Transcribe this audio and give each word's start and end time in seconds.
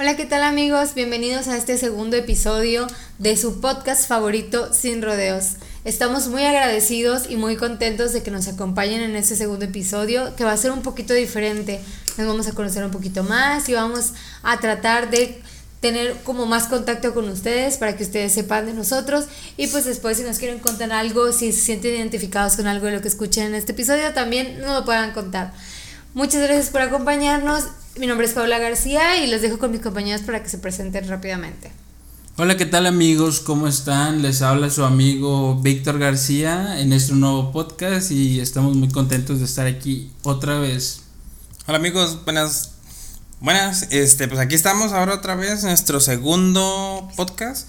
Hola, 0.00 0.16
¿qué 0.16 0.24
tal 0.24 0.42
amigos? 0.44 0.94
Bienvenidos 0.94 1.46
a 1.46 1.58
este 1.58 1.76
segundo 1.76 2.16
episodio 2.16 2.86
de 3.18 3.36
su 3.36 3.60
podcast 3.60 4.08
favorito 4.08 4.72
Sin 4.72 5.02
Rodeos. 5.02 5.56
Estamos 5.84 6.28
muy 6.28 6.42
agradecidos 6.42 7.28
y 7.28 7.36
muy 7.36 7.56
contentos 7.56 8.14
de 8.14 8.22
que 8.22 8.30
nos 8.30 8.48
acompañen 8.48 9.02
en 9.02 9.14
este 9.14 9.36
segundo 9.36 9.66
episodio, 9.66 10.34
que 10.36 10.44
va 10.44 10.52
a 10.52 10.56
ser 10.56 10.70
un 10.70 10.80
poquito 10.80 11.12
diferente. 11.12 11.80
Nos 12.16 12.26
vamos 12.26 12.48
a 12.48 12.52
conocer 12.52 12.82
un 12.82 12.90
poquito 12.90 13.24
más 13.24 13.68
y 13.68 13.74
vamos 13.74 14.14
a 14.42 14.58
tratar 14.58 15.10
de 15.10 15.42
tener 15.80 16.14
como 16.24 16.46
más 16.46 16.66
contacto 16.68 17.12
con 17.12 17.28
ustedes 17.28 17.76
para 17.76 17.94
que 17.94 18.04
ustedes 18.04 18.32
sepan 18.32 18.64
de 18.64 18.72
nosotros 18.72 19.26
y 19.58 19.66
pues 19.66 19.84
después 19.84 20.16
si 20.16 20.22
nos 20.22 20.38
quieren 20.38 20.60
contar 20.60 20.92
algo, 20.92 21.30
si 21.30 21.52
se 21.52 21.60
sienten 21.60 21.96
identificados 21.96 22.56
con 22.56 22.66
algo 22.66 22.86
de 22.86 22.92
lo 22.92 23.02
que 23.02 23.08
escuchen 23.08 23.48
en 23.48 23.54
este 23.54 23.72
episodio, 23.72 24.14
también 24.14 24.62
nos 24.62 24.78
lo 24.78 24.84
puedan 24.86 25.12
contar. 25.12 25.52
Muchas 26.14 26.40
gracias 26.40 26.70
por 26.70 26.80
acompañarnos 26.80 27.64
mi 27.98 28.06
nombre 28.06 28.26
es 28.26 28.32
Paula 28.32 28.58
García 28.58 29.22
y 29.22 29.26
les 29.26 29.42
dejo 29.42 29.58
con 29.58 29.72
mis 29.72 29.80
compañeros 29.80 30.22
para 30.22 30.42
que 30.42 30.48
se 30.48 30.58
presenten 30.58 31.08
rápidamente. 31.08 31.72
Hola, 32.36 32.56
¿qué 32.56 32.64
tal 32.64 32.86
amigos? 32.86 33.40
¿Cómo 33.40 33.66
están? 33.66 34.22
Les 34.22 34.40
habla 34.42 34.70
su 34.70 34.84
amigo 34.84 35.56
Víctor 35.56 35.98
García 35.98 36.80
en 36.80 36.92
este 36.92 37.12
nuevo 37.12 37.52
podcast 37.52 38.10
y 38.12 38.40
estamos 38.40 38.76
muy 38.76 38.88
contentos 38.88 39.40
de 39.40 39.44
estar 39.44 39.66
aquí 39.66 40.10
otra 40.22 40.58
vez. 40.58 41.00
Hola 41.66 41.78
amigos, 41.78 42.24
buenas 42.24 42.70
buenas, 43.40 43.88
este 43.90 44.28
pues 44.28 44.40
aquí 44.40 44.54
estamos 44.54 44.92
ahora 44.92 45.14
otra 45.14 45.34
vez 45.34 45.62
en 45.62 45.68
nuestro 45.68 45.98
segundo 46.00 47.08
podcast 47.16 47.68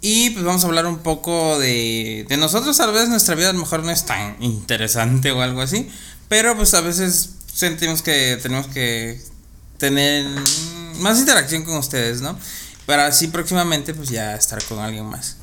y 0.00 0.30
pues 0.30 0.44
vamos 0.44 0.64
a 0.64 0.68
hablar 0.68 0.86
un 0.86 0.98
poco 0.98 1.58
de 1.58 2.26
de 2.28 2.36
nosotros, 2.36 2.76
tal 2.76 2.92
vez 2.92 3.08
nuestra 3.08 3.34
vida 3.34 3.50
a 3.50 3.52
lo 3.52 3.60
mejor 3.60 3.84
no 3.84 3.90
es 3.90 4.06
tan 4.06 4.36
interesante 4.40 5.30
o 5.30 5.42
algo 5.42 5.60
así, 5.60 5.88
pero 6.28 6.56
pues 6.56 6.74
a 6.74 6.80
veces 6.80 7.30
sentimos 7.52 8.02
que 8.02 8.38
tenemos 8.42 8.66
que 8.68 9.20
tener 9.80 10.26
más 10.98 11.18
interacción 11.18 11.64
con 11.64 11.76
ustedes, 11.78 12.20
¿no? 12.20 12.38
Para 12.86 13.06
así 13.06 13.28
próximamente 13.28 13.94
pues 13.94 14.10
ya 14.10 14.34
estar 14.36 14.62
con 14.64 14.78
alguien 14.78 15.06
más. 15.06 15.36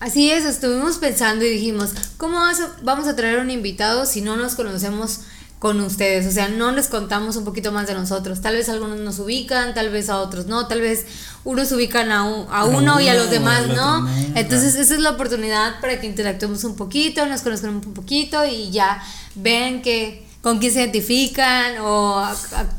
Así 0.00 0.30
es, 0.30 0.44
estuvimos 0.44 0.98
pensando 0.98 1.44
y 1.46 1.50
dijimos, 1.50 1.92
¿cómo 2.18 2.38
vamos 2.82 3.06
a 3.06 3.16
traer 3.16 3.38
un 3.38 3.50
invitado 3.50 4.04
si 4.04 4.20
no 4.20 4.36
nos 4.36 4.54
conocemos 4.54 5.20
con 5.60 5.80
ustedes? 5.80 6.26
O 6.26 6.32
sea, 6.32 6.48
no 6.48 6.72
les 6.72 6.88
contamos 6.88 7.36
un 7.36 7.44
poquito 7.44 7.72
más 7.72 7.86
de 7.86 7.94
nosotros. 7.94 8.42
Tal 8.42 8.56
vez 8.56 8.68
algunos 8.68 8.98
nos 8.98 9.18
ubican, 9.20 9.72
tal 9.72 9.90
vez 9.90 10.10
a 10.10 10.18
otros 10.18 10.46
no, 10.46 10.66
tal 10.66 10.80
vez 10.80 11.06
unos 11.44 11.70
ubican 11.72 12.10
a, 12.10 12.20
a 12.20 12.64
uno 12.64 13.00
y 13.00 13.08
a 13.08 13.14
los 13.14 13.30
demás 13.30 13.68
no. 13.68 14.06
Entonces, 14.34 14.74
esa 14.74 14.94
es 14.94 15.00
la 15.00 15.10
oportunidad 15.10 15.80
para 15.80 16.00
que 16.00 16.06
interactuemos 16.06 16.64
un 16.64 16.74
poquito, 16.74 17.24
nos 17.26 17.42
conozcan 17.42 17.70
un 17.70 17.80
poquito 17.80 18.44
y 18.44 18.72
ya 18.72 19.02
ven 19.36 19.80
que 19.80 20.23
con 20.44 20.58
quién 20.58 20.74
se 20.74 20.80
identifican 20.80 21.78
o 21.80 22.22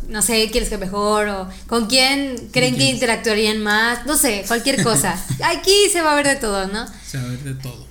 no 0.08 0.22
sé, 0.22 0.50
quién 0.52 0.64
es 0.64 0.70
que 0.70 0.78
mejor 0.78 1.28
o 1.28 1.50
con 1.66 1.88
quién 1.88 2.50
creen 2.52 2.78
que 2.78 2.84
interactuarían 2.92 3.64
más, 3.64 4.06
no 4.06 4.16
sé, 4.16 4.44
cualquier 4.48 4.84
cosa. 4.84 5.20
Aquí 5.44 5.90
se 5.92 6.04
va 6.04 6.12
a 6.12 6.16
ver 6.16 6.28
de 6.28 6.36
todo, 6.36 6.68
¿no? 6.68 6.86
Se 7.04 7.18
va 7.18 7.24
a 7.24 7.28
ver 7.28 7.40
de 7.40 7.56
todo. 7.56 7.88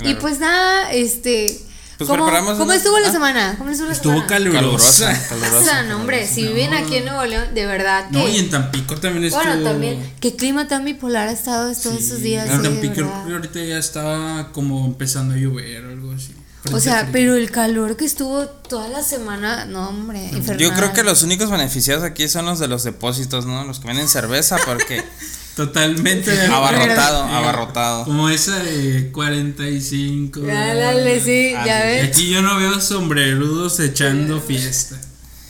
Y 0.00 0.14
pues 0.14 0.38
nada, 0.38 0.90
este 0.92 1.60
pues 1.98 2.08
¿Cómo, 2.08 2.26
¿cómo 2.56 2.72
estuvo 2.72 2.98
la 2.98 3.12
semana? 3.12 3.54
¿Cómo 3.58 3.70
estuvo 3.70 3.88
la 3.88 3.92
estuvo 3.92 4.14
semana? 4.14 4.28
calurosa. 4.28 5.28
Calurosa, 5.28 5.82
no, 5.88 5.96
hombre, 5.96 6.26
si 6.26 6.46
viven 6.46 6.72
aquí 6.72 6.96
en 6.96 7.04
Nuevo 7.04 7.26
León, 7.26 7.54
de 7.54 7.66
verdad 7.66 8.08
que... 8.10 8.16
No, 8.16 8.26
y 8.26 8.38
en 8.38 8.48
Tampico 8.48 8.96
también 8.96 9.24
estuvo... 9.24 9.42
Bueno, 9.44 9.62
también, 9.62 10.12
qué 10.20 10.34
clima 10.34 10.66
tan 10.66 10.86
bipolar 10.86 11.28
ha 11.28 11.32
estado 11.32 11.70
estos 11.70 12.00
esos 12.00 12.22
días. 12.22 12.48
En 12.48 12.62
Tampico 12.62 13.04
ahorita 13.04 13.62
ya 13.62 13.76
estaba 13.76 14.52
como 14.52 14.86
empezando 14.86 15.34
a 15.34 15.36
llover 15.36 15.84
o 15.84 15.90
algo 15.90 16.12
así. 16.12 16.32
O 16.70 16.78
sea, 16.78 17.08
pero 17.10 17.34
el 17.34 17.50
calor 17.50 17.96
que 17.96 18.04
estuvo 18.04 18.46
toda 18.46 18.88
la 18.88 19.02
semana, 19.02 19.64
no, 19.64 19.88
hombre, 19.88 20.22
infernal. 20.26 20.58
Yo 20.58 20.72
creo 20.72 20.92
que 20.92 21.02
los 21.02 21.22
únicos 21.24 21.50
beneficiados 21.50 22.04
aquí 22.04 22.28
son 22.28 22.46
los 22.46 22.60
de 22.60 22.68
los 22.68 22.84
depósitos, 22.84 23.46
¿no? 23.46 23.64
Los 23.64 23.80
que 23.80 23.88
venden 23.88 24.08
cerveza, 24.08 24.58
porque. 24.64 25.02
Totalmente 25.56 26.30
abarrotado, 26.46 27.24
abarrotado. 27.24 28.04
Como 28.04 28.30
esa 28.30 28.58
de 28.58 29.10
45. 29.12 30.40
Dale, 30.40 31.20
sí, 31.20 31.52
ya 31.52 31.84
ves. 31.84 32.08
Aquí 32.08 32.30
yo 32.30 32.40
no 32.40 32.56
veo 32.56 32.80
sombrerudos 32.80 33.78
echando 33.80 34.40
fiesta. 34.40 34.98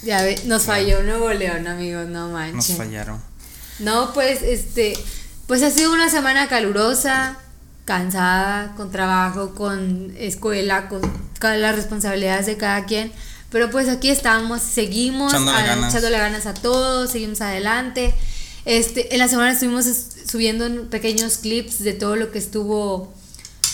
Ya 0.02 0.22
ves, 0.22 0.46
nos 0.46 0.64
falló 0.64 1.04
Nuevo 1.04 1.32
León, 1.32 1.68
amigos, 1.68 2.08
no 2.08 2.30
manches. 2.30 2.70
Nos 2.70 2.78
fallaron. 2.78 3.22
No, 3.78 4.12
pues, 4.12 4.42
este, 4.42 4.94
pues 5.46 5.62
ha 5.62 5.70
sido 5.70 5.92
una 5.92 6.10
semana 6.10 6.48
calurosa 6.48 7.38
cansada, 7.84 8.74
con 8.76 8.90
trabajo, 8.90 9.54
con 9.54 10.14
escuela, 10.16 10.88
con, 10.88 11.02
las 11.40 11.74
responsabilidades 11.74 12.46
de 12.46 12.56
cada 12.56 12.84
quien. 12.86 13.12
Pero 13.50 13.70
pues 13.70 13.88
aquí 13.88 14.08
estamos, 14.08 14.62
seguimos 14.62 15.32
echándole, 15.32 16.18
ganas. 16.18 16.46
a 16.46 16.54
todos, 16.54 17.10
seguimos 17.10 17.40
adelante. 17.40 18.14
Este, 18.64 19.12
en 19.12 19.18
la 19.18 19.28
semana 19.28 19.52
estuvimos 19.52 19.86
subiendo 20.30 20.88
pequeños 20.88 21.38
clips 21.38 21.82
de 21.82 21.92
todo 21.92 22.16
lo 22.16 22.30
que 22.30 22.38
estuvo 22.38 23.12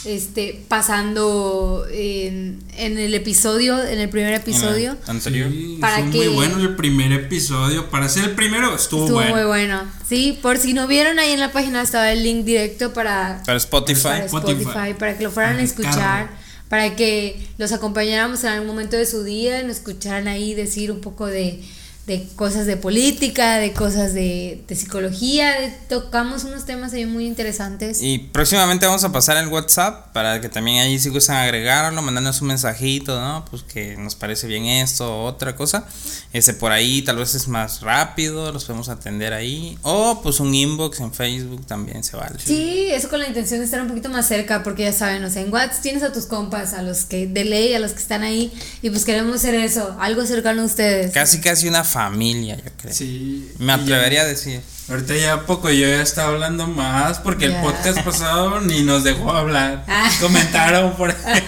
este, 0.05 0.65
pasando 0.69 1.87
en, 1.91 2.63
el 2.77 3.15
episodio, 3.15 3.83
en 3.83 4.01
el 4.01 4.09
primer 4.09 4.35
episodio. 4.35 4.97
anterior. 5.07 5.51
para 5.81 6.01
muy 6.01 6.29
bueno 6.29 6.59
el 6.59 6.77
primer 6.77 7.13
episodio. 7.13 7.91
Para 7.91 8.09
ser 8.09 8.25
el 8.25 8.31
primero 8.33 8.75
estuvo, 8.75 9.05
estuvo 9.05 9.23
muy 9.23 9.45
bueno. 9.45 9.83
Sí, 10.09 10.39
por 10.41 10.59
si 10.59 10.73
no 10.73 10.87
vieron 10.87 11.19
ahí 11.19 11.33
en 11.33 11.41
la 11.41 11.53
página 11.53 11.83
estaba 11.83 12.13
el 12.13 12.23
link 12.23 12.45
directo 12.45 12.93
para, 12.93 13.43
para 13.45 13.59
Spotify. 13.59 14.03
Para 14.03 14.25
Spotify, 14.27 14.95
para 14.99 15.17
que 15.17 15.25
lo 15.25 15.31
fueran 15.31 15.59
a 15.59 15.63
escuchar. 15.63 16.49
Para 16.69 16.97
que 16.97 17.49
los 17.57 17.73
acompañáramos 17.73 18.45
en 18.45 18.51
algún 18.51 18.67
momento 18.67 18.99
de 18.99 19.07
su 19.07 19.25
día, 19.25 19.63
nos 19.63 19.79
escucharan 19.79 20.29
ahí 20.29 20.53
decir 20.53 20.93
un 20.93 21.01
poco 21.01 21.25
de, 21.25 21.63
de 22.09 22.27
cosas 22.37 22.65
de 22.65 22.79
política, 22.79 23.59
de 23.59 23.75
cosas 23.75 24.15
de, 24.15 24.65
de 24.67 24.75
psicología, 24.75 25.55
tocamos 25.91 26.45
unos 26.45 26.65
temas 26.65 26.95
ahí 26.95 27.05
muy 27.05 27.27
interesantes. 27.27 28.01
Y 28.03 28.19
próximamente 28.19 28.87
vamos 28.87 29.05
a 29.05 29.13
pasar 29.13 29.37
el 29.37 29.49
WhatsApp 29.49 30.11
para 30.15 30.41
que 30.41 30.49
también 30.49 30.79
ahí 30.79 30.99
si 30.99 31.11
gustan 31.11 31.37
agregarlo, 31.37 32.01
mandarnos 32.01 32.41
un 32.41 32.49
mensajito, 32.49 33.21
¿no? 33.21 33.45
Pues 33.51 33.63
que 33.63 33.97
nos 33.99 34.15
parece 34.15 34.47
bien 34.47 34.65
esto 34.65 35.07
o 35.07 35.25
otra 35.27 35.55
cosa. 35.55 35.87
Ese 36.33 36.55
por 36.55 36.73
ahí 36.73 37.03
tal 37.03 37.17
vez 37.17 37.35
es 37.35 37.47
más 37.47 37.83
rápido, 37.83 38.51
los 38.53 38.65
podemos 38.65 38.89
atender 38.89 39.35
ahí. 39.35 39.79
O 39.83 40.21
pues 40.23 40.41
un 40.41 40.55
inbox 40.55 41.01
en 41.01 41.13
Facebook 41.13 41.67
también 41.67 42.03
se 42.05 42.17
vale. 42.17 42.39
Sí, 42.43 42.89
eso 42.91 43.11
con 43.11 43.21
la 43.21 43.29
intención 43.29 43.61
de 43.61 43.67
estar 43.67 43.83
un 43.83 43.89
poquito 43.89 44.09
más 44.09 44.27
cerca, 44.27 44.63
porque 44.63 44.85
ya 44.85 44.93
saben, 44.95 45.23
o 45.25 45.31
sea, 45.31 45.43
en 45.43 45.53
WhatsApp 45.53 45.83
tienes 45.83 46.03
a 46.03 46.13
tus 46.13 46.25
compas, 46.25 46.73
a 46.73 46.81
los 46.81 47.05
que 47.05 47.27
de 47.27 47.45
ley, 47.45 47.75
a 47.75 47.79
los 47.79 47.93
que 47.93 48.01
están 48.01 48.23
ahí, 48.23 48.51
y 48.81 48.89
pues 48.89 49.05
queremos 49.05 49.37
hacer 49.37 49.55
eso, 49.55 49.95
algo 50.01 50.25
cercano 50.25 50.63
a 50.63 50.65
ustedes. 50.65 51.13
Casi, 51.13 51.41
casi 51.41 51.69
una 51.69 51.85
familia, 51.85 51.98
yo 52.47 52.57
creo. 52.81 52.95
Sí. 52.95 53.53
Me 53.59 53.73
atrevería 53.73 54.23
a 54.23 54.25
decir. 54.27 54.61
Ahorita 54.89 55.15
ya 55.17 55.45
poco 55.45 55.69
yo 55.69 55.87
ya 55.87 56.01
estaba 56.01 56.33
hablando 56.33 56.67
más 56.67 57.19
porque 57.19 57.45
el 57.45 57.55
podcast 57.57 58.01
pasado 58.01 58.61
ni 58.61 58.83
nos 58.83 59.05
dejó 59.05 59.31
hablar. 59.31 59.85
Ah. 60.01 60.11
Comentaron 60.21 60.97
por 60.97 61.11
ahí. 61.25 61.43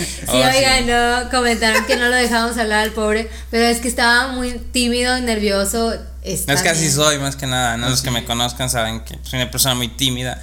sí, 0.00 0.26
oh, 0.28 0.34
oigan, 0.34 0.86
no, 0.86 1.30
comentaron 1.30 1.84
que 1.84 1.96
no 1.96 2.08
lo 2.08 2.16
dejamos 2.16 2.56
hablar 2.56 2.80
al 2.80 2.90
pobre, 2.92 3.30
pero 3.50 3.64
es 3.64 3.78
que 3.78 3.88
estaba 3.88 4.32
muy 4.32 4.52
tímido, 4.72 5.18
nervioso. 5.20 5.94
es 6.22 6.44
que 6.46 6.68
así 6.68 6.90
soy, 6.90 7.18
más 7.18 7.36
que 7.36 7.46
nada. 7.46 7.76
¿no? 7.76 7.88
Los 7.88 8.02
que 8.02 8.10
me 8.10 8.24
conozcan 8.24 8.70
saben 8.70 9.00
que 9.04 9.18
soy 9.22 9.40
una 9.40 9.50
persona 9.50 9.74
muy 9.74 9.88
tímida. 9.88 10.42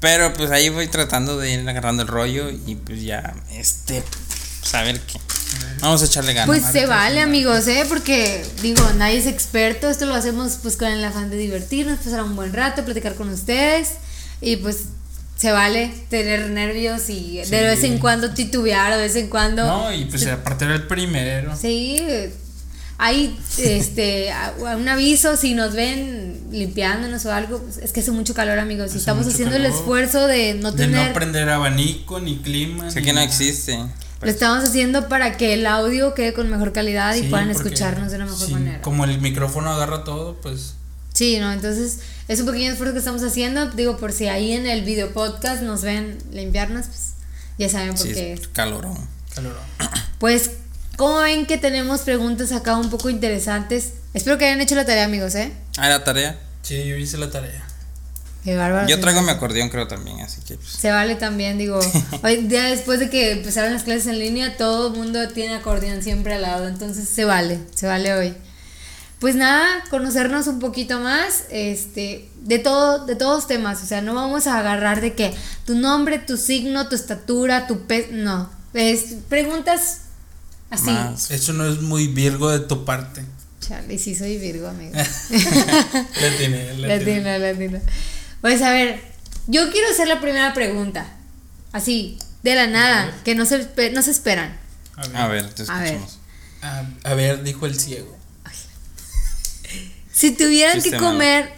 Pero 0.00 0.32
pues 0.34 0.50
ahí 0.50 0.68
voy 0.68 0.88
tratando 0.88 1.38
de 1.38 1.52
ir 1.52 1.68
agarrando 1.68 2.02
el 2.02 2.08
rollo 2.08 2.50
y 2.50 2.74
pues 2.74 3.02
ya, 3.02 3.34
este, 3.52 4.02
saber 4.62 5.00
pues, 5.00 5.14
qué. 5.14 5.39
Vamos 5.80 6.02
a 6.02 6.04
echarle 6.04 6.34
ganas. 6.34 6.46
Pues 6.46 6.72
se 6.72 6.86
vale, 6.86 7.20
amigos, 7.20 7.66
¿eh? 7.68 7.84
Porque, 7.88 8.44
digo, 8.62 8.82
nadie 8.96 9.18
es 9.18 9.26
experto. 9.26 9.88
Esto 9.88 10.06
lo 10.06 10.14
hacemos 10.14 10.58
pues 10.62 10.76
con 10.76 10.88
el 10.88 11.02
afán 11.04 11.30
de 11.30 11.36
divertirnos, 11.36 11.98
pasar 11.98 12.22
un 12.22 12.36
buen 12.36 12.52
rato, 12.52 12.84
platicar 12.84 13.14
con 13.14 13.30
ustedes. 13.30 13.92
Y 14.40 14.56
pues 14.56 14.84
se 15.36 15.52
vale 15.52 15.90
tener 16.10 16.50
nervios 16.50 17.08
y 17.08 17.38
de 17.38 17.62
vez 17.62 17.82
en 17.84 17.98
cuando 17.98 18.34
titubear, 18.34 18.92
de 18.92 18.98
vez 18.98 19.16
en 19.16 19.28
cuando. 19.28 19.66
No, 19.66 19.92
y 19.92 20.04
pues 20.04 20.26
aparte 20.26 20.66
era 20.66 20.74
el 20.74 20.86
primero. 20.86 21.56
Sí, 21.56 22.02
hay 22.98 23.34
este 23.56 24.30
un 24.58 24.86
aviso 24.86 25.38
si 25.38 25.54
nos 25.54 25.72
ven 25.72 26.38
limpiándonos 26.50 27.24
o 27.24 27.32
algo 27.32 27.62
pues, 27.62 27.78
es 27.78 27.92
que 27.92 28.00
hace 28.00 28.10
mucho 28.10 28.34
calor 28.34 28.58
amigos 28.58 28.94
y 28.94 28.98
estamos 28.98 29.26
haciendo 29.26 29.56
el 29.56 29.64
esfuerzo 29.64 30.26
de 30.26 30.52
no 30.52 30.72
de 30.72 30.84
tener 30.84 31.08
no 31.08 31.14
prender 31.14 31.48
abanico 31.48 32.20
ni 32.20 32.36
clima 32.36 32.90
sé 32.90 33.00
que 33.00 33.14
no 33.14 33.20
existe 33.20 33.78
lo 34.20 34.30
estamos 34.30 34.64
haciendo 34.64 35.08
para 35.08 35.36
que 35.36 35.54
el 35.54 35.66
audio 35.66 36.14
quede 36.14 36.32
con 36.32 36.50
mejor 36.50 36.72
calidad 36.72 37.14
y 37.14 37.22
puedan 37.22 37.50
escucharnos 37.50 38.10
de 38.10 38.16
una 38.16 38.26
mejor 38.26 38.50
manera. 38.50 38.82
Como 38.82 39.04
el 39.04 39.20
micrófono 39.20 39.70
agarra 39.72 40.04
todo, 40.04 40.36
pues. 40.42 40.74
Sí, 41.14 41.38
¿no? 41.38 41.52
Entonces 41.52 42.00
es 42.28 42.40
un 42.40 42.46
pequeño 42.46 42.72
esfuerzo 42.72 42.92
que 42.92 42.98
estamos 42.98 43.22
haciendo. 43.22 43.70
Digo, 43.70 43.96
por 43.96 44.12
si 44.12 44.28
ahí 44.28 44.52
en 44.52 44.66
el 44.66 44.84
video 44.84 45.12
podcast 45.12 45.62
nos 45.62 45.82
ven 45.82 46.18
limpiarnos, 46.32 46.86
pues 46.86 47.12
ya 47.58 47.68
saben 47.68 47.94
por 47.94 48.12
qué. 48.12 48.34
Es 48.34 48.48
calorón. 48.48 48.98
Calorón. 49.34 49.62
Pues, 50.18 50.50
¿cómo 50.98 51.20
ven 51.20 51.46
que 51.46 51.56
tenemos 51.56 52.02
preguntas 52.02 52.52
acá 52.52 52.76
un 52.76 52.90
poco 52.90 53.08
interesantes? 53.08 53.94
Espero 54.12 54.36
que 54.36 54.44
hayan 54.44 54.60
hecho 54.60 54.74
la 54.74 54.84
tarea, 54.84 55.06
amigos, 55.06 55.34
¿eh? 55.34 55.50
Ah, 55.78 55.88
la 55.88 56.04
tarea. 56.04 56.38
Sí, 56.60 56.86
yo 56.86 56.94
hice 56.96 57.16
la 57.16 57.30
tarea. 57.30 57.66
Yo 58.88 59.00
traigo 59.00 59.22
mi 59.22 59.30
acordeón, 59.30 59.68
creo 59.68 59.86
también, 59.86 60.20
así 60.20 60.40
que. 60.42 60.56
Pues. 60.56 60.68
Se 60.68 60.90
vale 60.90 61.14
también, 61.14 61.58
digo. 61.58 61.78
hoy, 62.22 62.46
ya 62.48 62.66
después 62.66 62.98
de 62.98 63.10
que 63.10 63.32
empezaron 63.32 63.72
las 63.72 63.82
clases 63.82 64.06
en 64.06 64.18
línea, 64.18 64.56
todo 64.56 64.88
el 64.88 64.98
mundo 64.98 65.28
tiene 65.28 65.54
acordeón 65.54 66.02
siempre 66.02 66.34
al 66.34 66.42
lado, 66.42 66.68
entonces 66.68 67.08
se 67.08 67.24
vale, 67.24 67.60
se 67.74 67.86
vale 67.86 68.14
hoy. 68.14 68.34
pues 69.18 69.34
nada, 69.34 69.84
conocernos 69.90 70.46
un 70.46 70.58
poquito 70.58 71.00
más, 71.00 71.44
este, 71.50 72.28
de 72.40 72.58
todo, 72.58 73.04
de 73.04 73.16
todos 73.16 73.46
temas, 73.46 73.82
o 73.82 73.86
sea, 73.86 74.00
no 74.00 74.14
vamos 74.14 74.46
a 74.46 74.58
agarrar 74.58 75.02
de 75.02 75.14
que 75.14 75.34
tu 75.66 75.74
nombre, 75.74 76.18
tu 76.18 76.38
signo, 76.38 76.88
tu 76.88 76.94
estatura, 76.94 77.66
tu 77.66 77.86
peso, 77.86 78.08
no, 78.12 78.50
es 78.72 79.16
preguntas 79.28 80.02
así. 80.70 80.90
Más. 80.90 81.30
Eso 81.30 81.52
no 81.52 81.66
es 81.66 81.82
muy 81.82 82.06
virgo 82.06 82.48
de 82.50 82.60
tu 82.60 82.86
parte. 82.86 83.22
Chale, 83.60 83.98
sí 83.98 84.14
soy 84.14 84.38
Virgo, 84.38 84.68
amigo. 84.68 84.92
Le 85.30 86.30
tiene, 86.38 86.74
le 86.74 86.98
tiene. 87.00 87.38
Latino, 87.38 87.38
latino. 87.38 87.80
Pues 88.40 88.62
a 88.62 88.70
ver, 88.70 89.00
yo 89.46 89.70
quiero 89.70 89.88
hacer 89.90 90.08
la 90.08 90.20
primera 90.20 90.54
pregunta, 90.54 91.06
así, 91.72 92.18
de 92.42 92.54
la 92.54 92.66
nada, 92.66 93.14
que 93.24 93.34
no 93.34 93.44
se, 93.44 93.68
no 93.92 94.02
se 94.02 94.10
esperan. 94.10 94.58
A 94.96 95.06
ver. 95.06 95.16
A 95.16 95.28
ver, 95.28 95.54
te 95.54 95.62
A 95.68 95.78
ver. 95.80 95.94
escuchamos. 95.94 96.18
A, 96.62 96.84
a 97.04 97.14
ver, 97.14 97.42
dijo 97.42 97.66
el 97.66 97.78
ciego. 97.78 98.16
Si 100.12 100.32
tuvieran 100.32 100.82
que 100.82 100.96
comer 100.96 101.50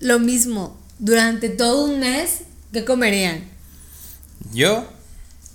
lo 0.00 0.18
mismo 0.18 0.78
durante 0.98 1.48
todo 1.48 1.86
un 1.86 2.00
mes, 2.00 2.40
¿qué 2.72 2.84
comerían? 2.84 3.48
Yo, 4.52 4.86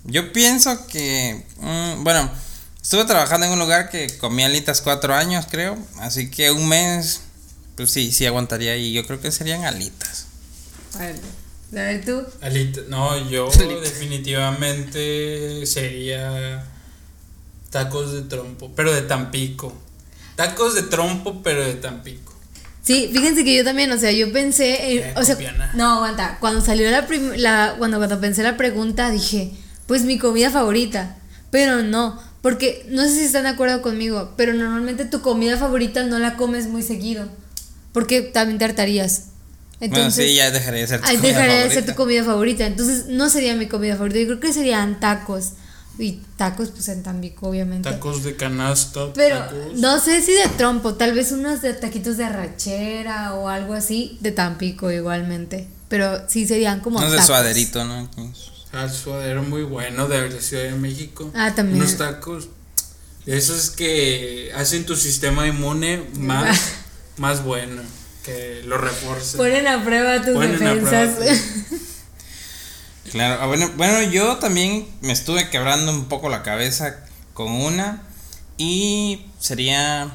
yo 0.04 0.32
pienso 0.32 0.86
que, 0.88 1.44
mm, 1.58 2.02
bueno, 2.02 2.28
estuve 2.82 3.04
trabajando 3.04 3.46
en 3.46 3.52
un 3.52 3.58
lugar 3.58 3.90
que 3.90 4.16
comía 4.18 4.46
alitas 4.46 4.80
cuatro 4.80 5.14
años, 5.14 5.46
creo, 5.50 5.78
así 6.00 6.30
que 6.30 6.50
un 6.50 6.68
mes, 6.68 7.20
pues 7.76 7.90
sí, 7.92 8.10
sí 8.10 8.26
aguantaría 8.26 8.76
y 8.76 8.92
yo 8.92 9.06
creo 9.06 9.20
que 9.20 9.30
serían 9.30 9.64
alitas. 9.64 10.27
A 10.94 10.98
ver, 10.98 11.16
a 11.72 11.74
ver 11.74 12.04
tú. 12.04 12.22
Alita, 12.40 12.80
no, 12.88 13.28
yo 13.30 13.48
definitivamente 13.82 15.66
sería 15.66 16.64
tacos 17.70 18.12
de 18.12 18.22
trompo, 18.22 18.70
pero 18.74 18.92
de 18.92 19.02
Tampico. 19.02 19.72
Tacos 20.36 20.74
de 20.74 20.82
trompo, 20.82 21.42
pero 21.42 21.64
de 21.64 21.74
Tampico. 21.74 22.32
Sí, 22.82 23.10
fíjense 23.12 23.44
que 23.44 23.54
yo 23.56 23.64
también, 23.64 23.90
o 23.92 23.98
sea, 23.98 24.12
yo 24.12 24.32
pensé, 24.32 24.94
eh, 24.94 24.98
Eh, 25.00 25.14
o 25.16 25.22
sea, 25.22 25.36
no, 25.74 25.96
aguanta, 25.96 26.38
cuando 26.40 26.60
salió 26.62 26.90
la, 26.90 27.06
prim- 27.06 27.32
la 27.36 27.74
cuando, 27.76 27.98
cuando 27.98 28.18
pensé 28.20 28.42
la 28.42 28.56
pregunta 28.56 29.10
dije, 29.10 29.52
pues 29.86 30.04
mi 30.04 30.16
comida 30.18 30.50
favorita, 30.50 31.18
pero 31.50 31.82
no, 31.82 32.18
porque 32.40 32.86
no 32.88 33.02
sé 33.02 33.10
si 33.14 33.24
están 33.24 33.42
de 33.42 33.50
acuerdo 33.50 33.82
conmigo, 33.82 34.32
pero 34.38 34.54
normalmente 34.54 35.04
tu 35.04 35.20
comida 35.20 35.58
favorita 35.58 36.04
no 36.04 36.18
la 36.18 36.36
comes 36.36 36.66
muy 36.68 36.82
seguido, 36.82 37.28
porque 37.92 38.22
también 38.22 38.58
te 38.58 38.64
hartarías. 38.64 39.24
Bueno, 39.78 39.96
Entonces, 39.96 40.26
sí, 40.26 40.34
ya 40.34 40.50
dejaría 40.50 40.80
de 40.80 40.86
ser 40.86 41.00
tu 41.00 41.06
Ahí 41.06 41.16
comida 41.16 41.28
dejaría 41.32 41.54
de 41.54 41.60
ser 41.62 41.68
favorita. 41.70 41.92
tu 41.92 41.96
comida 41.96 42.24
favorita. 42.24 42.66
Entonces, 42.66 43.06
no 43.06 43.28
sería 43.30 43.54
mi 43.54 43.66
comida 43.68 43.94
favorita. 43.94 44.18
Yo 44.20 44.26
creo 44.26 44.40
que 44.40 44.52
serían 44.52 45.00
tacos. 45.00 45.52
Y 46.00 46.20
tacos, 46.36 46.70
pues 46.70 46.88
en 46.88 47.02
Tampico, 47.02 47.48
obviamente. 47.48 47.90
Tacos 47.90 48.22
de 48.22 48.36
canasta. 48.36 49.12
Pero 49.14 49.36
tacos. 49.38 49.74
no 49.74 49.98
sé 49.98 50.22
si 50.22 50.32
de 50.32 50.46
trompo, 50.56 50.94
tal 50.94 51.12
vez 51.12 51.32
unos 51.32 51.60
de 51.60 51.74
taquitos 51.74 52.16
de 52.16 52.24
arrachera 52.24 53.34
o 53.34 53.48
algo 53.48 53.74
así, 53.74 54.16
de 54.20 54.30
Tampico 54.30 54.92
igualmente. 54.92 55.66
Pero 55.88 56.28
sí 56.28 56.46
serían 56.46 56.80
como. 56.80 57.00
No 57.00 57.06
es 57.06 57.12
de 57.12 57.22
suaderito, 57.22 57.84
¿no? 57.84 58.08
Ah, 58.72 58.88
suadero 58.88 59.42
muy 59.42 59.62
bueno 59.62 60.06
de 60.06 60.28
la 60.30 60.40
Ciudad 60.40 60.64
de 60.64 60.72
México. 60.72 61.32
Ah, 61.34 61.52
también. 61.54 61.80
Unos 61.80 61.96
tacos. 61.96 62.48
Esos 63.26 63.70
que 63.70 64.52
hacen 64.54 64.86
tu 64.86 64.94
sistema 64.94 65.46
inmune 65.48 66.04
más, 66.18 66.58
más 67.16 67.42
bueno. 67.42 67.82
Que 68.24 68.62
lo 68.64 68.76
refuerza. 68.78 69.36
Ponen 69.38 69.66
a 69.68 69.82
prueba 69.84 70.16
tus 70.22 70.34
Ponen 70.34 70.54
a 70.66 70.74
defensas. 70.74 71.14
prueba, 71.16 71.34
sí. 71.34 71.76
Claro, 73.10 73.38
ah, 73.40 73.46
bueno, 73.46 73.70
bueno, 73.78 74.02
yo 74.02 74.36
también 74.36 74.86
me 75.00 75.12
estuve 75.14 75.48
quebrando 75.48 75.90
un 75.92 76.08
poco 76.08 76.28
la 76.28 76.42
cabeza 76.42 76.96
con 77.32 77.50
una 77.52 78.02
y 78.58 79.24
sería 79.40 80.10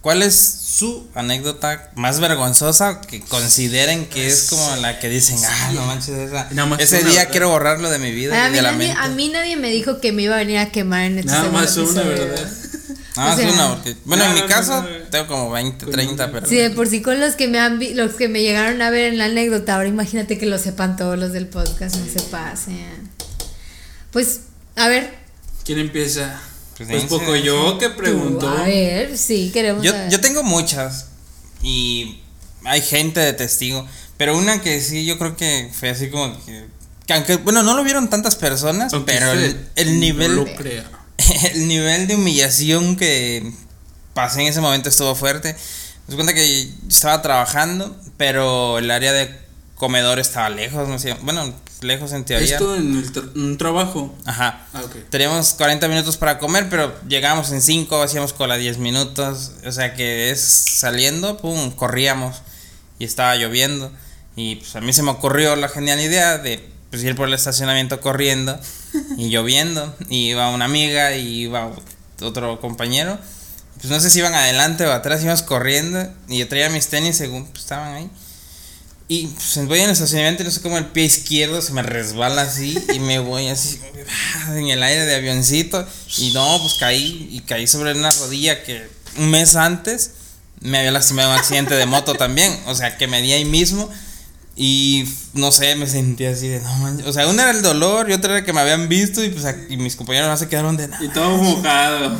¿cuál 0.00 0.22
es 0.22 0.36
su 0.36 1.06
anécdota 1.14 1.90
más 1.96 2.18
vergonzosa 2.18 3.02
que 3.02 3.20
consideren 3.20 4.06
que 4.06 4.26
es 4.28 4.44
como 4.48 4.76
la 4.76 4.98
que 4.98 5.10
dicen, 5.10 5.36
ah, 5.44 5.70
no 5.74 5.84
manches, 5.84 6.16
esa- 6.16 6.48
ese 6.78 6.98
día 7.04 7.18
¿verdad? 7.18 7.28
quiero 7.30 7.50
borrarlo 7.50 7.90
de 7.90 7.98
mi 7.98 8.10
vida 8.10 8.42
a, 8.42 8.48
y 8.48 8.50
mí 8.52 8.56
de 8.56 8.62
la 8.62 8.72
nadie, 8.72 8.86
mente? 8.88 9.02
a 9.02 9.08
mí 9.08 9.28
nadie 9.28 9.56
me 9.58 9.68
dijo 9.68 10.00
que 10.00 10.12
me 10.12 10.22
iba 10.22 10.36
a 10.36 10.38
venir 10.38 10.56
a 10.58 10.72
quemar 10.72 11.02
en 11.02 11.18
este 11.18 11.30
Nada 11.30 11.50
más 11.50 11.76
una. 11.76 12.02
¿verdad? 12.02 12.48
Nada 13.16 13.28
más 13.30 13.38
o 13.38 13.42
sea, 13.42 13.52
una, 13.52 13.74
porque, 13.74 13.96
bueno, 14.04 14.22
en 14.24 14.28
no, 14.30 14.34
mi 14.36 14.40
no, 14.42 14.46
caso 14.46 14.82
no. 14.82 14.88
tengo 15.10 15.26
como 15.26 15.50
20, 15.50 15.84
Con 15.84 15.92
30, 15.92 16.14
una. 16.24 16.32
pero 16.32 16.46
Sí, 16.46 16.56
de 16.56 16.70
por 16.70 16.86
sí 16.88 17.02
con 17.02 17.18
los 17.20 17.34
que 17.34 17.48
me 17.48 17.58
han 17.58 17.78
vi- 17.78 17.94
los 17.94 18.14
que 18.14 18.28
me 18.28 18.40
llegaron 18.42 18.80
a 18.82 18.90
ver 18.90 19.06
en 19.12 19.18
la 19.18 19.24
anécdota, 19.26 19.74
ahora 19.76 19.88
imagínate 19.88 20.38
que 20.38 20.46
lo 20.46 20.58
sepan 20.58 20.96
todos 20.96 21.18
los 21.18 21.32
del 21.32 21.46
podcast, 21.48 21.96
no 21.96 22.06
se 22.12 22.20
pasen. 22.28 23.10
Pues, 24.12 24.40
a 24.76 24.88
ver, 24.88 25.18
¿Quién 25.64 25.78
empieza? 25.78 26.40
Pues 26.76 26.88
Pues, 26.88 27.04
poco 27.04 27.36
yo 27.36 27.78
que 27.78 27.88
tú, 27.90 27.96
preguntó. 27.96 28.48
a 28.48 28.62
ver, 28.64 29.16
sí, 29.18 29.50
queremos 29.52 29.84
Yo, 29.84 29.92
saber. 29.92 30.10
yo 30.10 30.20
tengo 30.20 30.42
muchas 30.42 31.08
y 31.62 32.20
hay 32.64 32.80
gente 32.80 33.20
de 33.20 33.32
testigo, 33.34 33.86
pero 34.16 34.36
una 34.38 34.62
que 34.62 34.80
sí 34.80 35.04
yo 35.04 35.18
creo 35.18 35.36
que 35.36 35.70
fue 35.78 35.90
así 35.90 36.08
como 36.10 36.32
que, 36.46 36.64
que 37.06 37.12
aunque, 37.12 37.36
bueno, 37.36 37.62
no 37.62 37.74
lo 37.76 37.84
vieron 37.84 38.08
tantas 38.08 38.36
personas, 38.36 38.92
Aunque 38.94 39.12
pero 39.12 39.32
el, 39.32 39.68
el 39.76 40.00
nivel, 40.00 40.36
No 40.36 40.44
lo 40.44 40.54
crea. 40.54 40.90
el 41.54 41.68
nivel 41.68 42.06
de 42.06 42.14
humillación 42.16 42.96
que 42.96 43.52
pasé 44.14 44.42
en 44.42 44.48
ese 44.48 44.60
momento 44.60 44.88
estuvo 44.88 45.14
fuerte. 45.14 45.54
Me 46.08 46.14
cuenta 46.16 46.34
que 46.34 46.68
estaba 46.88 47.22
trabajando, 47.22 47.96
pero 48.16 48.78
el 48.78 48.90
área 48.90 49.12
de 49.12 49.38
comedor 49.76 50.18
estaba 50.18 50.50
lejos, 50.50 50.88
no 50.88 50.98
sé, 50.98 51.14
bueno, 51.22 51.54
lejos 51.80 52.12
en 52.12 52.24
teoría. 52.24 52.54
Esto 52.56 52.74
en 52.74 52.96
el 52.98 53.12
tra- 53.12 53.30
un 53.34 53.56
trabajo. 53.56 54.14
Ajá. 54.26 54.66
Ah, 54.74 54.82
ok. 54.84 54.96
Teníamos 55.08 55.54
40 55.54 55.88
minutos 55.88 56.16
para 56.16 56.38
comer, 56.38 56.68
pero 56.68 56.94
llegamos 57.08 57.50
en 57.52 57.62
5, 57.62 58.02
hacíamos 58.02 58.32
cola 58.32 58.56
10 58.56 58.78
minutos. 58.78 59.52
O 59.64 59.72
sea 59.72 59.94
que 59.94 60.30
es 60.30 60.40
saliendo, 60.40 61.38
pum, 61.38 61.70
corríamos. 61.70 62.42
Y 62.98 63.04
estaba 63.04 63.36
lloviendo. 63.36 63.90
Y 64.36 64.56
pues 64.56 64.76
a 64.76 64.80
mí 64.80 64.92
se 64.92 65.02
me 65.02 65.10
ocurrió 65.12 65.56
la 65.56 65.68
genial 65.68 66.00
idea 66.00 66.36
de 66.38 66.68
pues, 66.90 67.02
ir 67.02 67.14
por 67.16 67.28
el 67.28 67.34
estacionamiento 67.34 68.00
corriendo 68.00 68.58
y 69.16 69.28
lloviendo. 69.28 69.94
Y 70.08 70.30
iba 70.30 70.50
una 70.50 70.66
amiga 70.66 71.14
y 71.16 71.42
iba 71.42 71.72
otro 72.20 72.60
compañero. 72.60 73.18
Pues 73.76 73.90
no 73.90 73.98
sé 74.00 74.10
si 74.10 74.18
iban 74.18 74.34
adelante 74.34 74.84
o 74.86 74.92
atrás, 74.92 75.22
íbamos 75.22 75.42
corriendo. 75.42 76.12
Y 76.28 76.38
yo 76.38 76.48
traía 76.48 76.68
mis 76.68 76.88
tenis 76.88 77.16
según 77.16 77.46
pues, 77.46 77.60
estaban 77.60 77.94
ahí. 77.94 78.10
Y 79.10 79.26
pues 79.26 79.66
voy 79.66 79.80
en 79.80 79.86
el 79.86 79.90
estacionamiento 79.90 80.44
y 80.44 80.46
no 80.46 80.52
sé 80.52 80.60
cómo 80.60 80.78
el 80.78 80.86
pie 80.86 81.04
izquierdo 81.04 81.60
se 81.62 81.72
me 81.72 81.82
resbala 81.82 82.42
así 82.42 82.78
y 82.94 83.00
me 83.00 83.18
voy 83.18 83.48
así 83.48 83.80
en 84.50 84.68
el 84.68 84.80
aire 84.84 85.04
de 85.04 85.16
avioncito 85.16 85.84
y 86.18 86.30
no, 86.30 86.60
pues 86.60 86.74
caí 86.74 87.28
y 87.32 87.40
caí 87.40 87.66
sobre 87.66 87.92
una 87.92 88.12
rodilla 88.12 88.62
que 88.62 88.88
un 89.16 89.30
mes 89.30 89.56
antes 89.56 90.12
me 90.60 90.78
había 90.78 90.92
lastimado 90.92 91.32
un 91.32 91.36
accidente 91.36 91.74
de 91.74 91.86
moto 91.86 92.14
también, 92.14 92.56
o 92.66 92.74
sea 92.76 92.96
que 92.98 93.08
me 93.08 93.20
di 93.20 93.32
ahí 93.32 93.44
mismo 93.44 93.90
y 94.62 95.06
no 95.32 95.52
sé, 95.52 95.74
me 95.74 95.86
sentí 95.86 96.26
así 96.26 96.46
de 96.46 96.60
no 96.60 96.70
manches, 96.80 97.06
o 97.06 97.14
sea, 97.14 97.26
una 97.28 97.44
era 97.44 97.52
el 97.52 97.62
dolor 97.62 98.10
y 98.10 98.12
otra 98.12 98.34
era 98.36 98.44
que 98.44 98.52
me 98.52 98.60
habían 98.60 98.90
visto 98.90 99.24
y 99.24 99.30
pues 99.30 99.46
y 99.70 99.78
mis 99.78 99.96
compañeros 99.96 100.28
no 100.28 100.36
se 100.36 100.48
quedaron 100.48 100.76
de 100.76 100.88
nada. 100.88 101.02
Y 101.02 101.08
todo 101.08 101.38
mojado. 101.38 102.18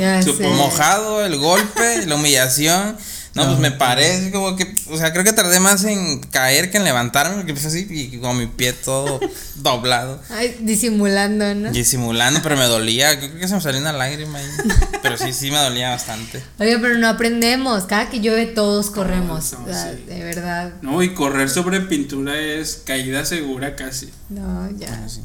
Mojado, 0.57 1.23
el 1.27 1.37
golpe, 1.37 2.07
la 2.07 2.15
humillación. 2.15 2.97
No, 3.35 3.47
pues 3.47 3.59
me 3.59 3.69
así 3.69 4.31
como 4.33 4.57
que, 4.57 4.75
o 4.89 4.99
sea, 4.99 5.13
creo 5.13 5.25
que 5.25 5.33
tardé 5.33 5.61
más 5.61 5.85
en 5.85 6.21
caer 6.21 6.71
que 6.71 6.79
en 6.79 6.85
levantarme, 6.85 7.37
porque 7.37 7.53
pues 7.53 7.65
así, 7.65 7.87
y 7.89 8.19
con 8.19 8.37
mi 8.37 8.47
pie 8.47 8.73
todo 8.73 9.21
doblado, 9.57 10.21
Ay, 10.31 10.57
disimulando, 10.61 11.55
¿no? 11.55 11.71
y 11.71 11.85
simulando, 11.85 12.41
pero 12.43 12.57
me 12.57 12.65
dolía, 12.65 13.19
creo 13.19 13.39
que 13.39 13.47
se 13.47 13.55
me 13.55 13.61
salió 13.61 13.81
una 13.81 13.93
lágrima 13.93 14.39
ahí, 14.39 14.47
pero 15.03 15.17
sí, 15.17 15.33
sí 15.33 15.51
me 15.51 15.59
dolía 15.59 15.91
bastante. 15.91 16.43
Oye, 16.59 16.79
pero 16.79 16.99
no 16.99 17.09
aprendemos. 17.09 17.85
Cada 17.85 18.11
que 18.11 18.21
llueve 18.21 18.47
todos 18.47 18.91
corremos. 18.91 19.53
no, 19.53 19.65
o 19.65 19.69
sea, 19.69 19.93
sí. 19.93 20.05
De 20.07 20.25
verdad. 20.25 20.73
No, 20.83 21.03
y 21.03 21.15
correr 21.15 21.49
sobre 21.49 21.81
pintura 21.81 22.39
es 22.39 22.83
caída 22.85 23.25
segura 23.25 23.77
casi. 23.77 24.11
No, 24.29 24.69
ya. 24.77 24.89
Bueno, 24.89 25.09
sí. 25.09 25.21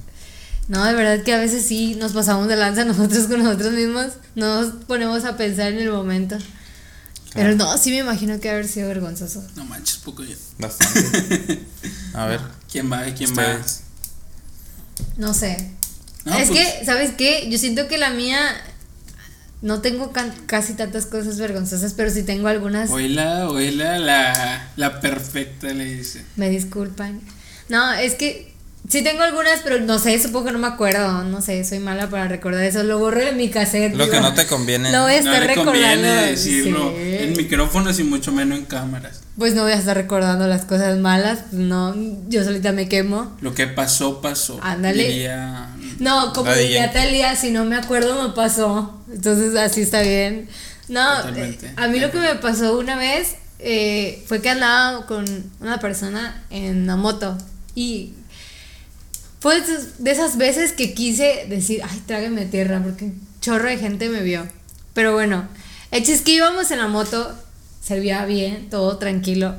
No, 0.68 0.84
de 0.84 0.94
verdad 0.94 1.24
que 1.24 1.34
a 1.34 1.38
veces 1.38 1.66
sí 1.66 1.96
nos 1.96 2.14
pasamos 2.14 2.48
de 2.48 2.56
lanza 2.56 2.86
nosotros 2.86 3.26
con 3.28 3.44
nosotros 3.44 3.74
mismos. 3.74 4.08
No 4.36 4.62
nos 4.62 4.74
ponemos 4.86 5.26
a 5.26 5.38
pensar 5.38 5.74
en 5.74 5.80
el 5.80 5.92
momento. 5.92 6.38
Pero 7.36 7.54
no, 7.56 7.78
sí 7.78 7.92
me 7.92 7.98
imagino 7.98 8.40
que 8.40 8.50
haber 8.50 8.68
sido 8.68 8.88
vergonzoso. 8.88 9.46
No 9.56 9.66
manches, 9.66 9.98
poco 9.98 10.24
ya. 10.24 10.36
Bastante. 10.58 11.60
A 12.14 12.26
ver, 12.26 12.40
¿Quién 12.72 12.92
va? 12.92 13.04
¿Quién 13.14 13.34
va? 13.38 13.62
No 15.18 15.34
sé. 15.34 15.72
No, 16.24 16.36
es 16.38 16.50
pues- 16.50 16.60
que, 16.60 16.86
¿sabes 16.86 17.12
qué? 17.18 17.48
Yo 17.50 17.58
siento 17.58 17.88
que 17.88 17.98
la 17.98 18.10
mía 18.10 18.40
no 19.62 19.82
tengo 19.82 20.14
casi 20.46 20.74
tantas 20.74 21.06
cosas 21.06 21.38
vergonzosas, 21.38 21.94
pero 21.94 22.10
sí 22.10 22.24
tengo 22.24 22.48
algunas. 22.48 22.90
Oíla, 22.90 23.50
oíla, 23.50 24.00
la, 24.00 24.72
la 24.78 25.02
perfecta 25.02 25.68
le 25.74 25.86
dice. 25.86 26.24
Me 26.36 26.50
disculpan. 26.50 27.22
No, 27.70 27.94
es 27.94 28.16
que 28.16 28.55
sí 28.90 29.04
tengo 29.04 29.24
algunas, 29.24 29.62
pero 29.64 29.80
no 29.80 30.00
sé, 30.00 30.18
supongo 30.22 30.48
que 30.48 30.52
no 30.54 30.60
me 30.60 30.68
acuerdo. 30.68 31.24
No 31.24 31.42
sé, 31.42 31.64
soy 31.64 31.80
mala 31.80 32.10
para 32.10 32.28
recordar 32.28 32.64
eso. 32.64 32.84
Lo 32.84 33.00
borré 33.00 33.26
de 33.26 33.32
mi 33.34 33.50
cassette. 33.50 33.96
Lo 33.96 34.10
que 34.10 34.20
no 34.20 34.34
te 34.34 34.46
conviene. 34.48 34.92
Lo 34.92 35.04
voy 35.04 35.16
a 35.16 35.22
No 35.22 35.34
estar 35.34 35.56
conviene 35.56 35.88
recordando. 35.96 36.26
decirlo 36.28 36.94
sí. 36.96 37.16
en 37.20 37.34
micrófonos 37.38 38.00
y 38.00 38.04
mucho 38.04 38.32
menos 38.32 38.58
en 38.60 38.66
cámaras. 38.66 39.22
Pues 39.38 39.54
no 39.54 39.64
voy 39.64 39.74
a 39.74 39.76
estar 39.76 39.96
recordando 39.98 40.48
las 40.48 40.66
cosas 40.66 40.98
malas. 40.98 41.52
No, 41.52 41.96
yo 42.30 42.44
solita 42.44 42.72
me 42.72 42.88
quemo. 42.88 43.36
Lo 43.42 43.54
que 43.54 43.68
pasó, 43.68 44.22
pasó. 44.22 44.60
Ándale. 44.62 45.04
Diría- 45.08 45.70
No, 46.00 46.32
como 46.34 46.54
diría. 46.54 46.92
Talia, 46.92 47.36
si 47.36 47.52
no 47.52 47.66
me 47.66 47.76
acuerdo, 47.76 48.22
me 48.28 48.34
pasó. 48.34 49.02
Entonces 49.12 49.56
así 49.56 49.82
está 49.82 50.02
bien. 50.02 50.48
No, 50.88 51.18
Totalmente. 51.18 51.66
eh, 51.68 51.74
a 51.78 51.88
mí 51.88 52.00
lo 52.00 52.12
que 52.12 52.20
me 52.20 52.36
pasó 52.36 52.78
una 52.78 52.96
vez 52.96 53.36
eh, 53.60 54.24
fue 54.28 54.42
que 54.42 54.50
andaba 54.52 55.06
con 55.08 55.26
una 55.60 55.80
persona 55.80 56.44
en 56.50 56.84
una 56.84 56.96
moto 56.96 57.38
y 57.74 58.14
fue 59.46 59.62
de 60.00 60.12
esas- 60.12 60.38
veces 60.40 60.72
que 60.74 60.96
quise 60.96 61.46
decir, 61.48 61.84
ay, 61.88 62.02
trágame 62.08 62.48
tierra, 62.48 62.82
porque 62.84 63.06
un 63.06 63.28
chorro 63.42 63.70
de 63.70 63.78
gente 63.78 64.10
me 64.10 64.24
vio. 64.24 64.44
Pero 64.96 65.14
bueno, 65.14 65.48
el 65.92 66.00
chiste 66.00 66.14
es 66.14 66.22
que 66.22 66.32
íbamos 66.32 66.72
en 66.72 66.80
la 66.80 66.88
moto, 66.88 67.32
servía 67.80 68.26
bien, 68.26 68.72
todo 68.72 68.98
tranquilo, 68.98 69.54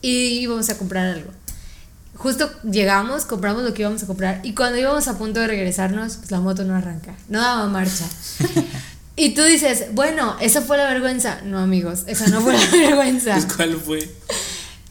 y 0.00 0.38
íbamos 0.38 0.70
a 0.70 0.78
comprar 0.78 1.08
algo. 1.08 1.32
Justo 2.14 2.52
llegamos, 2.62 3.24
compramos 3.24 3.64
lo 3.64 3.74
que 3.74 3.82
íbamos 3.82 4.04
a 4.04 4.06
comprar, 4.06 4.38
y 4.44 4.54
cuando 4.54 4.78
íbamos 4.78 5.08
a 5.08 5.18
punto 5.18 5.40
de 5.40 5.48
regresarnos, 5.48 6.18
pues 6.18 6.30
la 6.30 6.38
moto 6.38 6.62
no 6.62 6.76
arranca, 6.76 7.16
no 7.28 7.40
daba 7.40 7.66
marcha. 7.66 8.04
Y 9.16 9.30
tú 9.34 9.42
dices, 9.42 9.86
bueno, 9.92 10.36
esa 10.40 10.62
fue 10.62 10.78
la 10.78 10.86
vergüenza. 10.86 11.40
No, 11.44 11.58
amigos, 11.58 12.04
esa 12.06 12.28
no 12.28 12.40
fue 12.40 12.54
la 12.54 12.64
vergüenza. 12.72 13.36
¿Cuál 13.56 13.76
fue? 13.76 14.08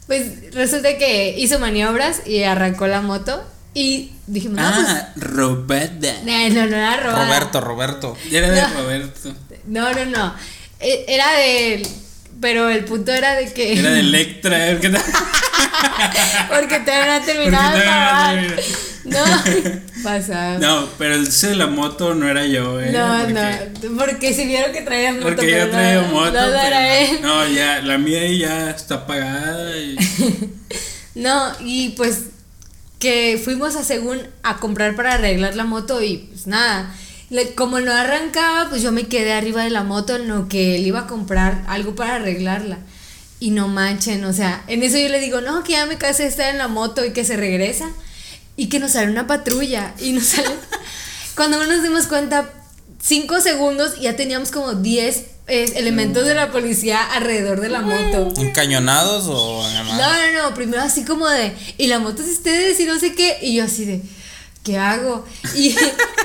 Pues 0.06 0.54
resulta 0.54 0.96
que 0.98 1.36
hizo 1.38 1.58
maniobras 1.58 2.24
y 2.26 2.42
arrancó 2.44 2.86
la 2.86 3.00
moto. 3.00 3.42
Y 3.74 4.10
dijimos, 4.26 4.58
no, 4.58 4.66
Ah, 4.66 5.08
Roberta. 5.16 5.96
pues. 6.00 6.24
No, 6.24 6.48
no, 6.54 6.66
no 6.66 6.76
era 6.76 6.96
robada. 6.98 7.24
Roberto, 7.26 7.60
Roberto. 7.60 8.16
Era 8.30 8.50
de 8.50 8.60
No. 8.62 8.68
Roberto. 8.74 9.34
No, 9.66 9.92
no, 9.94 10.04
no. 10.06 10.34
E- 10.80 11.04
Era 11.08 11.32
de. 11.32 11.86
Pero 12.40 12.68
el 12.68 12.84
punto 12.84 13.12
era 13.12 13.34
de 13.36 13.52
que. 13.52 13.78
Era 13.78 13.90
de 13.92 14.00
Electra. 14.00 14.78
Porque 16.50 16.80
todavía 16.80 17.18
no 17.18 17.24
terminaba 17.24 17.74
de 17.74 17.82
Porque 17.82 17.88
todavía 17.88 18.44
no 19.04 19.20
acabar. 19.20 19.62
No, 19.64 19.80
pasa. 20.04 20.58
No, 20.58 20.80
No, 20.82 20.88
pero 20.98 21.14
el 21.14 21.30
de 21.30 21.54
la 21.56 21.66
moto 21.66 22.14
no 22.14 22.28
era 22.28 22.46
yo, 22.46 22.80
eh. 22.80 22.90
no, 22.92 23.18
porque, 23.24 23.88
Porque 23.98 24.34
si 24.34 24.46
vieron 24.46 24.72
que 24.72 24.82
traía 24.82 25.12
moto. 25.12 25.24
Porque 25.24 25.50
yo 25.50 25.70
traía 25.70 26.02
no, 26.02 26.08
moto. 26.08 26.32
No, 26.32 26.46
no 26.50 26.60
era 26.60 26.98
él. 26.98 27.18
no, 27.22 27.46
ya, 27.48 27.80
la 27.82 27.98
mía 27.98 28.26
ya 28.32 28.70
está 28.70 28.96
apagada. 28.96 29.76
Y, 29.78 29.96
No, 31.14 31.52
y 31.60 31.90
pues 31.90 32.20
que 33.02 33.40
fuimos 33.42 33.74
a 33.74 33.82
según 33.82 34.20
a 34.44 34.58
comprar 34.58 34.94
para 34.94 35.14
arreglar 35.14 35.56
la 35.56 35.64
moto 35.64 36.00
y 36.04 36.18
pues 36.18 36.46
nada. 36.46 36.94
Le- 37.30 37.52
Como 37.56 37.80
no 37.80 37.90
arrancaba, 37.92 38.68
pues 38.70 38.80
yo 38.80 38.92
me 38.92 39.08
quedé 39.08 39.32
arriba 39.32 39.64
de 39.64 39.70
la 39.70 39.82
moto 39.82 40.14
en 40.14 40.28
lo 40.28 40.48
que 40.48 40.76
él 40.76 40.86
iba 40.86 41.00
a 41.00 41.06
comprar 41.08 41.64
algo 41.66 41.96
para 41.96 42.14
arreglarla. 42.14 42.78
Y 43.40 43.50
no 43.50 43.66
manchen, 43.66 44.24
o 44.24 44.32
sea, 44.32 44.62
en 44.68 44.84
eso 44.84 44.98
yo 44.98 45.08
le 45.08 45.18
digo, 45.18 45.40
no, 45.40 45.64
que 45.64 45.72
ya 45.72 45.84
me 45.86 45.98
cansé 45.98 46.22
de 46.22 46.28
estar 46.28 46.48
en 46.50 46.58
la 46.58 46.68
moto 46.68 47.04
y 47.04 47.12
que 47.12 47.24
se 47.24 47.36
regresa. 47.36 47.90
Y 48.56 48.68
que 48.68 48.78
nos 48.78 48.92
sale 48.92 49.10
una 49.10 49.26
patrulla. 49.26 49.94
Y 49.98 50.12
nos 50.12 50.26
sale. 50.26 50.54
Cuando 51.34 51.58
no 51.58 51.66
nos 51.66 51.82
dimos 51.82 52.06
cuenta, 52.06 52.48
cinco 53.02 53.40
segundos 53.40 53.94
y 53.98 54.02
ya 54.02 54.14
teníamos 54.14 54.52
como 54.52 54.74
10 54.74 55.24
eh, 55.48 55.72
elementos 55.76 56.24
de 56.24 56.34
la 56.34 56.52
policía 56.52 57.02
alrededor 57.02 57.60
de 57.60 57.68
la 57.68 57.80
moto. 57.80 58.32
¿Encañonados 58.40 59.24
o 59.28 59.62
nada 59.68 59.84
más? 59.84 59.98
No, 59.98 60.32
no, 60.32 60.48
no, 60.50 60.54
primero 60.54 60.82
así 60.82 61.04
como 61.04 61.28
de, 61.28 61.52
y 61.78 61.88
la 61.88 61.98
moto 61.98 62.22
es 62.22 62.28
de 62.28 62.32
ustedes 62.34 62.80
y 62.80 62.84
no 62.84 62.98
sé 62.98 63.14
qué, 63.14 63.38
y 63.42 63.56
yo 63.56 63.64
así 63.64 63.84
de, 63.84 64.02
¿qué 64.62 64.78
hago? 64.78 65.26
Y, 65.56 65.74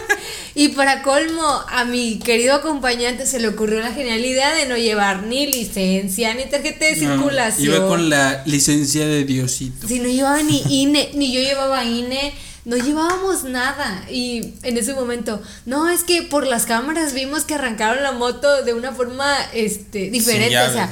y 0.55 0.67
para 0.69 1.01
colmo, 1.01 1.43
a 1.67 1.83
mi 1.85 2.19
querido 2.19 2.53
acompañante 2.53 3.25
se 3.25 3.39
le 3.39 3.47
ocurrió 3.47 3.79
la 3.79 3.91
genial 3.91 4.23
idea 4.23 4.53
de 4.53 4.67
no 4.67 4.77
llevar 4.77 5.23
ni 5.23 5.47
licencia, 5.47 6.33
ni 6.35 6.45
tarjeta 6.45 6.85
de 6.85 6.95
no, 6.97 7.13
circulación. 7.15 7.75
iba 7.75 7.87
con 7.87 8.09
la 8.09 8.43
licencia 8.45 9.05
de 9.07 9.23
Diosito. 9.23 9.87
Si 9.87 9.99
no 9.99 10.09
llevaba 10.09 10.43
ni 10.43 10.61
INE, 10.69 11.09
ni 11.15 11.33
yo 11.33 11.41
llevaba 11.41 11.83
INE, 11.83 12.33
no 12.67 12.75
llevábamos 12.77 13.43
nada. 13.45 14.03
Y 14.11 14.53
en 14.63 14.77
ese 14.77 14.93
momento, 14.93 15.41
no, 15.65 15.89
es 15.89 16.03
que 16.03 16.21
por 16.23 16.45
las 16.45 16.65
cámaras 16.65 17.13
vimos 17.13 17.45
que 17.45 17.55
arrancaron 17.55 18.03
la 18.03 18.11
moto 18.11 18.63
de 18.63 18.73
una 18.73 18.91
forma 18.91 19.25
este, 19.53 20.09
diferente. 20.11 20.51
o 20.69 20.73
sea, 20.73 20.89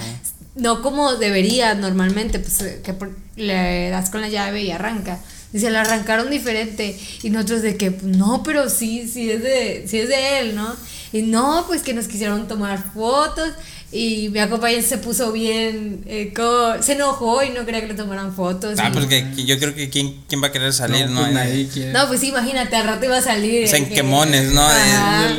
no 0.55 0.81
como 0.81 1.15
debería 1.15 1.73
normalmente, 1.75 2.39
pues 2.39 2.61
eh, 2.61 2.81
que 2.83 2.93
por- 2.93 3.13
le 3.35 3.89
das 3.89 4.09
con 4.09 4.21
la 4.21 4.29
llave 4.29 4.61
y 4.63 4.71
arranca. 4.71 5.19
Dice, 5.51 5.69
la 5.69 5.81
arrancaron 5.81 6.29
diferente. 6.29 6.97
Y 7.23 7.29
nosotros 7.29 7.61
de 7.61 7.75
que, 7.77 7.89
no, 8.03 8.41
pero 8.43 8.69
sí, 8.69 9.07
sí 9.07 9.29
es 9.29 9.43
de, 9.43 9.85
sí 9.87 9.99
es 9.99 10.07
de 10.09 10.39
él, 10.39 10.55
¿no? 10.55 10.73
Y 11.11 11.21
no, 11.23 11.65
pues 11.67 11.81
que 11.81 11.93
nos 11.93 12.07
quisieron 12.07 12.47
tomar 12.47 12.81
fotos. 12.93 13.49
Y 13.91 14.29
mi 14.29 14.39
acompañante 14.39 14.85
se 14.87 14.97
puso 14.97 15.31
bien, 15.31 16.03
eh, 16.07 16.33
como- 16.35 16.81
se 16.81 16.93
enojó 16.93 17.43
y 17.43 17.51
no 17.51 17.65
quería 17.65 17.81
que 17.81 17.87
le 17.87 17.93
tomaran 17.93 18.33
fotos. 18.35 18.77
Ah, 18.79 18.89
y- 18.89 18.93
porque 18.93 19.27
que 19.35 19.45
yo 19.45 19.57
creo 19.57 19.73
que 19.73 19.89
quién, 19.89 20.21
quién 20.27 20.41
va 20.43 20.47
a 20.47 20.51
querer 20.51 20.73
salir, 20.73 21.07
¿no? 21.09 21.21
pues 21.21 21.33
nadie 21.33 21.67
quiere. 21.67 21.93
No, 21.93 22.07
pues 22.07 22.23
imagínate, 22.23 22.75
al 22.75 22.85
rato 22.87 23.05
iba 23.05 23.17
a 23.17 23.21
salir. 23.21 23.63
Es 23.63 23.73
eh, 23.73 23.77
en 23.77 23.85
que- 23.89 23.95
quemones, 23.95 24.51
¿no? 24.51 24.67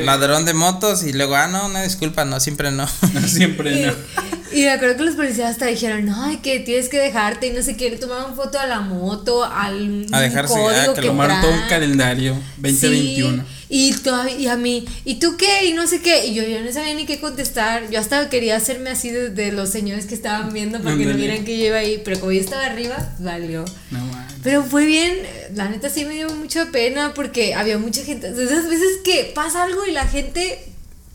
Ladrón 0.05 0.45
de 0.45 0.55
motos 0.55 1.03
y 1.05 1.13
luego, 1.13 1.35
ah, 1.37 1.49
no, 1.49 1.67
una 1.67 1.83
disculpa, 1.83 2.25
no, 2.25 2.41
siempre 2.41 2.71
no. 2.71 2.87
No, 3.13 3.21
siempre 3.29 3.87
no. 3.87 3.93
Y, 4.57 4.63
me 4.63 4.71
acuerdo 4.71 4.97
que 4.97 5.05
los 5.05 5.15
policías 5.15 5.51
hasta 5.51 5.67
dijeron, 5.67 6.07
no, 6.07 6.23
ay, 6.25 6.39
que 6.39 6.61
tienes 6.61 6.89
que 6.89 6.99
dejarte 6.99 7.49
y 7.49 7.51
no 7.51 7.63
sé 7.63 7.77
qué, 7.77 7.91
le 7.91 7.97
tomaron 7.97 8.35
foto 8.35 8.59
a 8.59 8.67
la 8.67 8.81
moto, 8.81 9.45
al 9.45 10.07
A 10.13 10.21
dejarse, 10.21 10.55
ah, 10.57 10.63
código 10.63 10.95
que 10.95 11.01
que 11.01 11.07
lo 11.07 11.13
Tomaron 11.13 11.41
todo 11.41 11.53
un 11.53 11.69
calendario 11.69 12.35
2021. 12.59 13.43
Sí, 13.43 13.49
y, 13.69 13.93
todavía, 13.95 14.37
y 14.37 14.47
a 14.47 14.57
mí, 14.57 14.87
¿y 15.05 15.17
tú 15.17 15.37
qué? 15.37 15.67
Y 15.67 15.73
no 15.73 15.87
sé 15.87 16.01
qué. 16.01 16.27
Y 16.27 16.35
yo, 16.35 16.45
yo 16.45 16.63
no 16.63 16.73
sabía 16.73 16.95
ni 16.95 17.05
qué 17.05 17.21
contestar. 17.21 17.91
Yo 17.91 17.99
hasta 17.99 18.29
quería 18.29 18.57
hacerme 18.57 18.91
así 18.91 19.11
de, 19.11 19.31
de 19.31 19.51
los 19.51 19.71
señores 19.71 20.07
que 20.07 20.15
estaban 20.15 20.53
viendo 20.53 20.81
para 20.81 20.97
que 20.97 21.05
no 21.05 21.15
vieran 21.15 21.45
que 21.45 21.59
yo 21.59 21.67
iba 21.67 21.79
ahí. 21.79 22.01
Pero 22.05 22.21
como 22.21 22.31
yo 22.31 22.41
estaba 22.41 22.65
arriba, 22.65 23.15
valió. 23.19 23.65
No 23.91 23.99
mames. 23.99 24.35
Pero 24.45 24.63
fue 24.63 24.87
bien, 24.87 25.19
la 25.55 25.69
neta 25.69 25.91
sí 25.91 26.05
me 26.05 26.15
dio 26.15 26.29
mucha 26.31 26.67
pena 26.71 27.13
porque 27.13 27.55
había 27.55 27.77
mucha 27.79 28.05
gente. 28.05 28.33
De 28.33 28.45
esas 28.45 28.69
veces 28.69 28.99
que 29.05 29.33
pasa 29.35 29.65
algo 29.65 29.85
y 29.85 29.91
la 29.91 30.07
gente 30.07 30.61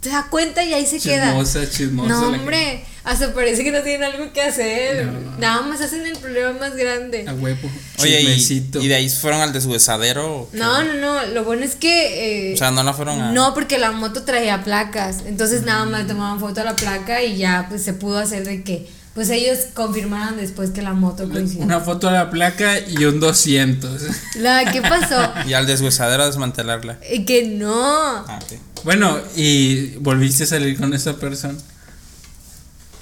se 0.01 0.09
da 0.09 0.27
cuenta 0.29 0.63
y 0.65 0.73
ahí 0.73 0.85
se 0.85 0.99
queda. 0.99 1.27
Chismosa, 1.27 1.69
chismosa. 1.69 2.09
No, 2.09 2.27
hombre, 2.27 2.83
hasta 3.03 3.33
parece 3.33 3.63
que 3.63 3.71
no 3.71 3.81
tienen 3.81 4.03
algo 4.03 4.31
que 4.31 4.41
hacer. 4.41 5.05
No. 5.07 5.37
Nada 5.39 5.61
más 5.63 5.81
hacen 5.81 6.05
el 6.05 6.17
problema 6.17 6.51
más 6.59 6.75
grande. 6.75 7.25
A 7.27 7.33
huevo. 7.33 7.69
Oye, 7.99 8.21
y, 8.21 8.69
y 8.79 8.87
de 8.87 8.95
ahí 8.95 9.09
fueron 9.09 9.41
al 9.41 9.53
deshuesadero. 9.53 10.41
o 10.41 10.51
qué? 10.51 10.57
No, 10.57 10.83
no, 10.83 10.93
no. 10.93 11.25
Lo 11.33 11.43
bueno 11.43 11.63
es 11.63 11.75
que. 11.75 12.51
eh, 12.51 12.53
O 12.53 12.57
sea, 12.57 12.71
no 12.71 12.83
la 12.83 12.93
fueron 12.93 13.19
a. 13.21 13.31
no, 13.31 13.53
porque 13.53 13.77
la 13.79 13.91
moto 13.91 14.23
traía 14.23 14.63
placas. 14.63 15.17
Entonces 15.25 15.63
nada 15.63 15.85
más 15.85 16.01
le 16.01 16.07
tomaban 16.07 16.39
foto 16.39 16.61
a 16.61 16.63
la 16.63 16.75
placa 16.75 17.23
y 17.23 17.37
ya 17.37 17.65
pues 17.69 17.83
se 17.83 17.93
pudo 17.93 18.17
hacer 18.19 18.45
de 18.45 18.63
que. 18.63 18.87
Pues 19.13 19.29
ellos 19.29 19.57
confirmaron 19.73 20.37
después 20.37 20.69
que 20.69 20.81
la 20.81 20.93
moto 20.93 21.27
coincidió. 21.29 21.65
Una 21.65 21.81
foto 21.81 22.07
a 22.07 22.13
la 22.13 22.29
placa 22.29 22.79
y 22.79 23.03
un 23.03 23.19
200. 23.19 24.01
La, 24.35 24.71
¿Qué 24.71 24.81
pasó? 24.81 25.33
Y 25.49 25.51
al 25.51 25.67
deshuesadero 25.67 26.23
a 26.23 26.27
desmantelarla. 26.27 26.97
Eh, 27.01 27.25
que 27.25 27.43
no. 27.45 27.73
Ah. 27.75 28.39
Bueno, 28.85 29.19
y 29.35 29.87
volviste 29.97 30.43
a 30.45 30.47
salir 30.47 30.77
con 30.79 30.93
esa 30.93 31.17
persona. 31.17 31.55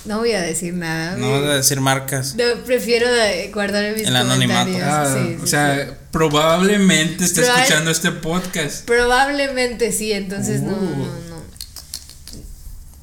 No 0.06 0.20
voy 0.20 0.32
a 0.32 0.42
decir 0.42 0.74
nada. 0.74 1.18
No 1.18 1.32
vas 1.32 1.44
a 1.44 1.54
decir 1.56 1.80
marcas. 1.82 2.36
No, 2.36 2.44
prefiero 2.66 3.08
guardar 3.54 3.94
mis 3.96 4.08
El 4.08 4.16
anonimato. 4.16 4.72
Ah, 4.82 5.06
Sí, 5.14 5.36
o 5.38 5.42
sí, 5.46 5.48
sea, 5.52 5.86
sí. 5.86 5.92
probablemente 6.12 7.26
esté 7.26 7.42
Probable- 7.42 7.62
escuchando 7.64 7.92
este 7.92 8.12
podcast. 8.12 8.86
Probablemente 8.86 9.92
sí, 9.92 10.12
entonces 10.14 10.62
no, 10.62 10.74
Uh. 10.74 10.96
no, 10.96 11.06
no. 11.30 11.44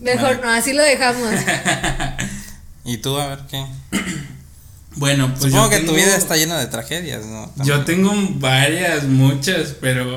Mejor 0.00 0.40
no, 0.42 0.50
así 0.50 0.72
lo 0.72 0.82
dejamos. 0.82 1.30
Y 2.88 2.98
tú, 2.98 3.16
a 3.18 3.26
ver 3.28 3.38
qué. 3.50 3.64
Bueno, 4.98 5.28
pues 5.28 5.52
Supongo 5.52 5.64
yo 5.64 5.70
que 5.70 5.76
tengo, 5.80 5.92
tu 5.92 5.96
vida 5.98 6.16
está 6.16 6.36
llena 6.36 6.58
de 6.58 6.68
tragedias, 6.68 7.26
¿no? 7.26 7.52
Yo 7.64 7.84
tengo 7.84 8.14
varias, 8.36 9.02
muchas, 9.04 9.74
pero 9.78 10.16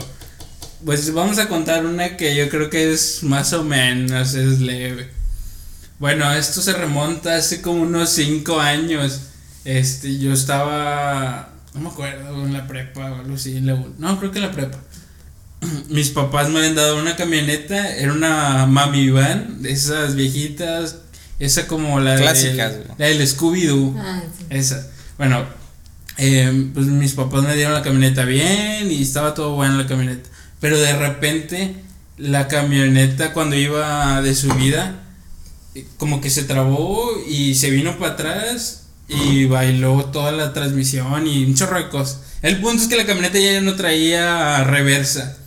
pues 0.86 1.14
vamos 1.14 1.38
a 1.38 1.50
contar 1.50 1.86
una 1.86 2.16
que 2.16 2.34
yo 2.34 2.48
creo 2.48 2.70
que 2.70 2.94
es 2.94 3.22
más 3.24 3.52
o 3.52 3.64
menos, 3.66 4.36
es 4.36 4.60
leve. 4.60 5.10
Bueno, 6.00 6.32
esto 6.34 6.62
se 6.62 6.74
remonta 6.74 7.36
hace 7.36 7.62
como 7.62 7.82
unos 7.84 8.10
cinco 8.10 8.60
años. 8.60 9.22
Este, 9.65 10.18
yo 10.18 10.32
estaba, 10.34 11.50
no 11.74 11.82
me 11.82 11.89
acuerdo, 11.89 12.46
en 12.46 12.53
la 12.53 12.65
prepa 12.68 13.12
o 13.12 13.15
algo 13.15 13.36
así, 13.36 13.58
en 13.58 13.68
la 13.68 13.75
U- 13.75 13.94
no, 13.98 14.18
creo 14.20 14.32
que 14.32 14.39
en 14.39 14.46
la 14.46 14.51
prepa. 14.51 14.77
Mis 15.89 16.10
papás 16.12 16.50
me 16.50 16.60
habían 16.60 16.75
dado 16.75 16.98
una 16.98 17.15
camioneta, 17.18 17.96
era 17.98 18.13
una 18.13 18.65
mami 18.65 19.10
van, 19.10 19.62
de 19.62 19.72
esas 19.74 20.15
viejitas, 20.15 20.98
esa 21.39 21.68
como 21.68 22.00
la 22.00 22.15
Clásicas, 22.15 22.72
del, 22.74 22.84
güey. 22.86 22.96
la 22.98 23.06
del 23.08 23.27
Scooby-Doo. 23.27 23.96
Ah, 24.00 24.22
sí. 24.38 24.46
Esa. 24.50 24.88
Bueno, 25.18 25.44
eh, 26.18 26.70
pues 26.74 26.86
mis 26.88 27.13
papás 27.13 27.44
me 27.44 27.56
dieron 27.56 27.74
la 27.74 27.82
camioneta 27.82 28.24
bien 28.24 28.89
y 28.89 29.01
estaba 29.01 29.34
todo 29.34 29.56
bueno 29.56 29.75
la 29.77 29.86
camioneta. 29.88 30.29
Pero 30.62 30.77
de 30.79 30.98
repente 30.98 31.75
la 32.18 32.48
camioneta 32.48 33.34
cuando 33.34 33.56
iba 33.58 34.22
de 34.22 34.34
subida 34.36 34.96
como 35.98 36.22
que 36.22 36.30
se 36.30 36.44
trabó 36.44 37.12
y 37.28 37.56
se 37.56 37.70
vino 37.70 37.98
para 37.98 38.14
atrás 38.14 38.84
y 39.08 39.46
bailó 39.46 40.06
toda 40.06 40.32
la 40.32 40.54
transmisión 40.54 41.28
y 41.28 41.46
un 41.46 41.56
chorro 41.56 41.78
de 41.78 41.90
cosas. 41.90 42.22
El 42.42 42.62
punto 42.62 42.84
es 42.84 42.88
que 42.88 42.96
la 42.96 43.06
camioneta 43.06 43.40
ya 43.40 43.60
no 43.62 43.76
traía 43.76 44.64
reversa. 44.64 45.38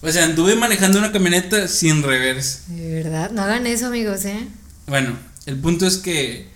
O 0.00 0.10
sea, 0.10 0.24
anduve 0.24 0.54
manejando 0.54 0.98
una 0.98 1.10
camioneta 1.10 1.66
sin 1.66 2.02
reversa. 2.02 2.60
De 2.68 3.02
verdad, 3.02 3.30
no 3.32 3.42
hagan 3.42 3.66
eso, 3.66 3.86
amigos, 3.86 4.24
¿eh? 4.24 4.46
Bueno, 4.86 5.16
el 5.46 5.56
punto 5.56 5.86
es 5.86 5.96
que 5.96 6.46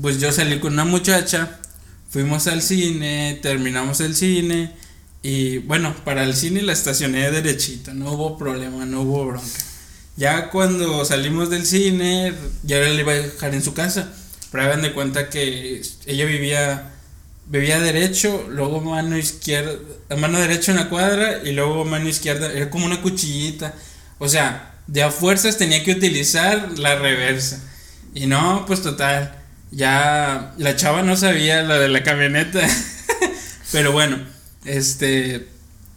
pues 0.00 0.20
yo 0.20 0.32
salí 0.32 0.58
con 0.58 0.72
una 0.72 0.84
muchacha, 0.84 1.58
fuimos 2.10 2.46
al 2.46 2.62
cine, 2.62 3.38
terminamos 3.42 4.00
el 4.00 4.14
cine 4.14 4.72
y 5.22 5.58
bueno, 5.58 5.94
para 6.04 6.24
el 6.24 6.34
cine 6.34 6.62
la 6.62 6.72
estacioné 6.72 7.30
derechito, 7.30 7.94
no 7.94 8.12
hubo 8.12 8.36
problema, 8.36 8.84
no 8.86 9.02
hubo 9.02 9.26
bronca. 9.26 9.46
Ya 10.16 10.50
cuando 10.50 11.04
salimos 11.04 11.50
del 11.50 11.66
cine, 11.66 12.32
ya 12.62 12.78
le 12.78 12.94
iba 12.94 13.12
a 13.12 13.16
dejar 13.16 13.54
en 13.54 13.62
su 13.62 13.74
casa. 13.74 14.12
Pero 14.50 14.64
hagan 14.64 14.82
de 14.82 14.92
cuenta 14.92 15.28
que 15.28 15.82
ella 16.06 16.24
vivía 16.26 16.90
vivía 17.46 17.78
derecho, 17.80 18.46
luego 18.50 18.80
mano 18.80 19.18
izquierda, 19.18 19.78
mano 20.16 20.38
derecha 20.38 20.72
en 20.72 20.78
la 20.78 20.88
cuadra 20.88 21.42
y 21.44 21.52
luego 21.52 21.84
mano 21.84 22.08
izquierda, 22.08 22.52
era 22.52 22.70
como 22.70 22.86
una 22.86 23.02
cuchillita. 23.02 23.74
O 24.18 24.28
sea, 24.28 24.74
de 24.86 25.02
a 25.02 25.10
fuerzas 25.10 25.58
tenía 25.58 25.82
que 25.84 25.92
utilizar 25.92 26.78
la 26.78 26.96
reversa. 26.96 27.60
Y 28.14 28.26
no, 28.26 28.64
pues 28.66 28.82
total, 28.82 29.36
ya 29.70 30.54
la 30.58 30.76
chava 30.76 31.02
no 31.02 31.16
sabía 31.16 31.62
lo 31.62 31.78
de 31.78 31.88
la 31.88 32.02
camioneta. 32.02 32.60
Pero 33.72 33.92
bueno, 33.92 34.18
este, 34.64 35.48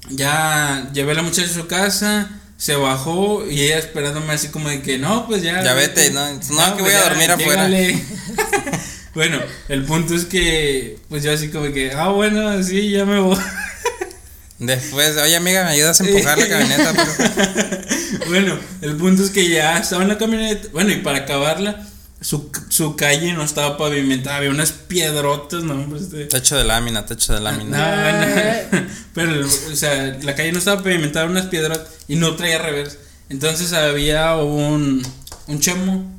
ya 0.10 0.90
llevé 0.94 1.12
a 1.12 1.16
la 1.16 1.22
muchacha 1.22 1.50
a 1.50 1.54
su 1.54 1.68
casa, 1.68 2.42
se 2.58 2.76
bajó 2.76 3.46
y 3.48 3.62
ella 3.62 3.78
esperándome 3.78 4.34
así 4.34 4.50
como 4.50 4.70
de 4.70 4.82
que 4.82 4.98
no, 4.98 5.28
pues 5.28 5.44
ya. 5.44 5.64
Ya 5.64 5.74
vete, 5.74 6.10
no, 6.12 6.28
no, 6.34 6.40
que 6.40 6.82
voy 6.82 6.92
pues 6.92 6.96
a 6.96 7.00
ya, 7.00 7.10
dormir 7.10 7.32
afuera. 7.32 7.70
bueno, 9.14 9.40
el 9.70 9.86
punto 9.86 10.16
es 10.16 10.26
que, 10.26 10.98
pues 11.08 11.24
yo 11.24 11.32
así 11.32 11.50
como 11.50 11.72
que, 11.72 11.92
ah, 11.92 12.10
bueno, 12.10 12.62
sí, 12.64 12.90
ya 12.90 13.06
me 13.06 13.20
voy. 13.20 13.38
Después, 14.60 15.16
oye 15.18 15.36
amiga, 15.36 15.64
¿me 15.66 15.70
ayudas 15.70 16.02
a 16.02 16.04
empujar 16.04 16.40
la 16.40 16.50
camioneta? 16.50 16.94
por 16.94 17.06
favor?" 17.06 18.28
bueno, 18.28 18.60
el 18.82 18.96
punto 18.96 19.24
es 19.24 19.30
que 19.30 19.48
ya 19.48 19.78
estaba 19.78 20.02
en 20.02 20.10
la 20.10 20.18
camioneta. 20.18 20.68
Bueno, 20.72 20.92
y 20.92 20.98
para 20.98 21.20
acabarla, 21.20 21.88
su, 22.22 22.50
su 22.70 22.96
calle 22.96 23.34
no 23.34 23.44
estaba 23.44 23.78
pavimentada, 23.78 24.38
había 24.38 24.50
unas 24.50 24.72
piedrotas, 24.72 25.64
no, 25.64 25.74
hombre, 25.76 26.00
este. 26.00 26.26
Techo 26.26 26.56
de 26.58 26.64
lámina, 26.64 27.06
techo 27.06 27.34
de 27.34 27.42
lámina. 27.42 27.78
No, 27.78 28.72
bueno, 28.72 28.88
pero, 29.14 29.46
o 29.46 29.76
sea, 29.76 30.18
la 30.24 30.36
calle 30.36 30.52
no 30.52 30.60
estaba 30.60 30.82
pavimentada, 30.84 31.26
unas 31.28 31.46
piedras 31.48 31.82
y 32.08 32.16
no 32.16 32.36
traía 32.36 32.58
reversa. 32.60 32.98
Entonces 33.30 33.74
había 33.74 34.36
un, 34.38 35.06
un 35.48 35.60
chemo, 35.60 36.12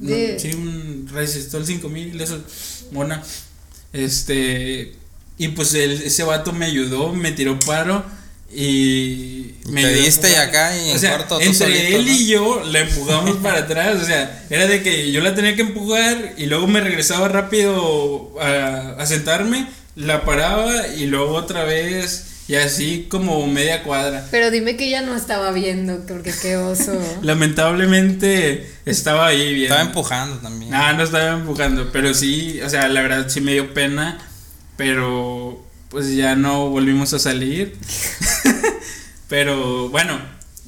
no, 0.00 0.08
De- 0.08 0.38
sí, 0.38 0.52
un 0.54 1.08
resistor 1.12 1.64
5000, 1.66 2.20
eso, 2.20 2.40
mona. 2.92 3.22
Este, 3.92 4.94
y 5.38 5.48
pues 5.48 5.74
el, 5.74 5.92
ese 5.92 6.22
vato 6.24 6.52
me 6.52 6.66
ayudó, 6.66 7.12
me 7.12 7.32
tiró 7.32 7.58
paro 7.60 8.04
y 8.54 9.54
me 9.68 9.82
te 9.82 9.94
diste 9.94 10.36
acá 10.36 10.76
y 10.76 10.90
en 10.90 10.96
o 10.96 10.98
sea, 10.98 11.16
corto 11.16 11.38
tú 11.38 11.44
entre 11.44 11.54
solito, 11.54 11.96
él 11.96 12.04
¿no? 12.04 12.12
y 12.12 12.26
yo 12.26 12.62
la 12.64 12.80
empujamos 12.80 13.36
para 13.38 13.60
atrás, 13.60 14.02
o 14.02 14.04
sea, 14.04 14.44
era 14.50 14.66
de 14.66 14.82
que 14.82 15.10
yo 15.10 15.20
la 15.20 15.34
tenía 15.34 15.56
que 15.56 15.62
empujar 15.62 16.34
y 16.36 16.46
luego 16.46 16.66
me 16.66 16.80
regresaba 16.80 17.28
rápido 17.28 18.34
a, 18.40 18.96
a 18.98 19.06
sentarme, 19.06 19.66
la 19.96 20.24
paraba 20.24 20.88
y 20.88 21.06
luego 21.06 21.34
otra 21.34 21.64
vez 21.64 22.26
y 22.48 22.56
así 22.56 23.06
como 23.08 23.46
media 23.46 23.82
cuadra. 23.82 24.26
Pero 24.30 24.50
dime 24.50 24.76
que 24.76 24.86
ella 24.86 25.02
no 25.02 25.14
estaba 25.14 25.52
viendo, 25.52 26.04
porque 26.06 26.32
qué 26.42 26.56
oso. 26.56 26.92
Lamentablemente 27.22 28.70
estaba 28.84 29.28
ahí 29.28 29.54
bien. 29.54 29.72
Estaba 29.72 29.82
empujando 29.82 30.36
también. 30.36 30.70
No, 30.70 30.92
no 30.92 31.02
estaba 31.02 31.32
empujando, 31.38 31.90
pero 31.92 32.12
sí, 32.14 32.60
o 32.60 32.68
sea, 32.68 32.88
la 32.88 33.00
verdad 33.02 33.26
sí 33.28 33.40
me 33.40 33.52
dio 33.52 33.72
pena, 33.72 34.18
pero 34.76 35.64
pues 35.92 36.16
ya 36.16 36.34
no 36.34 36.70
volvimos 36.70 37.12
a 37.12 37.18
salir. 37.18 37.76
pero 39.28 39.90
bueno, 39.90 40.18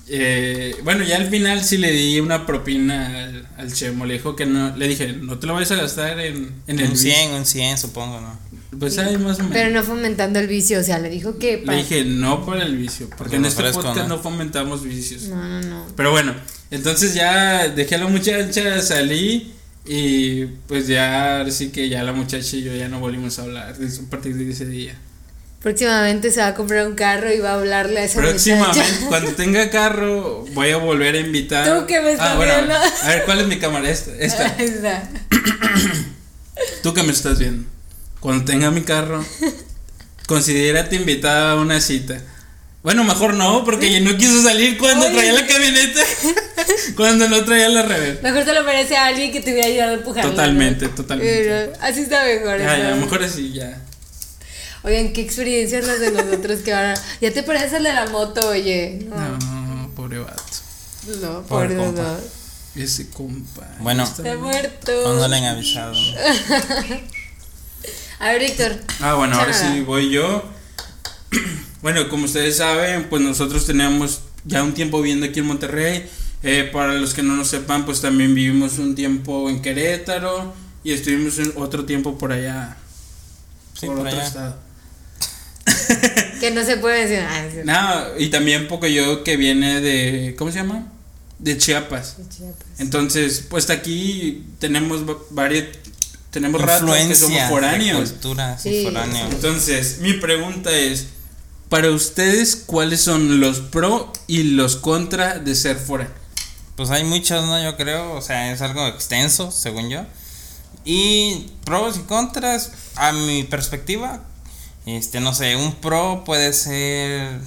eh, 0.07 0.77
bueno, 0.85 1.03
ya 1.03 1.17
al 1.17 1.31
final 1.31 1.65
sí 1.65 1.79
le 1.79 1.91
di 1.91 2.21
una 2.21 2.45
propina 2.45 3.25
al, 3.25 3.49
al 3.57 3.73
chemo, 3.73 4.05
le 4.05 4.15
dijo 4.15 4.37
que 4.37 4.45
no, 4.45 4.77
le 4.77 4.87
dije, 4.87 5.15
no 5.15 5.39
te 5.39 5.47
lo 5.47 5.55
vayas 5.55 5.73
a 5.73 5.77
gastar 5.77 6.21
en, 6.21 6.53
en 6.67 6.79
el 6.79 6.85
un 6.85 6.93
vicio". 6.93 7.11
100, 7.11 7.33
un 7.33 7.47
100 7.47 7.79
supongo, 7.79 8.21
¿no? 8.21 8.39
Pues 8.79 8.99
ahí 8.99 9.17
más 9.17 9.39
o 9.39 9.45
menos. 9.45 9.53
Pero 9.53 9.71
no 9.71 9.83
fomentando 9.83 10.39
el 10.41 10.47
vicio, 10.47 10.81
o 10.81 10.83
sea, 10.83 10.99
le 10.99 11.09
dijo 11.09 11.39
que. 11.39 11.63
Le 11.65 11.77
dije, 11.77 12.05
no 12.05 12.45
por 12.45 12.59
el 12.59 12.77
vicio, 12.77 13.09
porque 13.17 13.37
en 13.37 13.47
este 13.47 13.63
podcast 13.63 13.97
¿no? 13.97 14.17
no 14.17 14.19
fomentamos 14.19 14.85
vicios. 14.85 15.23
No, 15.29 15.37
no, 15.37 15.61
no. 15.63 15.87
Pero 15.97 16.11
bueno, 16.11 16.35
entonces 16.71 17.15
ya 17.15 17.69
dejé 17.69 17.95
a 17.95 17.99
la 17.99 18.09
muchacha, 18.09 18.83
salí 18.83 19.55
y 19.87 20.47
pues 20.67 20.87
ya, 20.87 21.47
sí 21.51 21.71
que 21.71 21.89
ya 21.89 22.03
la 22.03 22.13
muchacha 22.13 22.57
y 22.57 22.63
yo 22.63 22.75
ya 22.75 22.89
no 22.89 23.01
volvimos 23.01 23.39
a 23.39 23.43
hablar 23.43 23.75
a 23.75 24.11
partir 24.11 24.37
de 24.37 24.51
ese 24.51 24.67
día. 24.67 24.99
Próximamente 25.65 26.31
se 26.31 26.41
va 26.41 26.49
a 26.49 26.55
comprar 26.55 26.87
un 26.87 26.95
carro 26.95 27.33
y 27.33 27.39
va 27.39 27.53
a 27.53 27.55
hablarle 27.55 28.01
a 28.01 28.05
esa 28.05 28.21
Próximamente, 28.21 28.81
muchacha. 28.81 29.07
cuando 29.09 29.31
tenga 29.33 29.71
carro, 29.71 30.45
voy 30.53 30.69
a 30.69 30.77
volver 30.77 31.15
a 31.15 31.21
invitar. 31.21 31.67
Tú 31.67 31.87
que 31.87 32.03
me 32.03 32.13
estás 32.13 32.33
ah, 32.33 32.37
bueno, 32.37 32.53
viendo. 32.53 32.75
A 32.75 33.09
ver, 33.09 33.25
¿cuál 33.25 33.41
es 33.41 33.47
mi 33.47 33.59
cámara? 33.59 33.89
Esta, 33.89 34.11
esta. 34.19 34.47
Está. 34.63 35.09
Tú 36.83 36.93
que 36.93 37.03
me 37.03 37.13
estás 37.13 37.39
viendo. 37.39 37.67
Cuando 38.21 38.45
tenga 38.45 38.71
mi 38.71 38.83
carro, 38.83 39.25
considérate 40.27 40.97
invitada 40.97 41.53
a 41.53 41.55
una 41.55 41.81
cita. 41.81 42.21
Bueno, 42.83 43.03
mejor 43.03 43.33
no, 43.33 43.65
porque 43.65 43.87
ella 43.87 44.01
no 44.01 44.19
quiso 44.19 44.43
salir 44.43 44.77
cuando 44.77 45.07
Oye. 45.07 45.15
traía 45.15 45.33
la 45.33 45.47
camioneta. 45.47 46.01
cuando 46.95 47.27
no 47.27 47.43
traía 47.43 47.71
la 47.71 47.85
reversa. 47.85 48.21
Mejor 48.23 48.45
te 48.45 48.53
lo 48.53 48.65
merece 48.65 48.99
a 48.99 49.07
alguien 49.07 49.33
que 49.33 49.41
te 49.41 49.51
hubiera 49.53 49.69
ayudado 49.69 49.93
a 49.93 49.95
empujar. 49.95 50.27
Totalmente, 50.27 50.89
totalmente. 50.89 51.35
Pero 51.35 51.73
así 51.81 52.01
está 52.01 52.23
mejor. 52.23 52.59
Ya, 52.59 52.65
ya, 52.65 52.75
a 52.75 52.91
¿no? 52.91 52.97
lo 52.97 52.97
mejor 52.97 53.23
así, 53.23 53.51
ya. 53.55 53.81
Oigan, 54.85 55.13
qué 55.13 55.23
experiencias 55.23 55.87
las 55.87 55.99
de 56.01 56.11
nosotros 56.13 56.61
que 56.61 56.73
ahora. 56.75 56.95
Ya 57.21 57.33
te 57.33 57.43
pareces 57.43 57.73
al 57.75 57.85
de 57.85 57.93
la 57.95 58.07
moto, 58.09 58.49
oye. 58.49 59.07
No, 59.09 59.17
No, 59.39 59.91
pobre 59.97 60.19
vato. 60.19 60.43
no, 61.23 61.43
Pobre 61.43 61.69
por 61.69 61.69
Dios, 61.69 61.85
compa. 61.87 62.03
no. 62.03 62.83
Ese 62.83 63.09
compa. 63.11 63.69
Bueno. 63.81 64.05
Está- 64.05 64.37
muerto. 64.37 65.15
No 65.17 65.27
le 65.29 65.37
han 65.37 65.45
avisado. 65.45 65.95
A 68.21 68.29
ver, 68.33 68.41
Víctor. 68.41 68.77
Ah, 69.01 69.15
bueno, 69.15 69.37
ahora 69.39 69.53
sí 69.53 69.81
voy 69.81 70.11
yo. 70.11 70.45
Bueno, 71.83 72.09
como 72.09 72.25
ustedes 72.25 72.57
saben, 72.57 73.11
pues 73.11 73.21
nosotros 73.21 73.67
teníamos 73.67 74.21
ya 74.47 74.63
un 74.63 74.73
tiempo 74.73 75.03
viviendo 75.03 75.27
aquí 75.27 75.41
en 75.41 75.47
Monterrey. 75.47 76.09
Eh, 76.43 76.71
para 76.73 76.95
los 76.95 77.13
que 77.13 77.23
no 77.23 77.37
nos 77.37 77.49
sepan, 77.49 77.85
pues 77.85 78.01
también 78.01 78.35
vivimos 78.35 78.79
un 78.79 78.95
tiempo 78.95 79.51
en 79.51 79.61
Querétaro 79.61 80.55
y 80.83 80.93
estuvimos 80.93 81.35
otro 81.57 81.85
tiempo 81.85 82.17
por 82.17 82.33
allá, 82.33 82.79
Sí, 83.79 83.85
por, 83.85 83.97
por 83.97 84.07
otro 84.07 84.19
allá. 84.19 84.27
estado. 84.29 84.57
Que 86.41 86.51
no 86.51 86.63
se 86.65 86.77
puede 86.77 87.07
decir. 87.07 87.27
Ah. 87.27 88.05
No, 88.15 88.21
y 88.21 88.29
también 88.29 88.69
poco 88.69 88.87
yo 88.87 89.25
que 89.25 89.37
viene 89.37 89.81
de, 89.81 90.35
¿cómo 90.39 90.51
se 90.53 90.59
llama? 90.59 90.87
De 91.39 91.57
Chiapas. 91.57 92.17
Entonces, 92.79 93.45
pues 93.49 93.71
aquí 93.71 94.45
tenemos 94.59 95.09
va- 95.09 95.17
varios, 95.31 95.65
tenemos 96.31 96.61
rato 96.61 96.87
que 96.93 97.15
somos 97.15 97.39
de 97.41 97.49
foráneos. 97.49 98.11
cultura, 98.11 98.59
sí, 98.59 98.71
Sí. 98.81 98.85
foráneo. 98.85 99.27
Entonces, 99.31 99.99
mi 100.01 100.15
pregunta 100.15 100.71
es, 100.71 101.07
para 101.71 101.91
ustedes, 101.91 102.57
¿cuáles 102.67 103.01
son 103.01 103.41
los 103.41 103.61
pro 103.61 104.13
y 104.27 104.43
los 104.43 104.77
contra 104.77 105.39
de 105.39 105.55
ser 105.55 105.77
foráneo? 105.77 106.13
Pues 106.77 106.91
hay 106.91 107.05
muchos, 107.05 107.45
¿no? 107.47 107.63
Yo 107.63 107.77
creo, 107.77 108.13
o 108.15 108.21
sea, 108.21 108.53
es 108.53 108.61
algo 108.61 108.87
extenso, 108.89 109.51
según 109.51 109.89
yo. 109.91 110.05
Y 110.85 111.47
pros 111.65 111.97
y 111.97 112.01
contras, 112.01 112.73
a 112.97 113.13
mi 113.13 113.45
perspectiva, 113.45 114.23
este, 114.87 115.21
no 115.21 115.35
sé, 115.35 115.57
un 115.57 115.75
pro 115.77 116.25
puede 116.25 116.53
ser 116.53 117.41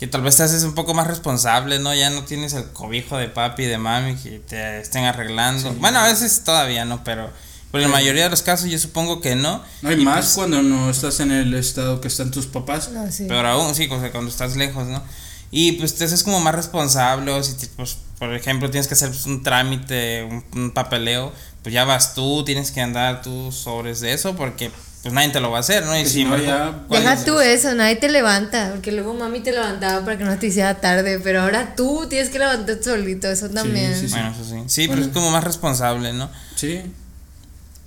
que 0.00 0.06
tal 0.08 0.22
vez 0.22 0.36
te 0.36 0.42
haces 0.42 0.64
un 0.64 0.74
poco 0.74 0.92
más 0.94 1.06
responsable, 1.06 1.78
¿no? 1.78 1.94
Ya 1.94 2.10
no 2.10 2.24
tienes 2.24 2.52
el 2.52 2.64
cobijo 2.72 3.16
de 3.16 3.28
papi 3.28 3.62
y 3.62 3.66
de 3.66 3.78
mami 3.78 4.16
que 4.16 4.40
te 4.40 4.80
estén 4.80 5.04
arreglando. 5.04 5.70
Sí. 5.70 5.76
Bueno, 5.80 6.00
a 6.00 6.04
veces 6.04 6.42
todavía, 6.44 6.84
¿no? 6.84 7.04
Pero 7.04 7.30
por 7.70 7.80
la 7.80 7.88
mayoría 7.88 8.24
de 8.24 8.30
los 8.30 8.42
casos 8.42 8.68
yo 8.70 8.78
supongo 8.78 9.20
que 9.20 9.36
no. 9.36 9.62
No 9.82 9.88
hay 9.88 10.00
Y 10.00 10.04
más 10.04 10.16
pues, 10.26 10.34
cuando 10.34 10.62
no 10.62 10.90
estás 10.90 11.20
en 11.20 11.30
el 11.30 11.54
estado 11.54 12.00
que 12.00 12.08
están 12.08 12.30
tus 12.32 12.46
papás. 12.46 12.90
No, 12.90 13.10
sí. 13.10 13.26
Pero 13.28 13.46
aún, 13.48 13.74
sí, 13.74 13.88
o 13.90 14.00
sea, 14.00 14.10
cuando 14.10 14.30
estás 14.30 14.56
lejos, 14.56 14.86
¿no? 14.88 15.02
Y 15.50 15.72
pues 15.72 15.94
te 15.94 16.04
haces 16.04 16.24
como 16.24 16.40
más 16.40 16.54
responsable, 16.56 17.30
o 17.30 17.40
si, 17.42 17.54
te- 17.54 17.68
pues, 17.68 17.96
por 18.18 18.34
ejemplo, 18.34 18.70
tienes 18.70 18.88
que 18.88 18.94
hacer 18.94 19.10
pues, 19.10 19.26
un 19.26 19.42
trámite, 19.44 20.24
un, 20.24 20.44
un 20.60 20.70
papeleo, 20.72 21.32
pues 21.62 21.72
ya 21.72 21.84
vas 21.84 22.14
tú, 22.14 22.44
tienes 22.44 22.72
que 22.72 22.80
andar 22.80 23.22
tú 23.22 23.52
sobres 23.52 24.00
de 24.00 24.12
eso, 24.12 24.34
porque 24.34 24.72
pues 25.04 25.14
nadie 25.14 25.28
te 25.28 25.38
lo 25.38 25.50
va 25.52 25.58
a 25.58 25.60
hacer, 25.60 25.84
¿no? 25.86 25.96
Y 25.96 26.02
Que 26.02 26.08
si 26.08 26.24
no, 26.24 26.36
ya- 26.36 26.82
Deja 26.90 27.24
tú 27.24 27.38
eso, 27.38 27.72
nadie 27.74 27.94
te 27.96 28.08
levanta, 28.10 28.70
porque 28.72 28.90
luego 28.90 29.14
mami 29.14 29.38
te 29.40 29.52
levantaba 29.52 30.04
para 30.04 30.18
que 30.18 30.24
no 30.24 30.36
te 30.38 30.46
hiciera 30.48 30.80
tarde, 30.80 31.20
pero 31.22 31.42
ahora 31.42 31.76
tú 31.76 32.06
tienes 32.08 32.30
que 32.30 32.38
levantarte 32.40 32.82
solito, 32.82 33.28
eso 33.30 33.48
también. 33.50 33.94
sí, 33.94 34.08
sí. 34.08 34.14
Bueno, 34.14 34.32
eso 34.32 34.44
sí. 34.44 34.56
Sí, 34.66 34.86
Bueno. 34.88 35.02
pero 35.02 35.06
es 35.12 35.14
como 35.14 35.30
más 35.30 35.44
responsable, 35.44 36.12
¿no? 36.12 36.28
Sí. 36.56 36.80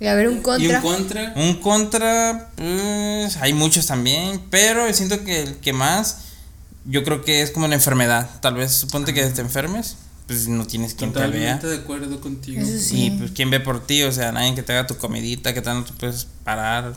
Y 0.00 0.06
a 0.06 0.14
ver 0.14 0.28
un 0.28 0.38
¿Y 0.38 0.42
contra. 0.42 0.76
un 0.78 0.82
contra? 0.82 1.32
Un 1.34 1.54
contra, 1.60 2.50
pues 2.56 3.36
hay 3.38 3.52
muchos 3.52 3.86
también, 3.86 4.40
pero 4.48 4.90
siento 4.94 5.24
que 5.24 5.42
el 5.42 5.56
que 5.56 5.72
más, 5.72 6.18
yo 6.84 7.02
creo 7.02 7.24
que 7.24 7.42
es 7.42 7.50
como 7.50 7.66
la 7.66 7.74
enfermedad. 7.74 8.30
Tal 8.40 8.54
vez 8.54 8.70
suponte 8.72 9.12
que 9.12 9.24
te 9.26 9.40
enfermes, 9.40 9.96
pues 10.28 10.46
no 10.46 10.66
tienes 10.68 10.94
quien 10.94 11.12
te 11.12 11.18
vea. 11.18 11.26
Totalmente 11.58 11.66
de 11.66 11.76
acuerdo 11.78 12.20
contigo. 12.20 12.60
Eso 12.62 12.70
Sí, 12.78 12.78
Sí. 12.78 13.14
pues 13.18 13.32
quién 13.32 13.50
ve 13.50 13.58
por 13.58 13.84
ti, 13.86 14.04
o 14.04 14.12
sea, 14.12 14.30
nadie 14.30 14.54
que 14.54 14.62
te 14.62 14.72
haga 14.72 14.86
tu 14.86 14.96
comidita, 14.98 15.52
que 15.52 15.62
tal 15.62 15.78
no 15.78 15.84
te 15.84 15.92
puedes 15.94 16.28
parar. 16.44 16.94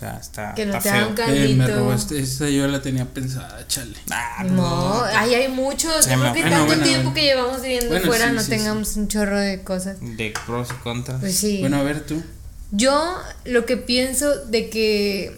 O 0.00 0.02
sea, 0.02 0.16
está, 0.16 0.54
Que 0.54 0.64
no 0.64 0.78
está 0.78 0.82
te 0.82 0.88
haga 0.98 1.14
feo. 1.14 1.26
un 1.26 1.34
Eh, 1.36 1.48
me 1.48 1.56
caldito. 1.66 1.78
robaste, 1.80 2.18
esa 2.20 2.48
yo 2.48 2.66
la 2.68 2.80
tenía 2.80 3.04
pensada, 3.04 3.66
chale. 3.68 3.92
Ah, 4.10 4.44
No, 4.48 5.02
ahí 5.04 5.34
hay 5.34 5.48
muchos. 5.48 6.06
Sí, 6.06 6.10
Yo 6.10 6.16
me- 6.16 6.22
creo 6.22 6.32
que 6.32 6.40
bueno, 6.40 6.56
tanto 6.56 6.66
bueno, 6.68 6.82
tiempo 6.84 7.02
bueno. 7.10 7.14
que 7.14 7.22
llevamos 7.22 7.60
viviendo 7.60 7.88
Bueno, 7.90 8.06
fuera 8.06 8.28
sí, 8.28 8.32
no 8.34 8.42
sí, 8.42 8.48
tengamos 8.50 8.96
un 8.96 9.08
chorro 9.08 9.38
de 9.38 9.62
cosas. 9.62 9.98
De 10.00 10.32
pros 10.46 10.68
y 10.70 10.82
contras. 10.82 11.20
Pues 11.20 11.36
sí. 11.36 11.58
Bueno, 11.60 11.76
a 11.76 11.82
ver 11.82 12.00
tú. 12.06 12.22
Yo 12.70 13.18
lo 13.44 13.66
que 13.66 13.76
pienso 13.76 14.34
de 14.46 14.70
que 14.70 15.36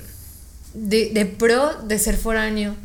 de, 0.75 1.11
de 1.13 1.27
pro 1.27 1.75
de 1.83 1.99
ser 1.99 2.17
foráneo, 2.17 2.77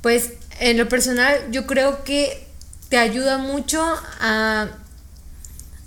pues 0.00 0.30
en 0.58 0.78
lo 0.78 0.88
personal 0.88 1.36
yo 1.52 1.64
creo 1.68 2.02
que 2.02 2.44
te 2.88 2.98
ayuda 2.98 3.38
mucho 3.38 3.80
a, 4.20 4.66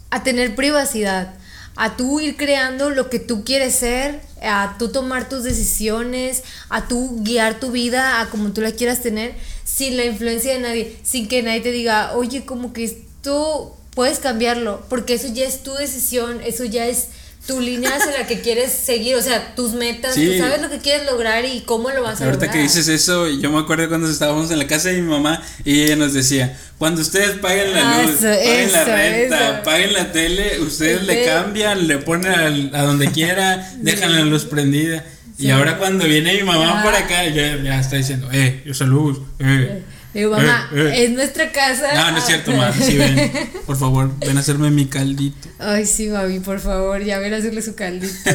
a 0.10 0.24
tener 0.24 0.56
privacidad, 0.56 1.34
a 1.76 1.98
tú 1.98 2.22
ir 2.22 2.38
creando 2.38 2.92
lo 2.92 3.10
que 3.10 3.20
tú 3.20 3.44
quieres 3.44 3.76
ser, 3.76 4.22
a 4.44 4.76
tú 4.78 4.90
tomar 4.90 5.30
tus 5.30 5.44
decisiones, 5.44 6.44
a 6.70 6.88
tú 6.88 7.24
guiar 7.24 7.60
tu 7.60 7.72
vida 7.72 8.22
a 8.22 8.30
como 8.30 8.52
tú 8.52 8.62
la 8.62 8.72
quieras 8.72 9.02
tener, 9.02 9.36
sin 9.64 9.98
la 9.98 10.06
influencia 10.06 10.54
de 10.54 10.60
nadie, 10.60 10.98
sin 11.04 11.28
que 11.28 11.44
nadie 11.44 11.62
te 11.62 11.72
diga, 11.72 12.14
oye, 12.16 12.46
como 12.46 12.74
que 12.74 13.06
tú 13.22 13.72
puedes 13.96 14.20
cambiarlo, 14.20 14.84
porque 14.90 15.14
eso 15.14 15.28
ya 15.34 15.46
es 15.46 15.64
tu 15.64 15.74
decisión, 15.74 16.42
eso 16.44 16.66
ya 16.66 16.88
es 16.88 17.08
tu 17.48 17.60
línea 17.60 17.94
hacia 17.96 18.12
la 18.20 18.26
que 18.26 18.40
quieres 18.40 18.72
seguir, 18.72 19.16
o 19.18 19.22
sea, 19.22 19.54
tus 19.56 19.74
metas, 19.74 20.16
Sí. 20.16 20.26
tú 20.26 20.38
sabes 20.38 20.62
lo 20.62 20.70
que 20.70 20.78
quieres 20.78 21.06
lograr 21.06 21.44
y 21.44 21.60
cómo 21.62 21.90
lo 21.92 22.02
vas 22.02 22.22
a 22.22 22.26
Ahorita 22.26 22.46
lograr. 22.46 22.52
que 22.54 22.60
dices 22.64 22.88
eso, 22.88 23.28
yo 23.28 23.52
me 23.52 23.60
acuerdo 23.60 23.90
cuando 23.90 24.10
estábamos 24.10 24.50
en 24.52 24.60
la 24.60 24.68
casa 24.68 24.90
de 24.90 25.02
mi 25.02 25.10
mamá 25.10 25.42
y 25.66 25.82
ella 25.82 25.98
nos 25.98 26.14
decía, 26.14 26.58
cuando 26.78 27.02
ustedes 27.02 27.32
paguen 27.40 27.74
la 27.74 28.00
Ah, 28.00 28.02
luz, 28.04 28.12
eso, 28.16 28.28
paguen 28.28 28.72
la 28.72 28.84
renta, 28.86 29.50
eso. 29.56 29.64
paguen 29.64 29.94
la 29.94 30.12
tele, 30.14 30.60
ustedes 30.62 31.04
le 31.04 31.26
cambian, 31.26 31.86
le 31.88 31.98
ponen 31.98 32.74
a 32.74 32.84
donde 32.84 33.12
quiera, 33.12 33.70
dejan 33.78 34.14
la 34.14 34.22
luz 34.22 34.46
prendida. 34.46 35.04
Y 35.38 35.50
ahora 35.50 35.78
cuando 35.78 36.06
viene 36.06 36.34
mi 36.36 36.44
mamá 36.44 36.80
Ah. 36.80 36.84
por 36.84 36.96
acá, 36.96 37.26
ya, 37.28 37.58
ya 37.62 37.80
está 37.80 37.98
diciendo, 37.98 38.30
eh, 38.32 38.64
yo 38.66 38.86
luz, 38.86 39.20
eh. 39.40 39.82
Digo, 40.14 40.32
mamá, 40.32 40.70
eh, 40.74 40.80
eh". 40.80 41.04
es 41.06 41.12
nuestra 41.12 41.52
casa. 41.52 41.94
No, 41.96 42.12
no 42.12 42.18
es 42.20 42.26
cierto, 42.26 42.52
ma, 42.52 42.72
sí 42.74 42.98
ven, 42.98 43.32
por 43.66 43.78
favor, 43.78 44.12
ven 44.20 44.38
a 44.38 44.42
hacerme 44.42 44.70
mi 44.70 44.86
caldito. 44.86 45.50
Ay, 45.58 45.86
sí, 45.86 46.08
mami, 46.08 46.40
por 46.40 46.60
favor, 46.60 47.04
ya 47.04 47.18
ven 47.18 47.34
a 47.34 47.38
hacerle 47.38 47.62
su 47.62 47.76
caldito. 47.76 48.14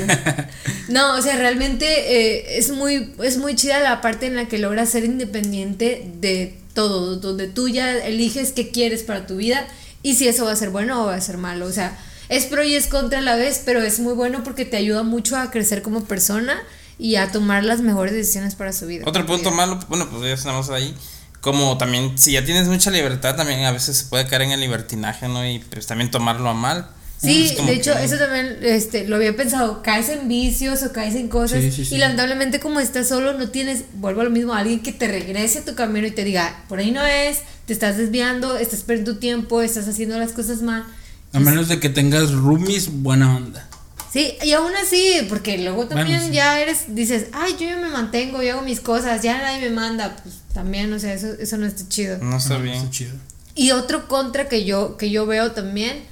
No, 0.88 1.16
o 1.16 1.20
sea, 1.20 1.36
realmente 1.36 1.84
eh, 1.86 2.58
es, 2.58 2.70
muy, 2.70 3.12
es 3.22 3.36
muy 3.36 3.54
chida 3.54 3.78
la 3.80 4.00
parte 4.00 4.24
en 4.24 4.36
la 4.36 4.48
que 4.48 4.56
logras 4.56 4.88
ser 4.88 5.04
independiente 5.04 6.10
de 6.18 6.58
todo, 6.72 7.16
donde 7.16 7.46
tú 7.46 7.68
ya 7.68 7.94
eliges 7.98 8.52
qué 8.52 8.70
quieres 8.70 9.02
para 9.02 9.26
tu 9.26 9.36
vida 9.36 9.66
y 10.02 10.14
si 10.14 10.28
eso 10.28 10.46
va 10.46 10.52
a 10.52 10.56
ser 10.56 10.70
bueno 10.70 11.02
o 11.02 11.06
va 11.08 11.14
a 11.14 11.20
ser 11.20 11.36
malo. 11.36 11.66
O 11.66 11.72
sea, 11.72 11.98
es 12.30 12.46
pro 12.46 12.64
y 12.64 12.74
es 12.74 12.86
contra 12.86 13.18
a 13.18 13.22
la 13.22 13.36
vez, 13.36 13.60
pero 13.66 13.82
es 13.82 14.00
muy 14.00 14.14
bueno 14.14 14.42
porque 14.42 14.64
te 14.64 14.78
ayuda 14.78 15.02
mucho 15.02 15.36
a 15.36 15.50
crecer 15.50 15.82
como 15.82 16.04
persona 16.04 16.58
y 16.98 17.16
a 17.16 17.30
tomar 17.30 17.64
las 17.64 17.80
mejores 17.80 18.14
decisiones 18.14 18.54
para 18.54 18.72
su 18.72 18.86
vida. 18.86 19.04
Otro 19.06 19.26
punto 19.26 19.50
malo, 19.50 19.78
bueno, 19.88 20.08
pues 20.10 20.22
ya 20.22 20.32
estamos 20.32 20.70
ahí. 20.70 20.94
Como 21.40 21.78
también, 21.78 22.18
si 22.18 22.32
ya 22.32 22.44
tienes 22.44 22.66
mucha 22.68 22.90
libertad, 22.90 23.36
también 23.36 23.64
a 23.64 23.70
veces 23.72 23.96
se 23.98 24.04
puede 24.06 24.26
caer 24.26 24.42
en 24.42 24.50
el 24.52 24.60
libertinaje, 24.60 25.28
¿no? 25.28 25.46
Y 25.48 25.60
pues 25.60 25.86
también 25.86 26.10
tomarlo 26.10 26.48
a 26.48 26.54
mal. 26.54 26.88
Sí, 27.20 27.56
de 27.66 27.72
hecho, 27.72 27.94
que- 27.94 28.04
eso 28.04 28.16
también 28.16 28.58
este, 28.62 29.06
lo 29.08 29.16
había 29.16 29.34
pensado. 29.36 29.82
Caes 29.82 30.08
en 30.08 30.28
vicios 30.28 30.82
o 30.84 30.92
caes 30.92 31.14
en 31.16 31.28
cosas. 31.28 31.60
Sí, 31.62 31.70
sí, 31.72 31.84
sí. 31.84 31.94
Y 31.96 31.98
lamentablemente, 31.98 32.60
como 32.60 32.78
estás 32.80 33.08
solo, 33.08 33.32
no 33.34 33.48
tienes, 33.50 33.84
vuelvo 33.94 34.20
a 34.20 34.24
lo 34.24 34.30
mismo, 34.30 34.54
alguien 34.54 34.80
que 34.80 34.92
te 34.92 35.08
regrese 35.08 35.60
a 35.60 35.64
tu 35.64 35.74
camino 35.74 36.06
y 36.06 36.12
te 36.12 36.22
diga, 36.24 36.64
por 36.68 36.78
ahí 36.78 36.90
no 36.92 37.04
es, 37.04 37.38
te 37.66 37.72
estás 37.72 37.96
desviando, 37.96 38.56
estás 38.56 38.82
perdiendo 38.82 39.18
tiempo, 39.18 39.62
estás 39.62 39.88
haciendo 39.88 40.16
las 40.18 40.30
cosas 40.32 40.62
mal. 40.62 40.84
A 41.32 41.40
menos 41.40 41.68
de 41.68 41.80
que 41.80 41.88
tengas 41.88 42.30
roomies, 42.32 42.88
buena 43.02 43.34
onda. 43.36 43.68
Sí, 44.12 44.34
y 44.42 44.52
aún 44.52 44.72
así, 44.76 45.26
porque 45.28 45.58
luego 45.58 45.86
también 45.86 46.18
Bueno, 46.18 46.26
sí. 46.28 46.32
ya 46.34 46.60
eres, 46.60 46.94
dices, 46.94 47.26
ay, 47.32 47.52
yo 47.60 47.66
ya 47.68 47.76
me 47.76 47.88
mantengo, 47.88 48.42
yo 48.42 48.54
hago 48.54 48.62
mis 48.62 48.80
cosas, 48.80 49.22
ya 49.22 49.36
nadie 49.38 49.60
me 49.60 49.70
manda. 49.74 50.16
Pues 50.22 50.36
también, 50.54 50.92
o 50.92 50.98
sea, 50.98 51.12
eso, 51.12 51.28
eso 51.38 51.56
no 51.58 51.66
está 51.66 51.86
chido. 51.88 52.18
No 52.18 52.38
está 52.38 52.54
No, 52.56 52.62
bien. 52.62 52.76
está 52.76 52.90
chido. 52.90 53.12
Y 53.54 53.72
otro 53.72 54.08
contra 54.08 54.48
que 54.48 54.64
yo, 54.64 54.96
que 54.96 55.10
yo 55.10 55.26
veo 55.26 55.52
también 55.52 56.04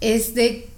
es 0.00 0.34
de, 0.34 0.68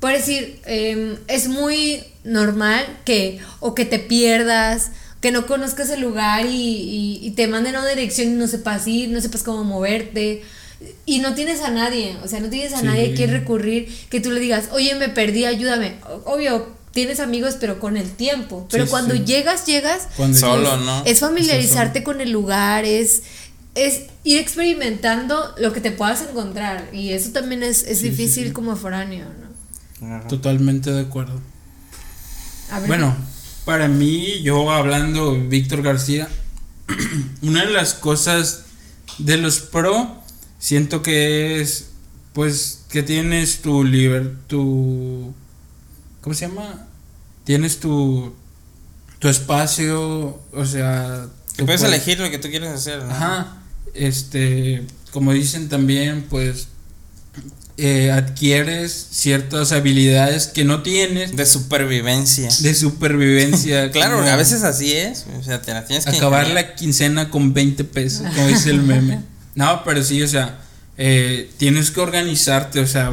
por 0.00 0.12
decir, 0.12 0.60
em, 0.66 1.16
es 1.28 1.48
muy 1.48 2.04
normal 2.24 2.84
que 3.04 3.40
o 3.60 3.74
que 3.74 3.84
te 3.84 3.98
pierdas, 3.98 4.90
que 5.20 5.30
no 5.32 5.46
conozcas 5.46 5.90
el 5.90 6.00
lugar 6.00 6.46
y, 6.46 6.50
y- 6.50 7.20
y 7.22 7.30
te 7.32 7.46
manden 7.48 7.76
a 7.76 7.80
una 7.80 7.88
dirección 7.88 8.28
y 8.28 8.32
no 8.32 8.46
sepas 8.48 8.86
ir, 8.86 9.08
no 9.10 9.20
sepas 9.20 9.42
cómo 9.42 9.64
moverte. 9.64 10.42
Y 11.06 11.18
no 11.18 11.34
tienes 11.34 11.60
a 11.62 11.70
nadie, 11.70 12.16
o 12.24 12.28
sea, 12.28 12.40
no 12.40 12.48
tienes 12.48 12.72
a 12.72 12.80
Sí. 12.80 12.86
nadie 12.86 13.12
a 13.12 13.14
quien 13.14 13.30
recurrir, 13.30 13.88
que 14.10 14.20
tú 14.20 14.30
le 14.30 14.40
digas, 14.40 14.68
oye, 14.72 14.94
me 14.94 15.08
perdí, 15.08 15.44
ayúdame. 15.44 15.94
Obvio, 16.24 16.68
tienes 16.92 17.20
amigos, 17.20 17.56
pero 17.60 17.80
con 17.80 17.96
el 17.96 18.10
tiempo. 18.12 18.66
Pero 18.70 18.84
Sí, 18.84 18.90
cuando 18.90 19.14
sí. 19.14 19.24
llegas, 19.24 19.66
llegas 19.66 20.08
Cuando 20.16 20.38
Solo, 20.38 20.76
¿no? 20.78 21.04
es 21.04 21.20
familiarizarte 21.20 22.02
con 22.04 22.20
el 22.20 22.30
lugar, 22.30 22.84
es, 22.84 23.22
es 23.74 24.02
ir 24.24 24.38
experimentando 24.38 25.54
lo 25.58 25.72
que 25.72 25.80
te 25.80 25.90
puedas 25.90 26.22
encontrar. 26.22 26.88
Y 26.92 27.10
eso 27.10 27.30
también 27.30 27.62
es, 27.62 27.82
es 27.82 27.98
Sí, 27.98 28.04
sí, 28.04 28.10
difícil 28.10 28.46
sí. 28.48 28.52
como 28.52 28.76
foráneo, 28.76 29.26
¿no? 30.00 30.16
Ajá. 30.16 30.28
Totalmente 30.28 30.90
de 30.92 31.00
acuerdo. 31.02 31.40
A 32.70 32.78
ver, 32.80 32.88
Bueno, 32.88 33.16
para 33.64 33.88
mí, 33.88 34.40
yo 34.42 34.70
hablando 34.70 35.32
Víctor 35.48 35.82
García, 35.82 36.28
una 37.42 37.64
de 37.64 37.70
las 37.72 37.94
cosas 37.94 38.64
de 39.18 39.36
los 39.36 39.60
pro, 39.60 40.21
siento 40.62 41.02
que 41.02 41.60
es, 41.60 41.86
pues, 42.32 42.82
que 42.88 43.02
tienes 43.02 43.62
tu 43.62 43.82
liber, 43.82 44.36
tu, 44.46 45.34
¿cómo 46.20 46.34
se 46.34 46.46
llama? 46.46 46.86
Tienes 47.44 47.80
tu, 47.80 48.32
tu 49.18 49.28
espacio, 49.28 50.40
o 50.52 50.64
sea... 50.64 51.26
Que 51.56 51.64
puedes 51.64 51.80
puedes- 51.80 51.94
elegir 51.96 52.20
lo 52.20 52.30
que 52.30 52.38
tú 52.38 52.48
quieres 52.48 52.70
hacer, 52.70 53.02
¿no? 53.02 53.10
Ajá, 53.10 53.56
este, 53.92 54.86
como 55.10 55.32
dicen 55.32 55.68
también, 55.68 56.26
pues, 56.30 56.68
eh, 57.76 58.12
adquieres 58.12 58.92
ciertas 59.10 59.72
habilidades 59.72 60.46
que 60.46 60.64
no 60.64 60.82
tienes 60.82 61.34
De 61.34 61.44
supervivencia. 61.44 62.48
de 62.60 62.74
supervivencia. 62.74 63.90
Claro, 63.92 64.20
a 64.22 64.36
veces 64.36 64.62
así 64.62 64.92
es. 64.92 65.26
O 65.40 65.42
sea, 65.42 65.60
te 65.60 65.72
la 65.72 65.84
tienes 65.84 66.04
que. 66.04 66.16
Acabar 66.16 66.48
la 66.50 66.74
quincena 66.76 67.30
con 67.30 67.52
20 67.54 67.82
pesos, 67.84 68.26
como 68.34 68.46
dice 68.46 68.70
el 68.70 68.82
meme. 68.82 69.22
No, 69.54 69.82
pero 69.84 70.02
sí, 70.02 70.22
o 70.22 70.28
sea, 70.28 70.60
eh, 70.96 71.50
tienes 71.58 71.90
que 71.90 72.00
organizarte, 72.00 72.80
o 72.80 72.86
sea, 72.86 73.12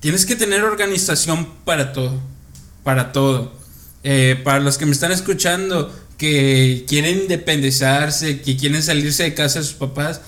tienes 0.00 0.26
que 0.26 0.36
tener 0.36 0.62
organización 0.62 1.48
para 1.64 1.92
todo, 1.92 2.20
para 2.82 3.12
todo. 3.12 3.52
Eh, 4.02 4.38
para 4.44 4.60
los 4.60 4.76
que 4.76 4.84
me 4.84 4.92
están 4.92 5.12
escuchando, 5.12 5.94
que 6.18 6.84
quieren 6.86 7.22
independizarse, 7.22 8.42
que 8.42 8.56
quieren 8.56 8.82
salirse 8.82 9.22
de 9.22 9.34
casa 9.34 9.60
de 9.60 9.64
sus 9.64 9.74
papás, 9.74 10.20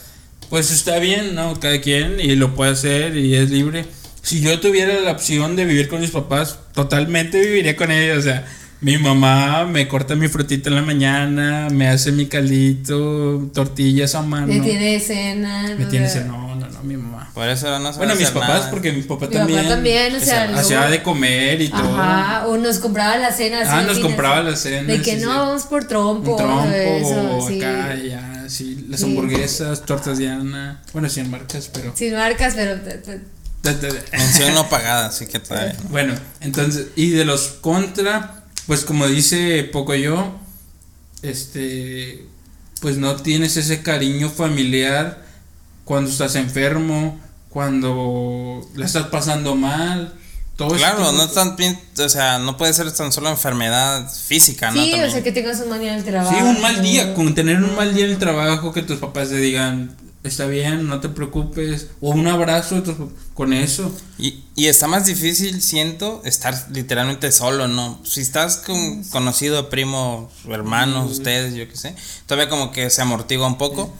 pues 0.49 0.71
está 0.71 0.99
bien, 0.99 1.35
¿no? 1.35 1.59
Cada 1.61 1.81
quien 1.81 2.19
y 2.21 2.35
lo 2.37 2.55
puede 2.55 2.73
hacer 2.73 3.17
y 3.17 3.35
es 3.35 3.51
libre. 3.51 3.85
Si 4.23 4.41
yo 4.41 4.59
tuviera 4.61 4.99
la 5.01 5.13
opción 5.13 5.57
de 5.57 5.65
vivir 5.65 5.89
con 5.89 6.01
mis 6.01 6.11
papás, 6.11 6.59
totalmente 6.75 7.41
viviría 7.41 7.77
con 7.77 7.91
ellos. 7.91 8.19
O 8.19 8.23
sea, 8.23 8.47
mi 8.81 8.99
mamá 8.99 9.65
me 9.65 9.89
corta 9.89 10.15
mi 10.15 10.29
frutita 10.29 10.69
en 10.69 10.75
la 10.77 10.83
mañana, 10.83 11.69
me 11.71 11.89
hace 11.89 12.13
mi 12.13 12.27
caldito, 12.27 13.49
tortillas 13.55 14.15
a 14.15 14.23
mano. 14.23 14.47
me 14.47 14.61
tiene 14.61 14.97
escena. 14.97 15.63
Me 15.77 15.85
no 15.85 15.89
tiene 15.89 16.07
ese- 16.07 16.25
no, 16.25 16.55
no, 16.57 16.69
no, 16.69 16.83
mi 16.83 16.97
mamá. 16.97 17.31
Por 17.35 17.49
eso 17.49 17.79
no 17.79 17.93
Bueno, 17.95 18.15
mis 18.15 18.31
papás, 18.31 18.49
nada. 18.49 18.71
porque 18.71 18.93
mi 18.93 19.03
papá 19.03 19.27
Mi 19.27 19.33
papá 19.33 19.39
también. 19.47 19.69
también, 19.69 20.15
o 20.17 20.21
sea, 20.21 20.45
luego- 20.47 20.61
hacía 20.61 20.87
de 20.89 21.03
comer 21.03 21.61
y 21.61 21.69
todo. 21.69 22.01
Ajá, 22.01 22.47
o 22.47 22.57
nos 22.57 22.79
compraba 22.79 23.17
la 23.19 23.31
cena. 23.33 23.61
así 23.61 23.71
Ah, 23.73 23.83
nos 23.83 23.99
compraba 23.99 24.43
la 24.43 24.57
cena. 24.57 24.91
De 24.93 25.03
que 25.03 25.17
sí, 25.19 25.25
no, 25.25 25.33
sí. 25.33 25.37
vamos 25.39 25.63
por 25.65 25.85
trompo. 25.87 26.33
Un 26.33 26.37
trompo, 26.39 26.71
eso, 26.73 27.45
sí. 27.49 27.59
acá, 27.63 27.95
ya, 27.97 28.45
sí, 28.49 28.87
las 28.89 29.01
Sí. 29.01 29.07
hamburguesas, 29.07 29.85
tortas 29.85 30.17
de 30.19 30.29
Ana. 30.29 30.81
Bueno, 30.93 31.09
sin 31.11 31.31
marcas, 31.31 31.69
pero. 31.73 31.93
Sin 31.97 32.15
marcas, 32.15 32.55
pero. 32.55 32.79
Mención 34.13 34.55
no 34.55 34.69
pagada, 34.71 35.07
así 35.07 35.27
que 35.27 35.39
todavía. 35.41 35.75
no. 35.83 35.89
Bueno, 35.91 36.15
entonces, 36.41 36.89
y 36.97 37.11
de 37.11 37.25
los 37.25 37.49
contra, 37.61 38.36
pues 38.67 38.85
como 38.85 39.07
dice 39.07 39.65
poco 39.65 39.95
yo, 39.95 40.35
este, 41.23 42.27
pues 42.81 42.99
no 42.99 43.17
tienes 43.17 43.57
ese 43.57 43.83
cariño 43.83 44.31
familiar 44.31 45.25
cuando 45.85 46.11
estás 46.11 46.35
enfermo, 46.35 47.21
cuando 47.49 48.69
la 48.75 48.87
estás 48.87 49.07
pasando 49.07 49.55
mal, 49.55 50.15
todo 50.57 50.69
eso. 50.69 50.79
Claro, 50.79 51.13
no 51.13 51.29
tan 51.29 51.57
bien, 51.57 51.79
o 51.99 52.09
sea, 52.09 52.39
no 52.39 52.57
puede 52.57 52.73
ser 52.73 52.91
tan 52.93 53.13
solo 53.13 53.31
enfermedad 53.31 54.11
física, 54.11 54.71
¿no? 54.71 54.83
Sí, 54.83 54.93
o 54.95 55.11
sea, 55.11 55.23
que 55.23 55.33
tengas 55.33 55.61
un 55.61 55.69
mal 55.69 55.81
día 55.81 55.93
en 55.93 55.99
el 55.99 56.05
trabajo. 56.05 56.37
Sí, 56.37 56.43
un 56.43 56.61
mal 56.61 56.83
día, 56.83 57.15
con 57.15 57.35
tener 57.35 57.63
un 57.63 57.77
mal 57.77 57.95
día 57.95 58.07
en 58.07 58.13
el 58.13 58.19
trabajo, 58.19 58.73
que 58.73 58.83
tus 58.83 58.99
papás 58.99 59.29
te 59.29 59.37
digan, 59.37 59.97
está 60.27 60.47
bien, 60.47 60.87
no 60.89 61.01
te 61.01 61.09
preocupes, 61.09 61.89
o 62.01 62.11
un 62.11 62.27
abrazo 62.27 62.77
de 62.77 62.83
tus- 62.83 62.97
con 63.35 63.53
eso. 63.53 63.95
Y, 64.19 64.45
y 64.55 64.67
está 64.67 64.87
más 64.87 65.07
difícil, 65.07 65.61
siento, 65.63 66.23
estar 66.25 66.55
literalmente 66.73 67.31
solo, 67.33 67.69
¿no? 67.69 68.01
Si 68.05 68.21
estás 68.21 68.57
con 68.59 69.05
conocido, 69.05 69.69
primo, 69.69 70.31
hermanos, 70.49 71.11
ustedes, 71.13 71.55
yo 71.55 71.69
qué 71.69 71.77
sé, 71.77 71.95
todavía 72.27 72.49
como 72.49 72.73
que 72.73 72.89
se 72.91 73.03
amortigua 73.03 73.47
un 73.47 73.59
poco. 73.59 73.93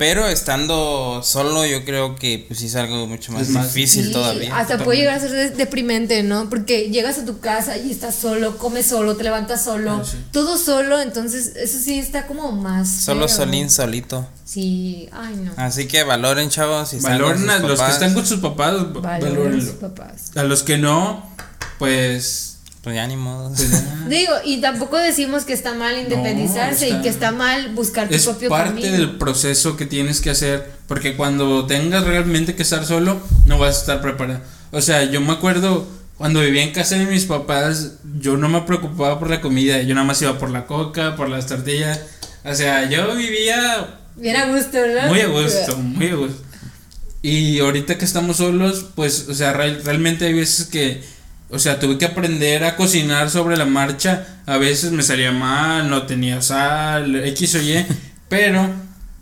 Pero 0.00 0.26
estando 0.28 1.20
solo, 1.22 1.66
yo 1.66 1.84
creo 1.84 2.16
que 2.16 2.42
pues 2.48 2.60
sí 2.60 2.66
es 2.68 2.74
algo 2.74 3.06
mucho 3.06 3.32
más, 3.32 3.48
difícil 3.48 4.06
Sí, 4.06 4.12
todavía. 4.12 4.56
Hasta 4.56 4.82
puede 4.82 5.00
llegar 5.00 5.16
a 5.18 5.20
ser 5.20 5.30
de- 5.30 5.50
deprimente, 5.50 6.22
¿no? 6.22 6.48
Porque 6.48 6.88
llegas 6.88 7.18
a 7.18 7.26
tu 7.26 7.38
casa 7.38 7.76
y 7.76 7.90
estás 7.90 8.14
solo, 8.14 8.56
comes 8.56 8.86
solo, 8.86 9.14
te 9.18 9.24
levantas 9.24 9.62
solo, 9.62 10.00
Ah, 10.00 10.02
sí. 10.10 10.16
todo 10.32 10.56
solo, 10.56 11.02
entonces 11.02 11.52
eso 11.54 11.78
sí 11.78 11.98
está 11.98 12.26
como 12.26 12.50
más. 12.52 12.88
Solo 12.88 13.28
feo. 13.28 13.36
solín, 13.36 13.68
solito. 13.68 14.26
Sí, 14.46 15.06
ay 15.12 15.36
no. 15.36 15.52
Así 15.58 15.86
que 15.86 16.02
valoren, 16.02 16.48
chavos. 16.48 16.88
Si 16.88 17.00
Valoren 17.00 17.50
a 17.50 17.58
los 17.58 17.78
que 17.78 17.90
están 17.90 18.14
con 18.14 18.24
sus 18.24 18.40
papás, 18.40 18.72
Valoren 18.94 19.04
a 19.04 19.18
valórenlo. 19.18 19.60
sus 19.60 19.74
papás. 19.74 20.30
A 20.34 20.44
los 20.44 20.62
que 20.62 20.78
no, 20.78 21.28
pues 21.78 22.49
Pues 22.82 22.96
ya 22.96 23.06
ni 23.06 23.16
modo. 23.16 23.48
Pues 23.54 23.70
ya. 23.70 24.04
Digo, 24.08 24.32
y 24.44 24.60
tampoco 24.62 24.96
decimos 24.96 25.44
que 25.44 25.52
está 25.52 25.74
mal 25.74 25.98
independizarse 25.98 26.86
está- 26.86 26.98
y 26.98 27.02
que 27.02 27.08
está 27.10 27.30
mal 27.30 27.74
buscar 27.74 28.08
tu 28.08 28.14
es 28.14 28.24
propio 28.24 28.48
parte 28.48 28.80
camino. 28.80 28.90
del 28.92 29.18
proceso 29.18 29.76
que 29.76 29.84
tienes 29.86 30.20
que 30.22 30.30
hacer 30.30 30.70
porque 30.88 31.14
cuando 31.16 31.66
tengas 31.66 32.04
realmente 32.04 32.54
que 32.56 32.62
estar 32.62 32.86
solo 32.86 33.20
no 33.44 33.58
vas 33.58 33.76
a 33.76 33.80
estar 33.80 34.00
preparado 34.00 34.40
o 34.72 34.80
sea 34.80 35.04
yo 35.04 35.20
me 35.20 35.32
acuerdo 35.32 35.86
cuando 36.16 36.40
vivía 36.40 36.62
en 36.62 36.72
casa 36.72 36.96
de 36.96 37.04
mis 37.06 37.26
papás 37.26 37.92
yo 38.18 38.36
no 38.38 38.48
me 38.48 38.62
preocupaba 38.62 39.18
por 39.18 39.28
la 39.28 39.40
comida 39.42 39.82
yo 39.82 39.94
nada 39.94 40.06
más 40.06 40.20
iba 40.22 40.38
por 40.38 40.48
la 40.50 40.64
coca 40.66 41.16
por 41.16 41.28
las 41.28 41.46
tortillas 41.46 42.00
o 42.44 42.54
sea 42.54 42.88
yo 42.88 43.14
vivía 43.14 43.98
Bien 44.16 44.36
a 44.36 44.46
gusto, 44.46 44.72
¿verdad? 44.72 45.08
muy 45.08 45.20
a 45.20 45.26
gusto 45.26 45.76
muy 45.76 46.08
a 46.08 46.14
gusto 46.14 46.42
y 47.22 47.58
ahorita 47.60 47.98
que 47.98 48.04
estamos 48.06 48.38
solos 48.38 48.86
pues 48.94 49.26
o 49.28 49.34
sea 49.34 49.52
real- 49.52 49.82
realmente 49.84 50.24
hay 50.24 50.32
veces 50.32 50.66
que 50.66 51.02
o 51.50 51.58
sea 51.58 51.78
tuve 51.78 51.98
que 51.98 52.04
aprender 52.04 52.64
a 52.64 52.76
cocinar 52.76 53.30
sobre 53.30 53.56
la 53.56 53.64
marcha 53.66 54.26
a 54.46 54.56
veces 54.58 54.92
me 54.92 55.02
salía 55.02 55.32
mal 55.32 55.88
no 55.90 56.02
tenía 56.06 56.40
sal 56.42 57.16
x 57.26 57.54
o 57.56 57.58
y 57.62 57.84
pero 58.28 58.70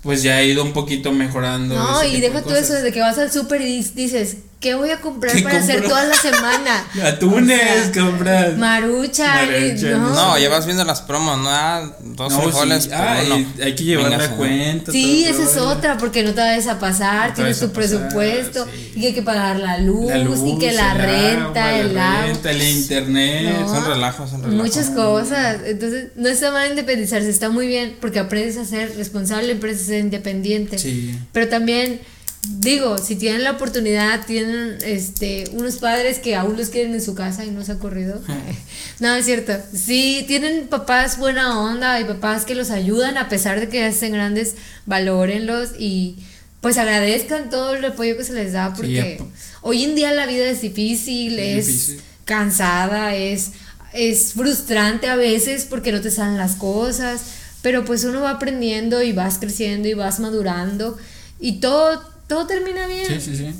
pues 0.02 0.22
ya 0.22 0.40
he 0.40 0.46
ido 0.46 0.62
un 0.62 0.72
poquito 0.72 1.12
mejorando 1.12 1.74
No, 1.74 2.04
y 2.04 2.20
deja 2.20 2.38
de 2.38 2.42
todo 2.42 2.56
eso 2.56 2.68
cosas. 2.68 2.82
de 2.84 2.92
que 2.92 3.00
vas 3.00 3.18
al 3.18 3.32
súper 3.32 3.60
y 3.62 3.82
dices, 3.82 4.38
¿qué 4.60 4.74
voy 4.74 4.90
a 4.90 5.00
comprar 5.00 5.36
¿Qué 5.36 5.42
para 5.42 5.58
hacer 5.58 5.86
toda 5.86 6.04
la 6.04 6.14
semana? 6.20 6.84
atunes 7.04 7.88
O 7.90 7.92
sea, 7.94 8.04
compras 8.04 8.56
Marucha, 8.56 9.34
Maruchan. 9.46 9.92
no. 10.02 10.08
No, 10.14 10.38
ya 10.38 10.48
vas 10.48 10.66
viendo 10.66 10.84
las 10.84 11.00
promos, 11.02 11.38
¿no? 11.38 11.48
Ah, 11.48 11.92
dos 12.00 12.32
No, 12.32 12.42
frijoles 12.42 12.84
sí. 12.84 12.90
Ah, 12.92 13.22
hay 13.62 13.74
que 13.76 13.84
llevar 13.84 14.10
la 14.10 14.28
cuenta 14.30 14.90
Sí, 14.90 15.24
todo 15.28 15.42
esa 15.42 15.50
es 15.50 15.56
otra, 15.58 15.96
porque 15.98 16.22
no 16.24 16.34
te 16.34 16.40
vayas 16.40 16.66
a 16.66 16.78
pasar, 16.78 17.28
No 17.30 17.34
tienes 17.36 17.60
tu 17.60 17.70
presupuesto, 17.72 18.64
sí. 18.66 18.92
y 18.96 19.00
que 19.00 19.06
hay 19.08 19.14
que 19.14 19.22
pagar 19.22 19.60
la 19.60 19.78
luz, 19.78 20.10
La 20.10 20.18
luz, 20.18 20.40
y 20.44 20.58
que 20.58 20.72
la 20.72 20.92
el 20.92 20.98
renta, 20.98 21.64
agua, 21.68 21.78
el 21.78 21.94
la 21.94 22.12
agua. 22.14 22.26
renta, 22.26 22.50
el 22.50 22.62
internet 22.62 23.56
No. 23.60 23.68
Son 23.68 23.84
relajos, 23.86 24.30
son 24.30 24.42
relajos. 24.42 24.64
Muchas 24.66 24.90
cosas. 24.90 25.58
Entonces, 25.66 26.08
no 26.16 26.28
está 26.28 26.50
mal 26.50 26.68
independizarse, 26.70 27.30
está 27.30 27.48
muy 27.50 27.66
bien, 27.68 27.96
porque 28.00 28.18
aprendes 28.18 28.56
a 28.56 28.64
ser 28.64 28.96
responsable, 28.96 29.52
aprendes 29.52 29.82
a 29.84 29.86
ser 29.86 30.00
independiente. 30.00 30.78
sí 30.78 31.16
Pero 31.32 31.48
también, 31.48 32.00
digo, 32.46 32.98
si 32.98 33.16
tienen 33.16 33.44
la 33.44 33.52
oportunidad, 33.52 34.24
tienen 34.26 34.78
este 34.82 35.44
unos 35.52 35.76
padres 35.76 36.18
que 36.18 36.36
aún 36.36 36.56
los 36.56 36.68
quieren 36.68 36.94
en 36.94 37.02
su 37.02 37.14
casa 37.14 37.44
y 37.44 37.50
no 37.50 37.64
se 37.64 37.72
ha 37.72 37.78
corrido. 37.78 38.20
no, 39.00 39.14
es 39.14 39.24
cierto. 39.24 39.52
Sí, 39.74 40.24
tienen 40.26 40.68
papás 40.68 41.18
buena 41.18 41.60
onda 41.60 42.00
y 42.00 42.04
papás 42.04 42.44
que 42.44 42.54
los 42.54 42.70
ayudan 42.70 43.18
a 43.18 43.28
pesar 43.28 43.60
de 43.60 43.68
que 43.68 43.78
ya 43.78 43.88
estén 43.88 44.12
grandes, 44.12 44.54
valórenlos 44.86 45.70
y 45.78 46.18
pues 46.60 46.76
agradezcan 46.78 47.50
todo 47.50 47.74
el 47.76 47.84
apoyo 47.84 48.16
que 48.16 48.24
se 48.24 48.32
les 48.32 48.52
da 48.52 48.74
porque 48.74 49.22
hoy 49.62 49.84
en 49.84 49.94
día 49.94 50.12
la 50.12 50.26
vida 50.26 50.46
es 50.46 50.60
difícil, 50.60 51.38
Es 51.38 51.58
es 51.58 51.66
difícil. 51.66 52.00
cansada, 52.24 53.14
es 53.14 53.50
es 53.92 54.34
frustrante 54.34 55.08
a 55.08 55.16
veces 55.16 55.66
porque 55.68 55.92
no 55.92 56.00
te 56.00 56.10
salen 56.10 56.36
las 56.36 56.56
cosas, 56.56 57.20
pero 57.62 57.84
pues 57.84 58.04
uno 58.04 58.20
va 58.20 58.30
aprendiendo 58.30 59.02
y 59.02 59.12
vas 59.12 59.38
creciendo 59.38 59.88
y 59.88 59.94
vas 59.94 60.20
madurando 60.20 60.98
y 61.40 61.60
todo 61.60 62.02
todo 62.28 62.46
termina 62.46 62.86
bien. 62.86 63.06
sí 63.06 63.20
sí 63.20 63.36
sí. 63.36 63.54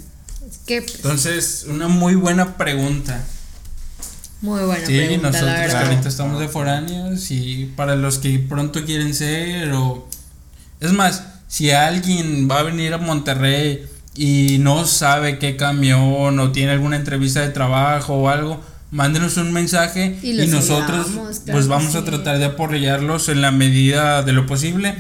Que 0.67 0.83
pues, 0.83 0.97
entonces 0.97 1.67
una 1.69 1.89
muy 1.89 2.15
buena 2.15 2.57
pregunta. 2.57 3.25
Muy 4.41 4.63
buena 4.63 4.87
Sí, 4.87 4.97
pregunta, 4.97 5.31
nosotros 5.31 5.73
la 5.73 5.81
ahorita 5.81 6.09
estamos 6.09 6.39
de 6.39 6.49
foráneos 6.49 7.31
y 7.33 7.73
para 7.75 7.97
los 7.97 8.19
que 8.19 8.39
pronto 8.39 8.85
quieren 8.85 9.13
ser 9.13 9.73
o... 9.73 10.09
Es 10.81 10.93
más, 10.93 11.25
si 11.49 11.73
alguien 11.73 12.49
va 12.49 12.61
a 12.61 12.63
venir 12.63 12.95
a 12.95 12.99
Monterrey 12.99 13.85
y 14.15 14.59
no 14.61 14.87
sabe 14.87 15.39
qué 15.39 15.57
camión 15.57 16.39
o 16.39 16.53
tiene 16.53 16.71
alguna 16.71 16.97
entrevista 16.97 17.41
de 17.41 17.49
trabajo 17.49 18.15
o 18.15 18.29
algo, 18.29 18.61
mándenos 18.91 19.37
un 19.37 19.53
mensaje 19.53 20.19
Y 20.23 20.33
nosotros 20.47 21.07
ayudamos, 21.09 21.41
claro 21.41 21.59
pues 21.59 21.69
vamos 21.69 21.95
a 21.95 22.05
tratar 22.05 22.39
de 22.39 22.47
apoyarlos 22.47 23.29
en 23.29 23.43
la 23.43 23.51
medida 23.51 24.23
de 24.23 24.33
lo 24.33 24.47
posible. 24.47 24.97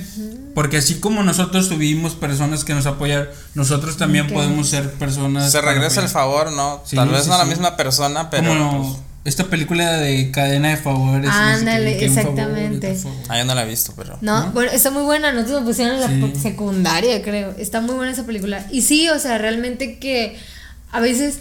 Porque 0.54 0.78
así 0.78 0.96
como 0.96 1.22
nosotros 1.22 1.68
tuvimos 1.68 2.14
personas 2.14 2.64
que 2.64 2.74
nos 2.74 2.86
apoyaron, 2.86 3.28
nosotros 3.54 3.96
también 3.96 4.26
podemos 4.26 4.68
ser 4.68 4.90
personas... 4.94 5.52
Se 5.52 5.60
regresa 5.60 6.02
el 6.02 6.08
favor, 6.08 6.50
¿no? 6.52 6.82
Sí, 6.84 6.96
Tal 6.96 7.08
vez 7.10 7.24
sí, 7.24 7.30
no 7.30 7.38
la 7.38 7.44
misma 7.44 7.76
persona, 7.76 8.28
pero 8.28 8.48
Como 8.48 8.82
pues, 8.92 9.02
esta 9.24 9.44
película 9.44 9.92
de 9.98 10.30
cadena 10.32 10.70
de 10.70 10.76
favores. 10.78 11.26
no 11.26 11.32
sé 11.32 11.38
Ándale, 11.38 11.92
un 12.08 12.14
favor, 12.14 12.32
exactamente. 12.32 12.94
favor. 12.96 13.18
ah, 13.28 13.38
yo 13.38 13.44
no 13.44 13.54
la 13.54 13.62
he 13.62 13.68
visto, 13.68 13.92
pero. 13.96 14.18
No, 14.20 14.46
¿No? 14.46 14.52
bueno, 14.52 14.72
está 14.72 14.90
muy 14.90 15.02
buena, 15.02 15.30
nosotros 15.32 15.60
nos 15.60 15.68
pusieron 15.68 16.02
en 16.02 16.32
la 16.32 16.40
secundaria, 16.40 17.22
creo. 17.22 17.54
Está 17.58 17.80
muy 17.80 17.94
buena 17.94 18.10
esa 18.12 18.24
película. 18.26 18.66
Y 18.72 18.82
sí, 18.82 19.08
o 19.10 19.18
sea, 19.20 19.38
realmente 19.38 19.98
que 19.98 20.36
a 20.90 20.98
veces 21.00 21.38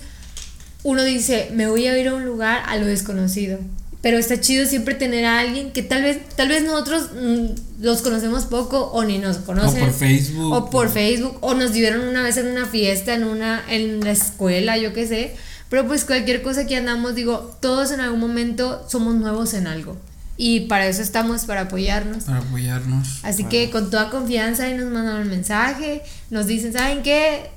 uno 0.88 1.04
dice, 1.04 1.50
me 1.54 1.68
voy 1.68 1.86
a 1.86 1.98
ir 2.00 2.08
a 2.08 2.16
un 2.16 2.26
lugar 2.26 2.64
a 2.66 2.78
lo 2.78 2.86
desconocido. 2.86 3.60
Pero 4.02 4.18
está 4.18 4.40
chido 4.40 4.66
siempre 4.66 4.96
tener 4.96 5.26
a 5.26 5.40
alguien 5.40 5.74
que 5.74 5.84
tal 5.84 6.02
vez, 6.02 6.18
tal 6.38 6.48
vez 6.48 6.64
nosotros 6.64 7.10
mm, 7.14 7.82
los 7.84 8.02
conocemos 8.02 8.46
poco 8.46 8.86
o 8.94 9.04
ni 9.04 9.18
nos 9.18 9.40
conocen. 9.40 9.82
O 9.82 9.86
por 9.88 9.94
Facebook. 9.94 10.54
O 10.54 10.70
por 10.70 10.90
Facebook. 10.90 11.40
O 11.42 11.56
nos 11.56 11.74
vieron 11.74 12.08
una 12.08 12.24
vez 12.24 12.38
en 12.38 12.48
una 12.48 12.66
fiesta, 12.68 13.14
en 13.16 13.26
una, 13.26 13.62
en 13.70 14.00
la 14.00 14.12
escuela, 14.12 14.78
yo 14.78 14.94
qué 14.94 15.06
sé. 15.06 15.36
Pero 15.70 15.86
pues 15.86 16.06
cualquier 16.06 16.42
cosa 16.42 16.66
que 16.66 16.78
andamos, 16.78 17.16
digo, 17.16 17.58
todos 17.60 17.92
en 17.92 18.00
algún 18.00 18.22
momento 18.22 18.86
somos 18.88 19.14
nuevos 19.16 19.54
en 19.56 19.68
algo. 19.68 19.98
Y 20.38 20.62
para 20.62 20.88
eso 20.88 21.02
estamos, 21.02 21.44
para 21.44 21.64
apoyarnos. 21.64 22.24
Para 22.24 22.38
apoyarnos. 22.38 23.20
Así 23.24 23.44
que 23.44 23.70
con 23.72 23.90
toda 23.92 24.10
confianza 24.10 24.64
ahí 24.64 24.74
nos 24.74 24.90
mandan 24.90 25.22
un 25.24 25.28
mensaje, 25.28 26.02
nos 26.30 26.48
dicen, 26.48 26.72
¿saben 26.72 27.04
qué? 27.04 27.50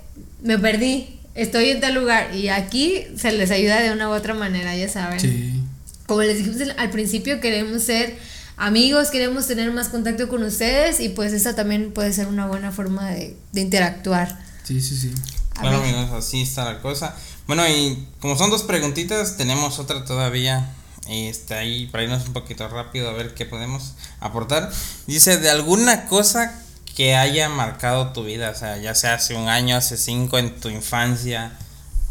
Me 0.43 0.59
perdí, 0.59 1.20
estoy 1.35 1.71
en 1.71 1.81
tal 1.81 1.95
lugar 1.95 2.35
y 2.35 2.49
aquí 2.49 3.05
se 3.17 3.33
les 3.33 3.51
ayuda 3.51 3.81
de 3.81 3.93
una 3.93 4.09
u 4.09 4.13
otra 4.13 4.35
manera, 4.35 4.77
ya 4.77 4.89
saben. 4.89 5.21
Sí. 5.21 5.63
Como 6.07 6.23
les 6.23 6.39
dijimos 6.39 6.61
al- 6.77 6.91
principio, 6.91 7.41
queremos 7.41 7.83
ser 7.85 8.19
amigos, 8.57 9.11
queremos 9.11 9.47
tener 9.47 9.71
más 9.73 9.89
contacto 9.89 10.29
con 10.29 10.43
ustedes 10.43 11.01
y 11.01 11.09
pues 11.11 11.33
esa 11.33 11.55
también 11.55 11.93
puede 11.93 12.13
ser 12.13 12.27
una 12.27 12.47
buena 12.47 12.73
forma 12.73 13.11
de, 13.11 13.37
de 13.53 13.61
interactuar. 13.61 14.39
Sí, 14.65 14.81
sí, 14.81 14.97
sí. 14.97 15.13
A 15.57 15.63
ver. 15.71 15.75
amigos, 15.75 16.11
así 16.13 16.43
está 16.43 16.65
la 16.65 16.81
cosa. 16.81 17.15
Bueno, 17.47 17.67
y 17.69 18.07
como 18.21 18.37
son 18.37 18.51
dos 18.51 18.63
preguntitas, 18.63 19.37
tenemos 19.37 19.79
otra 19.79 20.05
todavía. 20.05 20.71
Este, 21.09 21.55
ahí 21.55 21.87
para 21.87 22.05
irnos 22.05 22.27
un 22.27 22.33
poquito 22.33 22.69
rápido 22.69 23.09
a 23.09 23.13
ver 23.13 23.35
qué 23.35 23.45
podemos 23.47 23.95
aportar. 24.21 24.71
Dice, 25.07 25.39
de 25.39 25.51
alguna 25.51 26.07
cosa 26.07 26.63
que 27.01 27.15
haya 27.17 27.49
marcado 27.49 28.13
tu 28.13 28.25
vida, 28.25 28.51
o 28.51 28.55
sea, 28.55 28.77
ya 28.77 28.95
sea 28.95 29.15
hace 29.15 29.35
un 29.35 29.49
año, 29.49 29.75
hace 29.75 29.97
cinco, 29.97 30.37
en 30.39 30.55
tu 30.61 30.69
infancia 30.69 31.51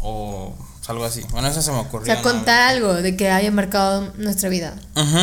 o 0.00 0.52
algo 0.88 1.04
así. 1.04 1.22
Bueno, 1.30 1.46
eso 1.46 1.62
se 1.62 1.70
me 1.70 1.76
O 1.76 1.82
ocurrió. 1.82 2.06
sea, 2.06 2.16
¿no? 2.16 2.22
contar 2.22 2.72
algo 2.74 2.94
de 2.94 3.16
que 3.16 3.30
haya 3.30 3.52
marcado 3.52 4.12
nuestra 4.18 4.48
vida. 4.48 4.74
Ujú, 4.96 5.18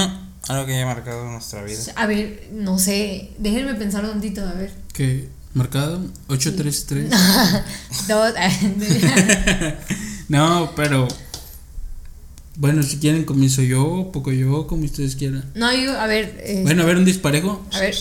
Algo 0.47 0.65
que 0.65 0.73
haya 0.73 0.86
marcado 0.86 1.25
nuestra 1.30 1.63
vida. 1.63 1.82
A 1.97 2.06
ver, 2.08 2.47
no 2.53 2.80
sé, 2.80 3.32
déjenme 3.39 3.75
pensar 3.75 4.06
un 4.06 4.12
tantito, 4.12 4.47
a 4.47 4.53
ver. 4.53 4.71
¿Qué? 4.93 5.27
¿Marcado? 5.53 5.99
833. 6.30 7.10
Dos, 8.08 8.34
no, 10.30 10.71
pero. 10.77 11.10
Bueno, 12.56 12.84
si 12.84 12.99
quieren, 12.99 13.25
comienzo 13.25 13.62
yo, 13.63 14.12
poco 14.13 14.32
yo, 14.32 14.65
como 14.65 14.86
ustedes 14.86 15.17
quieran. 15.17 15.43
no, 15.56 15.75
yo, 15.75 15.99
a 15.99 16.08
ver, 16.08 16.38
eh, 16.39 16.62
Bueno, 16.63 16.84
a 16.84 16.86
ver, 16.86 16.95
un 16.95 17.03
disparejo. 17.03 17.65
a 17.73 17.80
ver. 17.82 17.95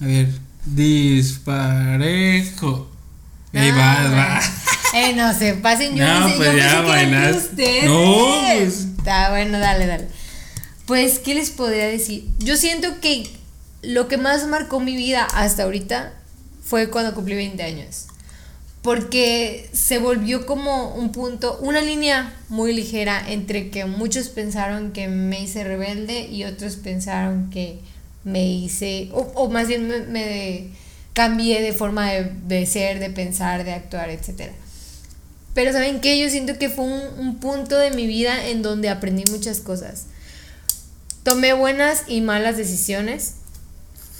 A 0.00 0.06
ver, 0.06 0.28
disparejo. 0.74 2.88
Ahí 3.52 3.70
Ah, 3.72 4.08
va, 4.08 4.16
va. 4.16 4.40
Eh, 4.94 5.12
no 5.14 5.32
sé, 5.36 5.54
pasen 5.54 5.96
yo. 5.96 6.06
No, 6.06 6.34
pues 6.36 6.52
yo 6.52 6.58
ya. 6.58 6.82
No, 7.84 8.42
pues. 8.46 8.86
Está 8.98 9.30
bueno, 9.30 9.58
dale, 9.58 9.86
dale. 9.86 10.06
Pues, 10.86 11.18
¿qué 11.20 11.34
les 11.34 11.50
podría 11.50 11.86
decir? 11.86 12.26
Yo 12.38 12.56
siento 12.56 13.00
que 13.00 13.28
lo 13.82 14.08
que 14.08 14.16
más 14.18 14.46
marcó 14.48 14.80
mi 14.80 14.96
vida 14.96 15.24
hasta 15.24 15.62
ahorita 15.64 16.12
fue 16.64 16.90
cuando 16.90 17.14
cumplí 17.14 17.34
20 17.36 17.62
años. 17.62 18.06
Porque 18.82 19.68
se 19.72 19.98
volvió 19.98 20.46
como 20.46 20.94
un 20.94 21.12
punto, 21.12 21.58
una 21.60 21.80
línea 21.82 22.34
muy 22.48 22.72
ligera 22.72 23.22
entre 23.28 23.68
que 23.70 23.84
muchos 23.84 24.28
pensaron 24.28 24.92
que 24.92 25.06
me 25.06 25.42
hice 25.42 25.64
rebelde 25.64 26.26
y 26.26 26.44
otros 26.44 26.76
pensaron 26.76 27.50
que 27.50 27.78
me 28.24 28.46
hice, 28.46 29.08
o, 29.12 29.20
o 29.34 29.48
más 29.48 29.68
bien 29.68 30.12
me, 30.12 30.68
cambié 31.12 31.62
de 31.62 31.72
forma 31.72 32.10
de, 32.10 32.32
de 32.46 32.66
ser, 32.66 32.98
de 32.98 33.10
pensar, 33.10 33.64
de 33.64 33.72
actuar, 33.72 34.10
etc. 34.10 34.52
Pero 35.54 35.72
¿saben 35.72 36.00
qué? 36.00 36.18
Yo 36.18 36.30
siento 36.30 36.58
que 36.58 36.68
fue 36.68 36.84
un, 36.84 37.18
un 37.18 37.40
punto 37.40 37.76
de 37.76 37.90
mi 37.90 38.06
vida 38.06 38.46
en 38.48 38.62
donde 38.62 38.88
aprendí 38.88 39.24
muchas 39.30 39.60
cosas. 39.60 40.06
Tomé 41.22 41.52
buenas 41.52 42.04
y 42.06 42.20
malas 42.20 42.56
decisiones, 42.56 43.34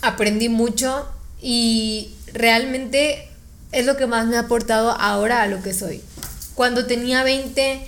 aprendí 0.01 0.49
mucho 0.49 1.07
y 1.41 2.13
realmente 2.33 3.27
es 3.71 3.85
lo 3.85 3.97
que 3.97 4.07
más 4.07 4.27
me 4.27 4.37
ha 4.37 4.41
aportado 4.41 4.91
ahora 4.91 5.41
a 5.41 5.47
lo 5.47 5.61
que 5.63 5.73
soy. 5.73 6.01
Cuando 6.55 6.85
tenía 6.85 7.23
20, 7.23 7.81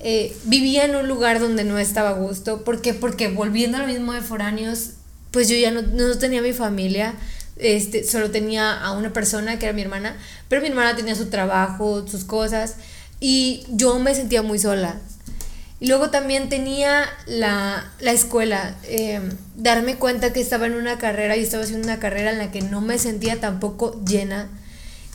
eh, 0.00 0.36
vivía 0.44 0.84
en 0.84 0.96
un 0.96 1.08
lugar 1.08 1.40
donde 1.40 1.64
no 1.64 1.78
estaba 1.78 2.10
a 2.10 2.14
gusto. 2.14 2.64
¿Por 2.64 2.82
qué? 2.82 2.92
Porque 2.92 3.28
volviendo 3.28 3.78
a 3.78 3.80
lo 3.80 3.86
mismo 3.86 4.12
de 4.12 4.20
foráneos, 4.20 4.90
pues 5.32 5.48
yo 5.48 5.56
ya 5.56 5.72
no, 5.72 5.82
no 5.82 6.16
tenía 6.18 6.40
mi 6.42 6.52
familia, 6.52 7.14
este, 7.56 8.04
solo 8.04 8.30
tenía 8.30 8.72
a 8.72 8.92
una 8.92 9.12
persona 9.12 9.58
que 9.58 9.66
era 9.66 9.74
mi 9.74 9.82
hermana, 9.82 10.16
pero 10.48 10.62
mi 10.62 10.68
hermana 10.68 10.94
tenía 10.94 11.14
su 11.14 11.26
trabajo, 11.26 12.06
sus 12.06 12.24
cosas, 12.24 12.76
y 13.18 13.64
yo 13.68 13.98
me 13.98 14.14
sentía 14.14 14.42
muy 14.42 14.58
sola. 14.58 15.00
Y 15.80 15.88
luego 15.88 16.10
también 16.10 16.48
tenía 16.48 17.08
la, 17.26 17.90
la 17.98 18.12
escuela, 18.12 18.76
eh, 18.84 19.20
darme 19.56 19.96
cuenta 19.96 20.32
que 20.32 20.40
estaba 20.40 20.66
en 20.66 20.74
una 20.74 20.98
carrera 20.98 21.36
y 21.36 21.42
estaba 21.42 21.64
haciendo 21.64 21.88
una 21.88 21.98
carrera 21.98 22.30
en 22.30 22.38
la 22.38 22.52
que 22.52 22.62
no 22.62 22.80
me 22.80 22.98
sentía 22.98 23.40
tampoco 23.40 24.00
llena. 24.04 24.48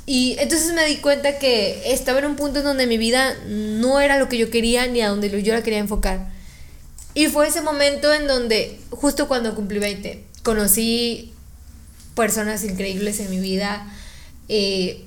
Y 0.05 0.35
entonces 0.39 0.73
me 0.73 0.85
di 0.85 0.97
cuenta 0.97 1.39
que 1.39 1.93
estaba 1.93 2.19
en 2.19 2.25
un 2.25 2.35
punto 2.35 2.59
en 2.59 2.65
donde 2.65 2.87
mi 2.87 2.97
vida 2.97 3.33
no 3.47 4.01
era 4.01 4.17
lo 4.17 4.27
que 4.27 4.37
yo 4.37 4.49
quería 4.49 4.87
ni 4.87 5.01
a 5.01 5.09
donde 5.09 5.41
yo 5.41 5.53
la 5.53 5.63
quería 5.63 5.79
enfocar. 5.79 6.31
Y 7.17 7.29
fue 7.29 7.47
ese 7.47 7.61
momento 7.61 8.13
en 8.13 8.27
donde, 8.27 8.79
justo 8.91 9.27
cuando 9.27 9.55
cumplí 9.55 9.79
20, 9.79 10.23
conocí 10.43 11.33
personas 12.13 12.63
increíbles 12.63 13.19
en 13.19 13.31
mi 13.31 13.39
vida. 13.39 13.91
Eh, 14.49 15.03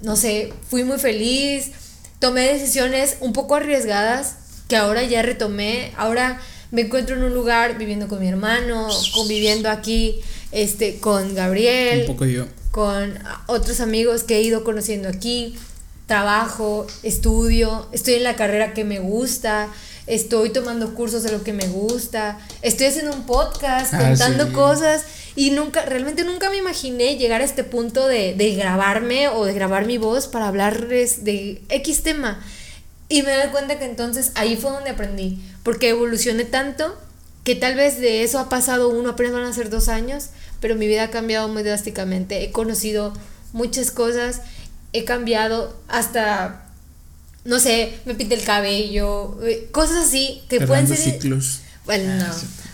no 0.00 0.16
sé, 0.16 0.54
fui 0.70 0.84
muy 0.84 0.98
feliz, 0.98 1.72
tomé 2.18 2.50
decisiones 2.50 3.18
un 3.20 3.34
poco 3.34 3.56
arriesgadas 3.56 4.36
que 4.68 4.76
ahora 4.76 5.02
ya 5.02 5.20
retomé. 5.20 5.92
Ahora 5.98 6.40
me 6.70 6.80
encuentro 6.80 7.14
en 7.14 7.24
un 7.24 7.34
lugar 7.34 7.76
viviendo 7.76 8.08
con 8.08 8.18
mi 8.18 8.28
hermano, 8.28 8.88
conviviendo 9.12 9.68
aquí 9.68 10.18
este, 10.50 10.96
con 10.96 11.34
Gabriel. 11.34 12.06
Un 12.08 12.14
poco 12.14 12.24
yo. 12.24 12.46
Con 12.70 13.18
otros 13.48 13.80
amigos 13.80 14.22
que 14.22 14.38
he 14.38 14.40
ido 14.40 14.64
conociendo 14.64 15.10
aquí. 15.10 15.56
Trabajo, 16.06 16.86
estudio, 17.02 17.86
estoy 17.92 18.14
en 18.14 18.22
la 18.22 18.34
carrera 18.34 18.72
que 18.72 18.84
me 18.84 18.98
gusta, 18.98 19.68
estoy 20.06 20.50
tomando 20.50 20.94
cursos 20.94 21.22
de 21.22 21.32
lo 21.32 21.42
que 21.44 21.52
me 21.52 21.66
gusta, 21.68 22.38
estoy 22.62 22.86
haciendo 22.86 23.12
un 23.12 23.24
podcast, 23.24 23.94
Ah, 23.94 23.98
contando 24.08 24.46
sí. 24.46 24.52
cosas 24.52 25.04
y 25.36 25.50
nunca, 25.50 25.84
realmente 25.84 26.24
nunca 26.24 26.50
me 26.50 26.56
imaginé 26.58 27.16
llegar 27.16 27.40
a 27.40 27.44
este 27.44 27.64
punto 27.64 28.06
de, 28.08 28.34
de 28.34 28.54
grabarme 28.54 29.28
o 29.28 29.44
de 29.44 29.54
grabar 29.54 29.86
mi 29.86 29.98
voz 29.98 30.26
para 30.26 30.48
hablarles 30.48 31.24
de 31.24 31.62
X 31.68 32.02
tema. 32.02 32.40
Y 33.08 33.22
me 33.22 33.34
doy 33.36 33.48
cuenta 33.48 33.78
que 33.78 33.84
entonces 33.84 34.32
ahí 34.34 34.56
fue 34.56 34.70
donde 34.70 34.90
aprendí, 34.90 35.38
porque 35.62 35.90
evolucioné 35.90 36.44
tanto 36.44 36.96
que 37.44 37.54
tal 37.54 37.74
vez 37.74 37.98
de 38.00 38.22
eso 38.22 38.38
ha 38.38 38.48
pasado 38.48 38.88
uno, 38.88 39.10
apenas 39.10 39.32
van 39.32 39.44
a 39.44 39.52
ser 39.52 39.68
dos 39.68 39.88
años, 39.88 40.26
pero 40.60 40.76
mi 40.76 40.86
vida 40.86 41.04
ha 41.04 41.10
cambiado 41.10 41.48
muy 41.48 41.62
drásticamente. 41.62 42.42
He 42.44 42.52
conocido 42.52 43.12
muchas 43.52 43.90
cosas, 43.90 44.42
he 44.92 45.04
cambiado 45.04 45.76
hasta, 45.88 46.61
no 47.44 47.58
sé, 47.58 47.94
me 48.04 48.14
pinté 48.14 48.34
el 48.34 48.44
cabello, 48.44 49.38
eh, 49.44 49.68
cosas 49.72 50.06
así 50.06 50.42
que 50.48 50.60
pueden 50.60 50.86
Cerrando 50.86 50.96
ser... 50.96 51.14
ciclos. 51.14 51.60
Bueno, 51.84 52.14
no. 52.14 52.26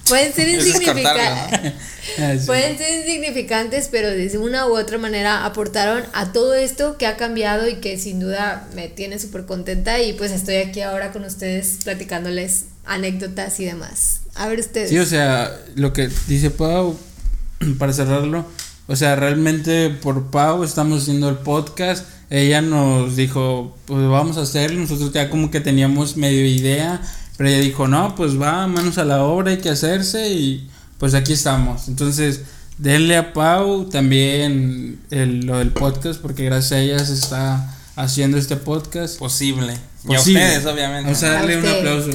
Pueden 0.09 0.33
ser 0.33 0.49
insignificantes. 0.55 1.73
Ah. 2.19 2.35
Pueden 2.47 2.79
ser 2.79 3.01
insignificantes, 3.01 3.89
pero 3.93 4.09
de 4.11 4.39
una 4.39 4.67
u 4.67 4.77
otra 4.77 4.97
manera 4.97 5.45
aportaron 5.45 6.03
a 6.15 6.33
todo 6.33 6.55
esto 6.55 6.97
que 6.97 7.07
ha 7.07 7.17
cambiado 7.17 7.69
y 7.69 7.77
que 7.77 7.99
sin 7.99 8.19
duda 8.19 8.67
me 8.75 8.89
tiene 8.89 9.19
súper 9.19 9.45
contenta. 9.45 10.01
Y 10.01 10.15
pues 10.15 10.33
estoy 10.33 10.57
aquí 10.57 10.81
ahora 10.81 11.13
con 11.13 11.23
ustedes 11.25 11.81
platicándoles 11.85 12.65
anécdotas 12.87 13.61
y 13.61 13.67
demás. 13.67 14.23
A 14.35 14.49
ver 14.49 14.59
ustedes. 14.59 14.89
Sí, 14.89 14.99
o 14.99 15.05
sea, 15.05 15.55
lo 15.77 15.93
que 15.93 16.11
dice 16.27 16.51
Pau, 16.51 16.99
para 17.79 17.93
cerrarlo, 17.93 18.47
o 18.87 18.97
sea, 18.97 19.15
realmente 19.15 19.91
por 19.91 20.31
Pau 20.31 20.65
estamos 20.65 21.03
haciendo 21.03 21.29
el 21.29 21.37
podcast. 21.37 22.07
Ella 22.31 22.61
nos 22.61 23.17
dijo, 23.17 23.77
pues 23.87 24.07
vamos 24.07 24.37
a 24.37 24.43
hacerlo. 24.43 24.81
Nosotros 24.81 25.13
ya 25.13 25.31
como 25.31 25.51
que 25.51 25.61
teníamos 25.61 26.17
medio 26.17 26.45
idea, 26.47 27.01
pero 27.37 27.49
ella 27.49 27.61
dijo, 27.61 27.89
no, 27.89 28.15
pues 28.15 28.41
va, 28.41 28.67
manos 28.67 28.99
a 28.99 29.05
la 29.05 29.23
obra, 29.25 29.51
hay 29.53 29.59
que 29.59 29.71
hacerse 29.71 30.31
y 30.31 30.69
pues 30.99 31.15
aquí 31.15 31.33
estamos. 31.33 31.89
Entonces, 31.89 32.43
denle 32.77 33.17
a 33.17 33.33
Pau 33.33 33.85
también 33.89 35.01
el- 35.11 35.47
lo 35.47 35.59
del 35.59 35.71
podcast, 35.71 36.21
porque 36.21 36.45
gracias 36.45 36.73
a 36.73 36.81
ella 36.81 36.99
se 37.05 37.15
está 37.15 37.75
haciendo 37.97 38.37
este 38.37 38.57
podcast. 38.57 39.19
Posible. 39.19 39.75
Y 40.09 40.15
a 40.15 40.19
ustedes, 40.21 40.67
obviamente. 40.67 41.05
Vamos 41.05 41.23
a 41.23 41.29
darle 41.31 41.55
A 41.55 41.59
un 41.59 41.67
aplauso. 41.67 42.11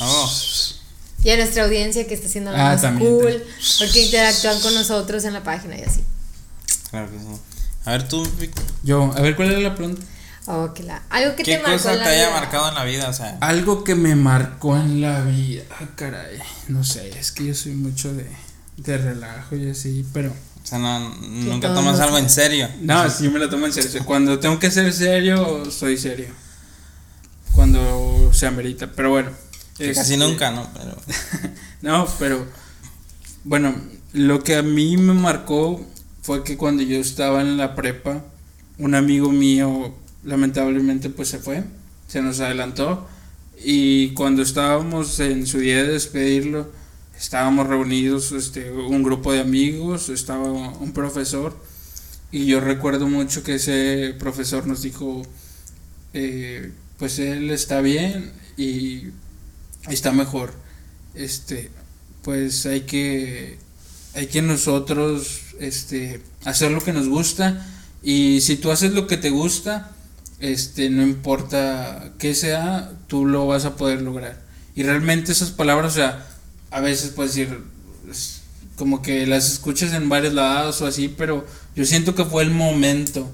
Vamos. 0.00 0.80
Y 1.22 1.30
a 1.30 1.36
nuestra 1.36 1.64
audiencia 1.64 2.06
que 2.06 2.14
está 2.14 2.26
haciendo 2.28 2.50
Ah, 2.50 2.56
más 2.72 2.80
también, 2.80 3.10
cool, 3.10 3.42
porque 3.78 4.02
interactúan 4.04 4.58
con 4.60 4.74
nosotros 4.74 5.24
en 5.24 5.34
la 5.34 5.42
página 5.42 5.78
y 5.78 5.82
así. 5.82 6.00
Claro 6.90 7.10
que 7.10 7.18
sí. 7.18 7.24
A 7.84 7.92
ver 7.92 8.06
tú, 8.08 8.22
Vic, 8.38 8.52
Yo, 8.82 9.12
a 9.16 9.20
ver, 9.20 9.36
¿cuál 9.36 9.50
era 9.52 9.60
la 9.60 9.74
pregunta? 9.74 10.02
Oh, 10.46 10.72
que 10.74 10.82
la- 10.82 11.02
Algo 11.10 11.36
que 11.36 11.42
¿qué 11.44 11.56
te 11.56 11.62
marcó 11.62 11.76
cosa 11.76 11.92
en 11.92 11.98
te 11.98 12.04
la 12.04 12.10
haya 12.10 12.28
vida. 12.28 12.40
marcado 12.40 12.68
en 12.68 12.74
la 12.74 12.84
vida? 12.84 13.08
O 13.08 13.12
sea, 13.12 13.38
Algo 13.40 13.84
que 13.84 13.94
me 13.94 14.14
marcó 14.16 14.76
en 14.76 15.00
la 15.00 15.22
vida. 15.22 15.62
Ah, 15.70 15.84
caray. 15.96 16.38
No 16.68 16.82
sé, 16.84 17.10
es 17.18 17.30
que 17.32 17.46
yo 17.46 17.54
soy 17.54 17.72
mucho 17.72 18.12
de, 18.12 18.26
de 18.76 18.98
relajo 18.98 19.56
y 19.56 19.70
así, 19.70 20.04
pero. 20.12 20.30
o 20.30 20.66
sea 20.66 20.78
no, 20.78 20.98
nunca 21.20 21.72
tomas 21.74 22.00
algo 22.00 22.18
en 22.18 22.28
serio. 22.30 22.68
No, 22.80 23.08
sí 23.10 23.28
me 23.28 23.38
lo 23.38 23.48
tomo 23.48 23.66
en 23.66 23.72
serio. 23.72 24.02
Cuando 24.04 24.38
tengo 24.38 24.58
que 24.58 24.70
ser 24.70 24.92
serio, 24.92 25.70
soy 25.70 25.96
serio. 25.96 26.28
Cuando 27.52 28.30
se 28.32 28.46
amerita. 28.46 28.88
Pero 28.94 29.10
bueno. 29.10 29.30
Que 29.76 29.90
este, 29.90 29.94
casi 30.02 30.16
nunca, 30.16 30.50
¿no? 30.50 30.68
Pero 30.74 30.96
No, 31.82 32.06
pero. 32.18 32.46
Bueno, 33.44 33.74
lo 34.12 34.42
que 34.42 34.56
a 34.56 34.62
mí 34.62 34.96
me 34.96 35.14
marcó 35.14 35.80
fue 36.22 36.44
que 36.44 36.56
cuando 36.56 36.82
yo 36.82 36.98
estaba 36.98 37.40
en 37.40 37.56
la 37.56 37.74
prepa, 37.74 38.24
un 38.78 38.94
amigo 38.94 39.30
mío 39.30 39.94
lamentablemente 40.24 41.10
pues 41.10 41.28
se 41.28 41.38
fue, 41.38 41.64
se 42.08 42.22
nos 42.22 42.40
adelantó. 42.40 43.06
Y 43.62 44.10
cuando 44.14 44.42
estábamos 44.42 45.20
en 45.20 45.46
su 45.46 45.58
día 45.58 45.82
de 45.82 45.92
despedirlo, 45.92 46.70
estábamos 47.18 47.66
reunidos 47.66 48.32
este, 48.32 48.70
un 48.72 49.02
grupo 49.02 49.32
de 49.32 49.40
amigos, 49.40 50.08
estaba 50.08 50.46
un 50.50 50.92
profesor. 50.92 51.54
Y 52.32 52.46
yo 52.46 52.60
recuerdo 52.60 53.08
mucho 53.08 53.42
que 53.42 53.56
ese 53.56 54.14
profesor 54.18 54.66
nos 54.66 54.82
dijo, 54.82 55.22
eh, 56.14 56.72
pues 56.98 57.18
él 57.18 57.50
está 57.50 57.80
bien 57.80 58.32
y 58.56 59.08
está 59.88 60.12
mejor, 60.12 60.52
este, 61.14 61.70
pues 62.22 62.66
hay 62.66 62.82
que, 62.82 63.58
hay 64.14 64.26
que 64.26 64.42
nosotros, 64.42 65.49
este, 65.60 66.22
hacer 66.44 66.70
lo 66.72 66.82
que 66.82 66.92
nos 66.92 67.08
gusta 67.08 67.66
y 68.02 68.40
si 68.40 68.56
tú 68.56 68.70
haces 68.70 68.92
lo 68.92 69.06
que 69.06 69.16
te 69.16 69.30
gusta, 69.30 69.92
este, 70.40 70.90
no 70.90 71.02
importa 71.02 72.12
qué 72.18 72.34
sea, 72.34 72.92
tú 73.06 73.26
lo 73.26 73.46
vas 73.46 73.64
a 73.66 73.76
poder 73.76 74.02
lograr. 74.02 74.42
Y 74.74 74.82
realmente 74.82 75.32
esas 75.32 75.50
palabras, 75.50 75.92
o 75.92 75.96
sea, 75.96 76.26
a 76.70 76.80
veces 76.80 77.10
puedes 77.10 77.34
decir, 77.34 77.58
como 78.76 79.02
que 79.02 79.26
las 79.26 79.52
escuchas 79.52 79.92
en 79.92 80.08
varios 80.08 80.32
lados 80.32 80.80
o 80.80 80.86
así, 80.86 81.08
pero 81.08 81.46
yo 81.76 81.84
siento 81.84 82.14
que 82.14 82.24
fue 82.24 82.42
el 82.42 82.50
momento, 82.50 83.30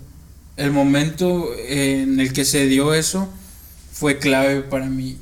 el 0.57 0.73
momento 0.73 1.51
en 1.69 2.19
el 2.19 2.33
que 2.33 2.45
se 2.45 2.67
dio 2.67 2.95
eso 2.95 3.29
fue 3.93 4.19
clave 4.19 4.63
para 4.63 4.87
mí. 4.87 5.19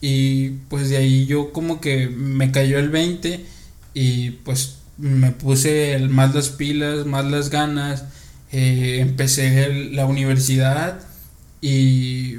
Y 0.00 0.50
pues 0.70 0.88
de 0.88 0.96
ahí 0.96 1.26
yo 1.26 1.52
como 1.52 1.80
que 1.80 2.08
me 2.08 2.50
cayó 2.50 2.78
el 2.78 2.88
20 2.88 3.44
y 3.94 4.30
pues 4.30 4.77
me 4.98 5.30
puse 5.30 5.98
más 6.08 6.34
las 6.34 6.48
pilas, 6.50 7.06
más 7.06 7.24
las 7.24 7.50
ganas, 7.50 8.04
eh, 8.52 8.98
empecé 9.00 9.90
la 9.92 10.06
universidad 10.06 11.00
y 11.60 12.38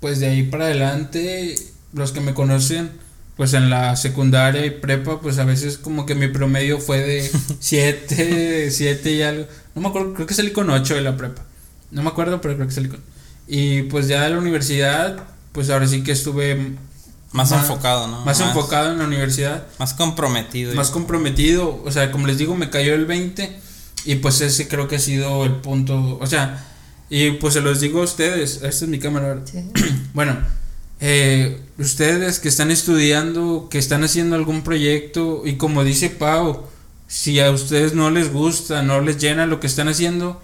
pues 0.00 0.20
de 0.20 0.26
ahí 0.28 0.42
para 0.42 0.66
adelante 0.66 1.54
los 1.92 2.12
que 2.12 2.20
me 2.20 2.34
conocen 2.34 2.90
pues 3.36 3.52
en 3.54 3.68
la 3.70 3.96
secundaria 3.96 4.64
y 4.64 4.70
prepa 4.70 5.20
pues 5.20 5.38
a 5.38 5.44
veces 5.44 5.78
como 5.78 6.06
que 6.06 6.14
mi 6.14 6.28
promedio 6.28 6.78
fue 6.78 6.98
de 6.98 7.30
7, 7.60 8.70
7 8.70 9.12
y 9.12 9.22
algo, 9.22 9.46
no 9.74 9.82
me 9.82 9.88
acuerdo, 9.88 10.14
creo 10.14 10.26
que 10.26 10.34
salí 10.34 10.50
con 10.52 10.70
8 10.70 10.94
de 10.94 11.00
la 11.00 11.16
prepa, 11.16 11.42
no 11.90 12.02
me 12.02 12.10
acuerdo 12.10 12.40
pero 12.40 12.54
creo 12.54 12.68
que 12.68 12.74
salí 12.74 12.88
con 12.88 13.00
y 13.46 13.82
pues 13.84 14.08
ya 14.08 14.24
de 14.24 14.30
la 14.30 14.38
universidad 14.38 15.24
pues 15.52 15.70
ahora 15.70 15.86
sí 15.86 16.02
que 16.02 16.12
estuve 16.12 16.72
más 17.34 17.52
enfocado, 17.52 18.06
¿no? 18.06 18.24
más 18.24 18.40
enfocado 18.40 18.92
en 18.92 18.98
la 18.98 19.04
universidad 19.04 19.66
Más 19.78 19.92
comprometido. 19.92 20.74
más 20.74 20.90
comprometido, 20.90 21.82
o 21.84 21.90
sea, 21.90 22.10
como 22.10 22.26
les 22.26 22.38
digo, 22.38 22.54
me 22.54 22.70
cayó 22.70 22.94
el 22.94 23.04
20 23.06 23.58
y 24.06 24.14
pues 24.16 24.40
ese 24.40 24.68
creo 24.68 24.88
que 24.88 24.96
ha 24.96 25.00
sido 25.00 25.44
el 25.44 25.56
punto, 25.56 26.18
o 26.20 26.26
sea, 26.26 26.64
y 27.10 27.32
pues 27.32 27.54
se 27.54 27.60
los 27.60 27.80
digo 27.80 28.00
a 28.00 28.04
ustedes, 28.04 28.56
esta 28.62 28.68
es 28.68 28.88
mi 28.88 28.98
cámara. 28.98 29.40
Sí. 29.44 29.58
Bueno, 30.14 30.36
eh, 31.00 31.60
ustedes 31.76 32.38
que 32.38 32.48
están 32.48 32.70
estudiando, 32.70 33.66
que 33.68 33.78
están 33.78 34.04
haciendo 34.04 34.36
algún 34.36 34.62
proyecto 34.62 35.42
y 35.44 35.56
como 35.56 35.82
dice 35.82 36.08
Pau, 36.08 36.62
si 37.08 37.40
a 37.40 37.50
ustedes 37.50 37.94
no 37.94 38.10
les 38.10 38.32
gusta, 38.32 38.82
no 38.82 39.00
les 39.00 39.18
llena 39.18 39.46
lo 39.46 39.58
que 39.58 39.66
están 39.66 39.88
haciendo, 39.88 40.40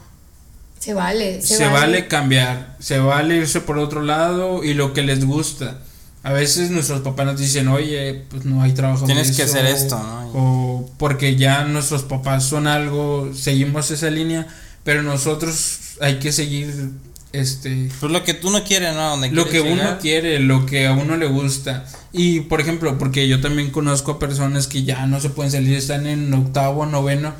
Se 0.80 0.92
vale, 0.92 1.40
se, 1.40 1.56
se, 1.56 1.66
vale. 1.68 2.08
cambiar, 2.08 2.76
se 2.80 2.98
vale 2.98 3.36
irse 3.36 3.60
por 3.60 3.78
otro 3.78 4.02
lado 4.02 4.64
y 4.64 4.74
lo 4.74 4.92
que 4.92 5.02
les 5.02 5.24
gusta. 5.24 5.78
A 6.22 6.32
veces 6.32 6.70
nuestros 6.70 7.00
papás 7.00 7.26
nos 7.26 7.40
dicen, 7.40 7.68
oye, 7.68 8.24
pues 8.28 8.44
no 8.44 8.62
hay 8.62 8.72
trabajo. 8.72 9.06
de 9.06 9.14
Tienes 9.14 9.34
que 9.34 9.42
eso", 9.42 9.52
hacer 9.52 9.66
esto, 9.66 9.98
¿no? 9.98 10.30
O 10.34 10.90
porque 10.98 11.36
ya 11.36 11.64
nuestros 11.64 12.02
papás 12.02 12.44
son 12.44 12.66
algo, 12.66 13.30
seguimos 13.34 13.90
esa 13.90 14.10
línea, 14.10 14.46
pero 14.84 15.02
nosotros 15.02 15.96
hay 16.00 16.18
que 16.18 16.32
seguir 16.32 16.90
este 17.32 17.88
Pues 18.00 18.10
lo 18.10 18.24
que 18.24 18.34
tú 18.34 18.50
no 18.50 18.64
quieres, 18.64 18.94
¿no? 18.94 19.10
Donde 19.10 19.30
lo 19.30 19.48
que 19.48 19.60
uno 19.60 19.98
quiere, 20.00 20.40
lo 20.40 20.66
que 20.66 20.86
a 20.86 20.92
uno 20.92 21.16
le 21.16 21.26
gusta. 21.26 21.86
Y 22.12 22.40
por 22.40 22.60
ejemplo, 22.60 22.98
porque 22.98 23.28
yo 23.28 23.40
también 23.40 23.70
conozco 23.70 24.12
a 24.12 24.18
personas 24.18 24.66
que 24.66 24.82
ya 24.82 25.06
no 25.06 25.20
se 25.20 25.30
pueden 25.30 25.52
salir, 25.52 25.76
están 25.76 26.06
en 26.06 26.32
octavo, 26.34 26.86
noveno 26.86 27.34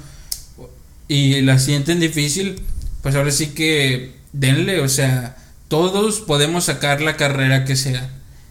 y 1.08 1.40
la 1.42 1.58
sienten 1.58 1.98
difícil, 1.98 2.62
pues 3.02 3.16
ahora 3.16 3.32
sí 3.32 3.48
que 3.48 4.14
denle, 4.32 4.80
o 4.80 4.88
sea, 4.88 5.36
todos 5.66 6.20
podemos 6.20 6.64
sacar 6.64 7.00
la 7.00 7.16
carrera 7.16 7.64
que 7.64 7.74
sea. 7.74 8.08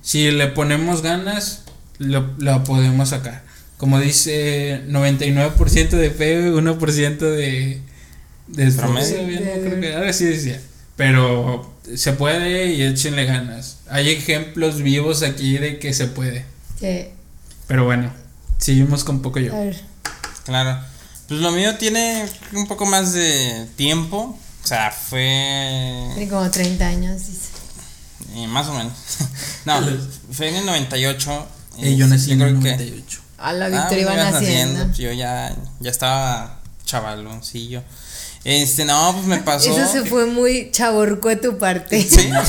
Si 0.09 0.31
le 0.31 0.47
ponemos 0.47 1.03
ganas, 1.03 1.61
lo, 1.99 2.33
la 2.39 2.63
podemos 2.63 3.09
sacar. 3.09 3.43
Como 3.77 3.99
dice, 3.99 4.81
99% 4.87 5.89
de 5.89 6.09
fe, 6.09 6.51
1% 6.51 7.17
de, 7.19 7.79
de 8.47 8.67
esfuerzo. 8.67 9.13
Ahora 9.95 10.11
sí 10.11 10.25
decía. 10.25 10.59
Pero 10.95 11.75
se 11.95 12.13
puede 12.13 12.73
y 12.73 12.81
échenle 12.81 13.25
ganas. 13.25 13.81
Hay 13.87 14.09
ejemplos 14.09 14.81
vivos 14.81 15.21
aquí 15.21 15.59
de 15.59 15.77
que 15.77 15.93
se 15.93 16.07
puede. 16.07 16.43
Sí. 16.79 17.09
Pero 17.67 17.85
bueno, 17.85 18.11
seguimos 18.57 19.03
con 19.03 19.21
poco 19.21 19.39
yo. 19.39 19.55
A 19.55 19.59
ver. 19.59 19.79
Claro. 20.43 20.83
Pues 21.27 21.39
lo 21.39 21.51
mío 21.51 21.75
tiene 21.77 22.25
un 22.53 22.65
poco 22.65 22.87
más 22.87 23.13
de 23.13 23.67
tiempo. 23.75 24.39
O 24.63 24.67
sea, 24.67 24.89
fue. 24.89 26.09
Tiene 26.15 26.27
como 26.31 26.49
30 26.49 26.87
años. 26.87 27.27
dice. 27.27 27.58
Eh, 28.35 28.47
más 28.47 28.67
o 28.67 28.73
menos. 28.73 28.93
no, 29.65 29.81
fue 30.31 30.49
en 30.49 30.55
el 30.57 30.65
98. 30.65 31.47
Eh, 31.79 31.95
yo 31.95 32.07
nací 32.07 32.31
en 32.33 32.41
el 32.41 32.59
que- 32.59 32.71
98. 32.75 33.19
A 33.37 33.53
la 33.53 33.65
Ah, 33.65 33.69
Victoria 33.69 34.01
iban 34.01 34.13
ibas 34.19 34.33
haciendo. 34.35 34.85
pues 34.87 34.97
yo 34.97 35.11
ya, 35.13 35.55
ya 35.79 35.89
estaba 35.91 36.59
chavaloncillo. 36.85 37.81
Este, 38.43 38.83
no, 38.85 39.13
pues 39.13 39.25
me 39.27 39.37
pasó. 39.37 39.71
Eso 39.71 39.89
se 39.91 40.05
fue 40.09 40.25
muy 40.25 40.71
chaborco 40.71 41.29
de 41.29 41.35
tu 41.37 41.57
parte. 41.57 42.01
Sí. 42.01 42.29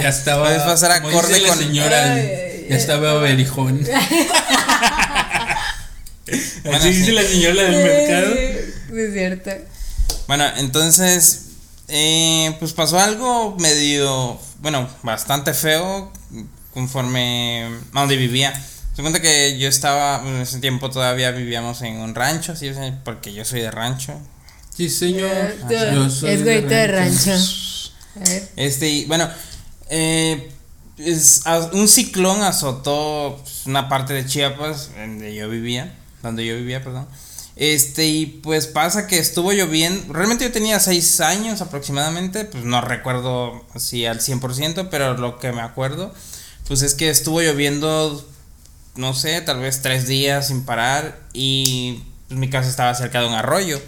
Ya 0.00 0.08
estaba. 0.08 0.44
Puedes 0.44 0.62
pasar 0.62 0.90
acorde 0.92 1.28
dice 1.28 1.40
la 1.42 1.48
con- 1.50 1.58
señora. 1.58 2.14
Ay, 2.14 2.20
ay, 2.20 2.66
ya 2.70 2.76
estaba 2.76 3.14
berijón. 3.18 3.80
Bueno, 6.62 6.78
Así 6.78 6.88
dice 6.88 7.04
sí. 7.06 7.12
la 7.12 7.22
señora 7.22 7.62
del 7.64 7.82
mercado. 7.82 8.34
Sí, 8.34 9.00
es 9.00 9.12
cierto. 9.12 9.50
Bueno, 10.28 10.44
entonces, 10.56 11.40
eh, 11.88 12.54
pues 12.58 12.72
pasó 12.72 12.98
algo 12.98 13.56
medio, 13.58 14.38
bueno, 14.62 14.88
bastante 15.02 15.52
feo 15.52 16.10
conforme 16.72 17.64
a 17.92 18.00
donde 18.00 18.16
vivía. 18.16 18.52
Se 18.96 19.02
cuenta 19.02 19.20
que 19.20 19.58
yo 19.58 19.68
estaba, 19.68 20.22
en 20.26 20.36
ese 20.40 20.58
tiempo 20.60 20.90
todavía 20.90 21.30
vivíamos 21.30 21.82
en 21.82 21.96
un 21.96 22.14
rancho, 22.14 22.56
¿sí? 22.56 22.70
porque 23.04 23.32
yo 23.32 23.44
soy 23.44 23.60
de 23.60 23.70
rancho. 23.70 24.18
Sí, 24.74 24.88
señor. 24.88 25.30
Eh, 25.30 25.90
Yo 25.94 26.08
soy 26.08 26.30
es 26.30 26.42
güeyito 26.44 26.68
de 26.68 26.86
rancho. 26.86 27.32
A 28.16 28.20
ver. 28.28 28.48
Este, 28.56 28.88
y 28.88 29.04
bueno, 29.06 29.28
eh, 29.90 30.50
es- 30.98 31.42
un 31.72 31.88
ciclón 31.88 32.42
azotó 32.42 33.38
pues, 33.42 33.66
una 33.66 33.88
parte 33.88 34.12
de 34.14 34.24
Chiapas, 34.26 34.90
donde 34.96 35.34
yo 35.34 35.48
vivía, 35.48 35.94
donde 36.22 36.46
yo 36.46 36.54
vivía, 36.56 36.82
perdón. 36.82 37.06
Este, 37.56 38.06
y 38.06 38.26
pues 38.26 38.66
pasa 38.66 39.06
que 39.06 39.18
estuvo 39.18 39.52
lloviendo, 39.52 40.12
realmente 40.12 40.44
yo 40.44 40.52
tenía 40.52 40.80
6 40.80 41.20
años 41.20 41.60
aproximadamente, 41.60 42.46
pues 42.46 42.64
no 42.64 42.80
recuerdo 42.80 43.66
así 43.74 44.06
al 44.06 44.20
100%, 44.20 44.88
pero 44.90 45.18
lo 45.18 45.38
que 45.38 45.52
me 45.52 45.60
acuerdo, 45.60 46.14
pues 46.66 46.80
es 46.82 46.94
que 46.94 47.10
estuvo 47.10 47.42
lloviendo, 47.42 48.26
no 48.96 49.12
sé, 49.14 49.42
tal 49.42 49.60
vez 49.60 49.82
3 49.82 50.06
días 50.06 50.48
sin 50.48 50.64
parar 50.64 51.20
y 51.34 52.02
pues, 52.28 52.40
mi 52.40 52.48
casa 52.48 52.70
estaba 52.70 52.94
cerca 52.94 53.20
de 53.20 53.28
un 53.28 53.34
arroyo. 53.34 53.80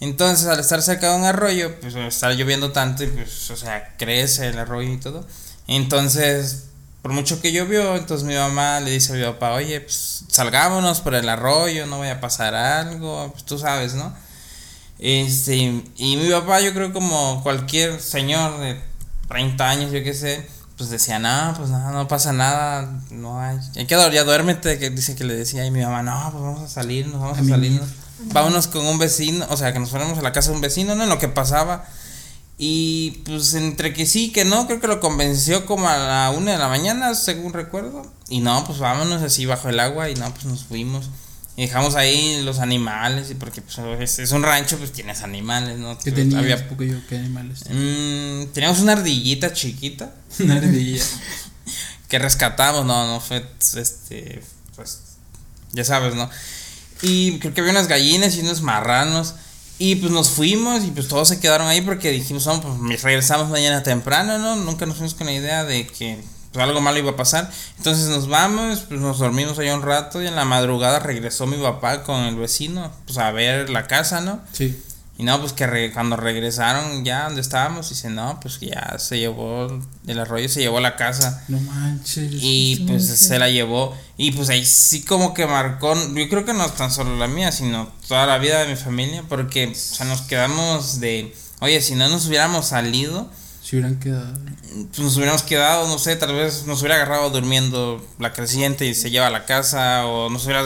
Entonces, 0.00 0.46
al 0.46 0.58
estar 0.58 0.82
cerca 0.82 1.10
de 1.10 1.16
un 1.16 1.24
arroyo, 1.24 1.78
pues 1.80 1.94
está 1.94 2.32
lloviendo 2.32 2.72
tanto 2.72 3.04
y 3.04 3.08
pues, 3.08 3.50
o 3.50 3.56
sea, 3.56 3.94
crece 3.98 4.48
el 4.48 4.58
arroyo 4.58 4.90
y 4.90 4.98
todo. 4.98 5.26
Entonces, 5.68 6.64
por 7.02 7.12
mucho 7.12 7.40
que 7.40 7.52
llovió, 7.52 7.96
entonces 7.96 8.26
mi 8.26 8.34
mamá 8.34 8.78
le 8.78 8.92
dice 8.92 9.12
a 9.12 9.16
mi 9.16 9.24
papá, 9.24 9.52
oye, 9.54 9.80
pues 9.80 10.24
salgámonos 10.28 11.00
por 11.00 11.16
el 11.16 11.28
arroyo, 11.28 11.84
no 11.86 11.98
vaya 11.98 12.14
a 12.14 12.20
pasar 12.20 12.54
algo, 12.54 13.30
pues 13.32 13.44
tú 13.44 13.58
sabes, 13.58 13.94
¿no? 13.94 14.14
Este, 15.00 15.56
y 15.96 16.16
mi 16.16 16.30
papá, 16.30 16.60
yo 16.60 16.72
creo 16.72 16.92
como 16.92 17.42
cualquier 17.42 18.00
señor 18.00 18.60
de 18.60 18.80
30 19.28 19.68
años, 19.68 19.92
yo 19.92 20.04
qué 20.04 20.14
sé, 20.14 20.46
pues 20.78 20.90
decía, 20.90 21.18
no, 21.18 21.54
pues 21.56 21.70
nada, 21.70 21.90
no 21.90 22.06
pasa 22.06 22.32
nada, 22.32 22.88
no 23.10 23.40
hay, 23.40 23.58
hay 23.74 23.86
que 23.86 23.96
dormir, 23.96 24.14
ya 24.14 24.24
duérmete, 24.24 24.78
que 24.78 24.90
dice 24.90 25.16
que 25.16 25.24
le 25.24 25.34
decía, 25.34 25.66
y 25.66 25.72
mi 25.72 25.82
mamá, 25.82 26.04
no, 26.04 26.30
pues 26.30 26.44
vamos 26.44 26.62
a 26.62 26.68
salir, 26.68 27.08
nos 27.08 27.20
vamos 27.20 27.36
a, 27.36 27.40
A 27.40 27.44
salirnos, 27.44 27.88
vámonos 28.26 28.68
con 28.68 28.86
un 28.86 29.00
vecino, 29.00 29.44
o 29.50 29.56
sea, 29.56 29.72
que 29.72 29.80
nos 29.80 29.90
fuéramos 29.90 30.18
a 30.18 30.22
la 30.22 30.32
casa 30.32 30.50
de 30.50 30.54
un 30.54 30.60
vecino, 30.60 30.94
¿no? 30.94 31.02
En 31.02 31.08
lo 31.08 31.18
que 31.18 31.28
pasaba. 31.28 31.84
Y 32.64 33.22
pues 33.24 33.54
entre 33.54 33.92
que 33.92 34.06
sí, 34.06 34.30
que 34.30 34.44
no, 34.44 34.68
creo 34.68 34.78
que 34.78 34.86
lo 34.86 35.00
convenció 35.00 35.66
como 35.66 35.88
a 35.88 35.96
la 35.98 36.30
una 36.30 36.52
de 36.52 36.58
la 36.58 36.68
mañana, 36.68 37.12
según 37.16 37.52
recuerdo. 37.52 38.06
Y 38.28 38.38
no, 38.38 38.64
pues 38.64 38.78
vámonos 38.78 39.20
así 39.20 39.46
bajo 39.46 39.68
el 39.68 39.80
agua 39.80 40.08
y 40.10 40.14
no, 40.14 40.32
pues 40.32 40.44
nos 40.44 40.62
fuimos. 40.66 41.06
Y 41.56 41.62
dejamos 41.62 41.96
ahí 41.96 42.40
los 42.44 42.60
animales, 42.60 43.32
y 43.32 43.34
porque 43.34 43.62
pues, 43.62 43.78
es, 43.98 44.20
es 44.20 44.30
un 44.30 44.44
rancho, 44.44 44.78
pues 44.78 44.92
tienes 44.92 45.22
animales, 45.22 45.80
¿no? 45.80 45.98
¿Qué 45.98 46.12
tenías? 46.12 46.38
había- 46.40 46.68
Poco 46.68 46.84
yo, 46.84 47.04
¿qué 47.08 47.18
animales? 47.18 47.64
Mm, 47.68 48.52
teníamos 48.52 48.78
una 48.78 48.92
ardillita 48.92 49.52
chiquita 49.52 50.14
Una 50.38 50.54
ardilla. 50.58 51.02
que 52.08 52.20
rescatamos, 52.20 52.86
no, 52.86 53.08
no 53.08 53.18
fue, 53.18 53.44
este, 53.76 54.40
pues, 54.76 55.00
ya 55.72 55.82
sabes, 55.84 56.14
¿no? 56.14 56.30
Y 57.02 57.40
creo 57.40 57.52
que 57.54 57.60
había 57.60 57.72
unas 57.72 57.88
gallinas 57.88 58.36
y 58.36 58.40
unos 58.42 58.62
marranos. 58.62 59.34
Y 59.84 59.96
pues 59.96 60.12
nos 60.12 60.30
fuimos 60.30 60.84
y 60.84 60.92
pues 60.92 61.08
todos 61.08 61.26
se 61.26 61.40
quedaron 61.40 61.66
ahí 61.66 61.80
porque 61.80 62.12
dijimos, 62.12 62.46
no, 62.46 62.60
pues 62.60 63.02
regresamos 63.02 63.48
mañana 63.48 63.82
temprano, 63.82 64.38
¿no? 64.38 64.54
Nunca 64.54 64.86
nos 64.86 64.94
fuimos 64.94 65.14
con 65.14 65.26
la 65.26 65.32
idea 65.32 65.64
de 65.64 65.88
que 65.88 66.22
pues, 66.52 66.64
algo 66.64 66.80
malo 66.80 67.00
iba 67.00 67.10
a 67.10 67.16
pasar. 67.16 67.50
Entonces 67.78 68.06
nos 68.06 68.28
vamos, 68.28 68.84
pues 68.86 69.00
nos 69.00 69.18
dormimos 69.18 69.58
allá 69.58 69.74
un 69.74 69.82
rato 69.82 70.22
y 70.22 70.28
en 70.28 70.36
la 70.36 70.44
madrugada 70.44 71.00
regresó 71.00 71.48
mi 71.48 71.56
papá 71.56 72.04
con 72.04 72.20
el 72.20 72.36
vecino, 72.36 72.92
pues 73.06 73.18
a 73.18 73.32
ver 73.32 73.70
la 73.70 73.88
casa, 73.88 74.20
¿no? 74.20 74.38
Sí. 74.52 74.80
Y 75.22 75.24
no, 75.24 75.38
pues 75.40 75.52
que 75.52 75.68
re- 75.68 75.92
cuando 75.92 76.16
regresaron 76.16 77.04
ya 77.04 77.26
donde 77.26 77.42
estábamos, 77.42 77.88
dice, 77.90 78.10
no, 78.10 78.40
pues 78.40 78.58
que 78.58 78.66
ya 78.70 78.96
se 78.98 79.20
llevó, 79.20 79.68
el 80.08 80.18
arroyo 80.18 80.48
se 80.48 80.58
llevó 80.58 80.80
la 80.80 80.96
casa. 80.96 81.44
No 81.46 81.60
manches. 81.60 82.32
Y 82.40 82.84
pues 82.88 83.06
sí. 83.06 83.16
se 83.28 83.38
la 83.38 83.48
llevó. 83.48 83.96
Y 84.16 84.32
pues 84.32 84.48
ahí 84.48 84.64
sí 84.66 85.04
como 85.04 85.32
que 85.32 85.46
marcó, 85.46 85.94
yo 85.94 86.28
creo 86.28 86.44
que 86.44 86.52
no 86.54 86.68
tan 86.70 86.90
solo 86.90 87.16
la 87.16 87.28
mía, 87.28 87.52
sino 87.52 87.88
toda 88.08 88.26
la 88.26 88.38
vida 88.38 88.58
de 88.64 88.66
mi 88.66 88.74
familia, 88.74 89.22
porque 89.28 89.68
o 89.68 89.74
sea, 89.76 90.06
nos 90.06 90.22
quedamos 90.22 90.98
de, 90.98 91.32
oye, 91.60 91.80
si 91.80 91.94
no 91.94 92.08
nos 92.08 92.26
hubiéramos 92.26 92.66
salido, 92.66 93.30
Se 93.62 93.76
hubieran 93.76 94.00
quedado. 94.00 94.36
pues 94.88 94.98
nos 94.98 95.16
hubiéramos 95.16 95.42
quedado, 95.44 95.86
no 95.86 96.00
sé, 96.00 96.16
tal 96.16 96.34
vez 96.34 96.66
nos 96.66 96.80
hubiera 96.80 96.96
agarrado 96.96 97.30
durmiendo 97.30 98.04
la 98.18 98.32
creciente 98.32 98.86
y 98.86 98.94
se 98.96 99.12
lleva 99.12 99.28
a 99.28 99.30
la 99.30 99.44
casa, 99.46 100.04
o 100.06 100.28
nos 100.30 100.44
hubiera 100.46 100.64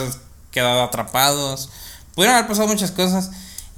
quedado 0.49 0.81
atrapados. 0.81 1.69
Pudieron 2.15 2.35
haber 2.37 2.47
pasado 2.47 2.67
muchas 2.67 2.89
cosas 2.89 3.29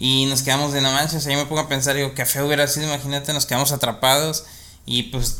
y 0.02 0.26
nos 0.28 0.44
quedamos 0.44 0.72
de 0.72 0.80
no 0.82 0.92
manches. 0.92 1.26
Yo 1.26 1.32
me 1.34 1.46
pongo 1.46 1.62
a 1.62 1.68
pensar, 1.68 1.96
digo, 1.96 2.14
qué 2.14 2.26
feo 2.26 2.46
hubiera 2.48 2.68
sido, 2.68 2.86
imagínate, 2.88 3.34
nos 3.34 3.46
quedamos 3.46 3.72
atrapados 3.74 4.46
y 4.86 5.04
pues 5.04 5.40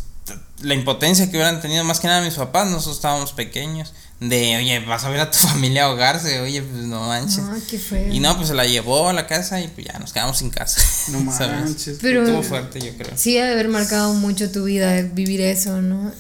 la 0.62 0.74
impotencia 0.74 1.26
que 1.32 1.38
hubieran 1.38 1.62
tenido 1.62 1.84
más 1.86 2.00
que 2.02 2.08
nada 2.08 2.22
mis 2.22 2.36
papás, 2.36 2.68
nosotros 2.68 2.98
estábamos 2.98 3.32
pequeños, 3.32 3.94
de, 4.20 4.58
oye, 4.58 4.80
vas 4.82 5.06
a 5.06 5.10
ver 5.10 5.22
a 5.22 5.32
tu 5.32 5.38
familia 5.48 5.86
ahogarse, 5.86 6.42
oye, 6.42 6.62
pues 6.62 6.84
no 6.84 7.08
manches. 7.08 7.40
Ah, 7.42 7.56
qué 7.70 7.80
feo. 7.80 8.14
Y 8.14 8.20
no, 8.20 8.36
pues 8.36 8.50
se 8.50 8.54
la 8.54 8.66
llevó 8.66 9.08
a 9.08 9.14
la 9.14 9.28
casa 9.28 9.62
y 9.62 9.70
pues 9.70 9.88
ya 9.88 9.98
nos 9.98 10.12
quedamos 10.12 10.38
sin 10.40 10.50
casa. 10.50 10.82
No 11.08 11.32
¿sabes? 11.38 11.62
manches. 11.64 11.98
Pero- 12.02 12.24
Estuvo 12.24 12.44
fuerte, 12.44 12.82
yo 12.82 12.94
creo. 12.98 13.14
Sí, 13.16 13.38
ha 13.38 13.46
de 13.46 13.54
haber 13.54 13.70
marcado 13.70 14.14
mucho 14.14 14.52
tu 14.52 14.66
vida 14.66 15.02
vivir 15.02 15.40
eso, 15.42 15.82
¿no? 15.82 16.12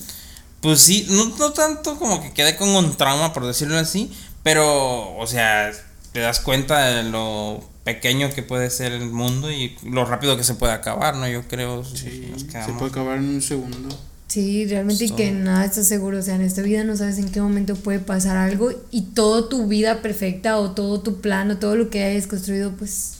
Pues 0.61 0.79
sí, 0.79 1.05
no, 1.09 1.25
no 1.37 1.51
tanto 1.51 1.99
como 1.99 2.21
que 2.21 2.31
quedé 2.33 2.55
con 2.55 2.69
un 2.69 2.95
trauma, 2.95 3.33
por 3.33 3.45
decirlo 3.45 3.77
así, 3.77 4.11
pero, 4.43 5.15
o 5.17 5.27
sea, 5.27 5.71
te 6.13 6.19
das 6.21 6.39
cuenta 6.39 6.79
de 6.85 7.03
lo 7.03 7.68
pequeño 7.83 8.29
que 8.33 8.43
puede 8.43 8.69
ser 8.69 8.91
el 8.91 9.09
mundo 9.09 9.51
y 9.51 9.75
lo 9.83 10.05
rápido 10.05 10.37
que 10.37 10.43
se 10.43 10.55
puede 10.55 10.73
acabar, 10.73 11.15
¿no? 11.15 11.27
Yo 11.27 11.47
creo. 11.47 11.83
si 11.83 11.97
Sí, 11.97 12.27
nos 12.31 12.41
se 12.41 12.73
puede 12.73 12.91
acabar 12.91 13.17
en 13.17 13.25
un 13.29 13.41
segundo. 13.41 13.89
Sí, 14.27 14.67
realmente 14.67 15.05
y 15.05 15.09
que 15.09 15.31
nada 15.31 15.65
estás 15.65 15.87
seguro, 15.87 16.19
o 16.19 16.21
sea, 16.21 16.35
en 16.35 16.41
esta 16.41 16.61
vida 16.61 16.83
no 16.83 16.95
sabes 16.95 17.17
en 17.17 17.29
qué 17.29 17.41
momento 17.41 17.75
puede 17.75 17.97
pasar 17.99 18.37
algo 18.37 18.71
y 18.91 19.01
toda 19.01 19.49
tu 19.49 19.65
vida 19.67 20.03
perfecta 20.03 20.59
o 20.59 20.71
todo 20.71 20.99
tu 21.01 21.19
plan 21.19 21.49
o 21.49 21.57
todo 21.57 21.75
lo 21.75 21.89
que 21.89 22.03
hayas 22.03 22.27
construido, 22.27 22.71
pues 22.73 23.15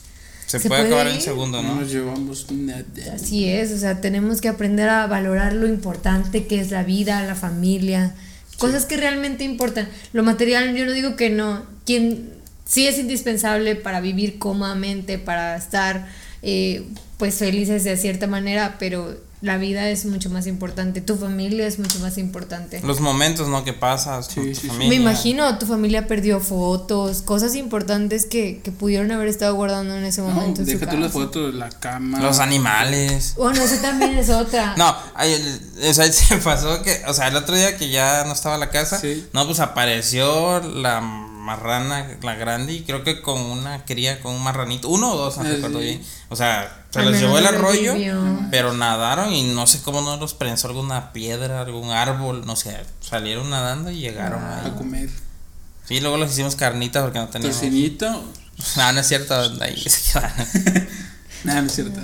se, 0.45 0.60
se 0.60 0.70
puede, 0.70 0.84
puede 0.84 0.93
acabar 0.93 1.07
en 1.07 1.14
ir. 1.14 1.18
un 1.18 1.24
segundo, 1.24 1.64
No 1.64 1.76
¿no? 1.76 1.82
nos 1.82 1.91
llevamos 1.91 2.51
nada. 2.51 2.86
así 3.16 3.49
es, 3.49 3.72
o 3.72 3.78
sea, 3.80 4.01
tenemos 4.01 4.39
que 4.39 4.49
aprender 4.49 4.88
a 4.89 5.07
valorar 5.07 5.53
lo 5.53 5.68
importante 5.68 6.45
que 6.45 6.60
es 6.60 6.70
la 6.70 6.84
vida, 6.84 7.24
la 7.26 7.34
familia, 7.36 8.14
cosas 8.60 8.86
que 8.86 8.95
realmente 8.97 9.43
importan. 9.43 9.89
Lo 10.14 10.22
material, 10.24 10.76
yo 10.76 10.86
no 10.86 10.91
digo 10.91 11.16
que 11.16 11.32
no, 11.32 11.64
quien 11.88 12.30
sí 12.70 12.88
es 12.88 12.98
indispensable 13.00 13.76
para 13.76 14.00
vivir 14.00 14.38
cómodamente, 14.40 15.18
para 15.18 15.58
estar 15.58 16.08
eh, 16.44 16.88
pues 17.18 17.36
felices 17.36 17.84
de 17.84 17.98
cierta 17.98 18.28
manera, 18.28 18.78
pero 18.80 19.28
la 19.42 19.58
vida 19.58 19.90
es 19.90 20.04
mucho 20.06 20.30
más 20.30 20.48
importante, 20.48 21.00
tu 21.00 21.16
familia 21.16 21.66
es 21.66 21.80
mucho 21.80 22.00
más 22.00 22.18
importante. 22.18 22.82
Los 22.84 23.00
momentos, 23.00 23.48
¿no? 23.48 23.64
Que 23.64 23.72
pasas 23.72 24.28
con 24.28 24.44
Sí, 24.44 24.50
tu 24.50 24.56
sí, 24.56 24.62
sí. 24.64 24.68
familia. 24.68 24.90
Me 24.90 24.96
imagino, 24.96 25.58
tu 25.58 25.66
familia 25.66 26.08
perdió 26.08 26.42
fotos, 26.42 27.22
cosas 27.22 27.56
importantes 27.56 28.26
que, 28.26 28.60
que 28.62 28.72
pudieron 28.74 29.12
haber 29.14 29.30
estado 29.30 29.56
guardando 29.56 29.96
en 29.96 30.04
ese 30.04 30.20
No, 30.22 30.28
momento. 30.28 30.60
en 30.62 30.68
su 30.68 30.74
déjate 30.74 30.98
las 30.98 31.14
fotos, 31.14 31.54
la 31.56 31.70
cama. 31.70 32.20
Los 32.20 32.40
animales. 32.40 33.34
Bueno, 33.38 33.62
eso 33.64 33.82
también 33.82 34.18
es 34.18 34.30
otra. 34.30 34.76
No, 34.78 34.94
ay, 35.16 35.32
el- 35.34 35.90
o 35.90 35.94
sea, 35.94 36.12
se 36.12 36.36
pasó 36.38 36.82
que, 36.84 37.02
o 37.08 37.14
sea, 37.14 37.30
el 37.30 37.36
otro 37.38 37.56
día 37.56 37.78
que 37.78 37.90
ya 37.90 38.26
no 38.26 38.34
estaba 38.34 38.58
la 38.58 38.70
casa, 38.70 39.00
Sí. 39.00 39.26
no, 39.34 39.46
pues 39.46 39.62
apareció 39.62 40.60
la 40.62 41.00
marrana, 41.40 42.18
la 42.22 42.36
grande, 42.36 42.74
y 42.74 42.84
creo 42.84 43.04
que 43.04 43.22
con 43.22 43.40
una 43.40 43.86
cría, 43.86 44.22
con 44.22 44.36
un 44.36 44.44
marranito, 44.44 44.90
uno 44.90 45.14
o 45.14 45.18
dos, 45.18 45.38
no 45.38 45.44
Ah, 45.44 45.48
recuerdo 45.48 45.80
bien. 45.80 46.02
O 46.30 46.36
sea, 46.36 46.86
se 46.92 47.00
menos 47.00 47.20
llevó 47.20 47.38
el 47.38 47.44
no 47.46 47.50
arroyo, 47.50 47.96
pero 48.52 48.74
nadaron 48.74 49.34
y 49.34 49.54
no 49.54 49.66
sé 49.66 49.82
cómo 49.82 50.02
no 50.02 50.18
los 50.18 50.34
prensó 50.34 50.68
alguna 50.68 51.12
piedra, 51.14 51.62
algún 51.62 51.92
árbol, 51.92 52.46
no 52.46 52.56
sé, 52.56 52.78
salieron 53.02 53.50
nadando 53.50 53.90
y 53.90 54.00
llegaron 54.00 54.42
Wow. 54.42 54.74
A 54.74 54.76
comer. 54.76 55.10
Sí, 55.88 56.00
luego 56.02 56.18
los 56.18 56.32
hicimos 56.32 56.56
carnitas 56.56 57.02
porque 57.04 57.20
no 57.20 57.30
teníamos. 57.30 57.56
Tocinito. 57.58 58.24
No, 58.76 58.92
no 58.92 59.00
es 59.00 59.08
cierto, 59.08 59.34
ahí 59.62 59.78
se 59.90 60.12
quedaron. 60.12 60.48
Nada, 61.46 61.62
no 61.62 61.68
es 61.68 61.74
cierto. 61.74 62.02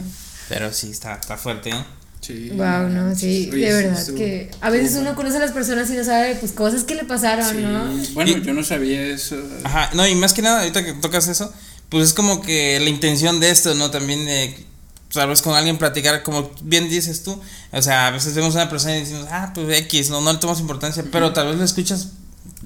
Pero 0.50 0.72
sí, 0.74 0.92
está, 0.92 1.16
está 1.16 1.38
fuerte, 1.38 1.70
¿eh? 1.72 1.86
Sí. 2.26 2.50
Wow, 2.54 2.90
no, 2.90 3.16
sí, 3.16 3.50
Oye, 3.54 3.68
de 3.68 3.74
verdad 3.74 4.00
estuvo- 4.00 4.18
que 4.18 4.50
a 4.62 4.70
veces 4.70 4.88
estuvo 4.88 5.02
uno 5.04 5.16
conoce 5.16 5.38
a 5.38 5.40
las 5.42 5.52
personas 5.52 5.90
y 5.92 5.94
no 5.94 6.04
sabe 6.04 6.36
pues 6.36 6.54
cosas 6.54 6.84
que 6.84 6.96
le 6.96 7.04
pasaron, 7.04 7.50
Sí. 7.56 7.62
¿no? 7.62 7.86
Bueno, 8.14 8.32
Y- 8.32 8.42
yo 8.42 8.54
no 8.54 8.64
sabía 8.64 9.02
eso. 9.04 9.36
Ajá, 9.64 9.92
no, 9.94 10.08
y 10.08 10.16
más 10.16 10.34
que 10.34 10.42
nada, 10.42 10.62
ahorita 10.62 10.84
que 10.84 10.94
tocas 10.94 11.28
eso, 11.28 11.54
pues 11.90 12.06
es 12.08 12.14
como 12.14 12.42
que 12.42 12.80
la 12.80 12.90
intención 12.90 13.40
de 13.40 13.52
esto, 13.52 13.76
¿no? 13.76 13.92
También 13.92 14.26
de, 14.26 14.66
sabes, 15.12 15.42
con 15.44 15.56
alguien 15.56 15.78
platicar, 15.78 16.24
como 16.24 16.52
bien 16.64 16.90
dices 16.90 17.22
tú, 17.24 17.40
o 17.72 17.82
sea, 17.82 18.08
a 18.08 18.12
veces 18.12 18.34
vemos 18.34 18.56
a 18.56 18.62
una 18.62 18.70
persona 18.72 18.98
y 18.98 19.02
decimos, 19.02 19.28
ah, 19.30 19.52
pues 19.54 19.78
X, 19.82 20.10
no, 20.10 20.20
no 20.22 20.34
le 20.34 20.40
tomamos 20.40 20.60
importancia, 20.62 21.04
pero 21.12 21.32
tal 21.32 21.48
vez 21.50 21.58
le 21.58 21.66
escuchas 21.66 22.08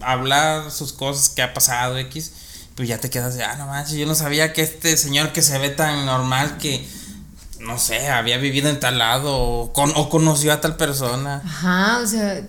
hablar 0.02 0.72
sus 0.72 0.94
cosas 0.94 1.30
que 1.30 1.42
ha 1.42 1.54
pasado, 1.54 1.98
X, 1.98 2.32
pues 2.76 2.88
ya 2.88 2.98
te 2.98 3.10
quedas 3.10 3.36
de, 3.36 3.44
ah, 3.44 3.56
no 3.58 3.68
manches, 3.68 3.96
yo 3.98 4.06
no 4.06 4.16
sabía 4.16 4.54
que 4.54 4.62
este 4.62 4.96
señor 4.96 5.34
que 5.34 5.42
se 5.42 5.58
ve 5.58 5.70
tan 5.70 6.06
normal 6.06 6.58
que, 6.60 6.88
no 7.60 7.78
sé, 7.78 8.08
había 8.08 8.38
vivido 8.38 8.70
en 8.70 8.80
tal 8.80 8.98
lado 8.98 9.36
o, 9.38 9.74
con, 9.74 9.92
o 9.96 10.10
conoció 10.10 10.54
a 10.54 10.62
tal 10.62 10.76
persona. 10.78 11.42
Ajá, 11.46 12.00
o 12.00 12.08
sea, 12.08 12.42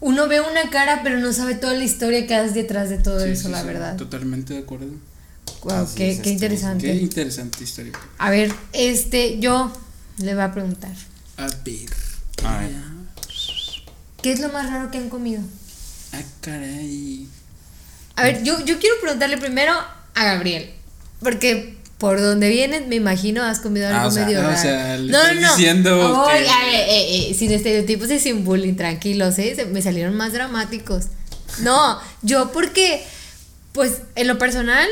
uno 0.00 0.26
ve 0.28 0.40
una 0.40 0.70
cara 0.70 1.00
pero 1.02 1.18
no 1.18 1.32
sabe 1.32 1.54
toda 1.54 1.74
la 1.74 1.84
historia 1.84 2.26
que 2.26 2.34
hay 2.34 2.50
detrás 2.50 2.90
de 2.90 2.98
todo 2.98 3.20
Sí, 3.24 3.30
eso, 3.30 3.44
sí, 3.44 3.48
la 3.50 3.60
sí, 3.62 3.66
verdad. 3.66 3.96
Totalmente 3.96 4.54
de 4.54 4.60
acuerdo. 4.60 4.86
Wow, 5.62 5.88
qué, 5.94 6.10
es 6.10 6.16
qué 6.16 6.20
esto. 6.20 6.28
interesante. 6.28 6.86
Qué 6.86 6.94
interesante 6.94 7.64
historia. 7.64 7.92
A 8.18 8.30
ver, 8.30 8.52
este, 8.72 9.38
yo 9.40 9.72
le 10.18 10.34
voy 10.34 10.42
a 10.44 10.52
preguntar, 10.52 10.92
A 11.36 11.46
ver. 11.64 11.90
A 12.44 12.58
ver. 12.58 12.70
¿qué 14.22 14.32
es 14.32 14.40
lo 14.40 14.48
más 14.50 14.70
raro 14.70 14.90
que 14.90 14.98
han 14.98 15.08
comido? 15.08 15.42
Ah, 16.12 16.22
caray. 16.40 17.28
A 18.16 18.22
ver, 18.22 18.42
yo, 18.42 18.64
yo 18.64 18.78
quiero 18.78 18.96
preguntarle 19.00 19.38
primero 19.38 19.72
a 20.14 20.24
Gabriel, 20.24 20.70
porque 21.20 21.78
por 21.98 22.20
donde 22.20 22.48
vienes, 22.48 22.86
me 22.88 22.96
imagino, 22.96 23.42
has 23.42 23.60
comido 23.60 23.86
Ah, 23.88 23.96
algo 23.96 24.08
o 24.08 24.10
sea, 24.10 24.24
medio 24.26 24.38
ah, 24.40 24.42
o 24.42 24.48
raro. 24.50 24.60
sea, 24.60 24.96
le 24.98 25.06
estás 25.12 25.56
diciendo 25.56 26.24
Ay, 26.28 26.42
que- 26.44 26.48
a 26.50 26.58
ver, 26.66 26.74
eh, 26.88 27.30
eh, 27.30 27.34
sin 27.34 27.50
estereotipos 27.52 28.10
y 28.10 28.18
sin 28.18 28.44
bullying, 28.44 28.74
tranquilos, 28.74 29.38
¿eh? 29.38 29.54
Se- 29.56 29.66
me 29.66 29.80
salieron 29.80 30.14
más 30.16 30.32
dramáticos. 30.32 31.06
No, 31.62 31.98
yo 32.22 32.50
porque, 32.52 33.04
pues, 33.72 34.00
en 34.16 34.26
lo 34.28 34.38
personal, 34.38 34.88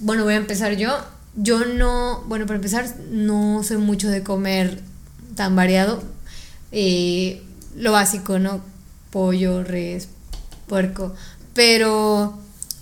bueno, 0.00 0.24
voy 0.24 0.34
a 0.34 0.38
empezar 0.38 0.76
yo. 0.76 0.96
Yo 1.36 1.64
no, 1.66 2.24
bueno, 2.26 2.46
para 2.46 2.56
empezar, 2.56 2.86
no 3.10 3.62
soy 3.62 3.76
mucho 3.76 4.08
de 4.08 4.22
comer 4.22 4.80
tan 5.36 5.54
variado. 5.54 6.02
Eh, 6.72 7.42
lo 7.76 7.92
básico, 7.92 8.38
¿no? 8.38 8.60
Pollo, 9.10 9.62
res, 9.62 10.08
puerco. 10.66 11.14
Pero 11.54 12.38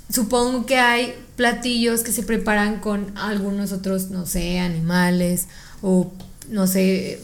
supongo 0.08 0.66
que 0.66 0.76
hay 0.78 1.14
platillos 1.36 2.02
que 2.02 2.12
se 2.12 2.22
preparan 2.22 2.80
con 2.80 3.12
algunos 3.16 3.72
otros, 3.72 4.10
no 4.10 4.26
sé, 4.26 4.58
animales 4.58 5.46
o, 5.82 6.12
no 6.48 6.66
sé, 6.66 7.20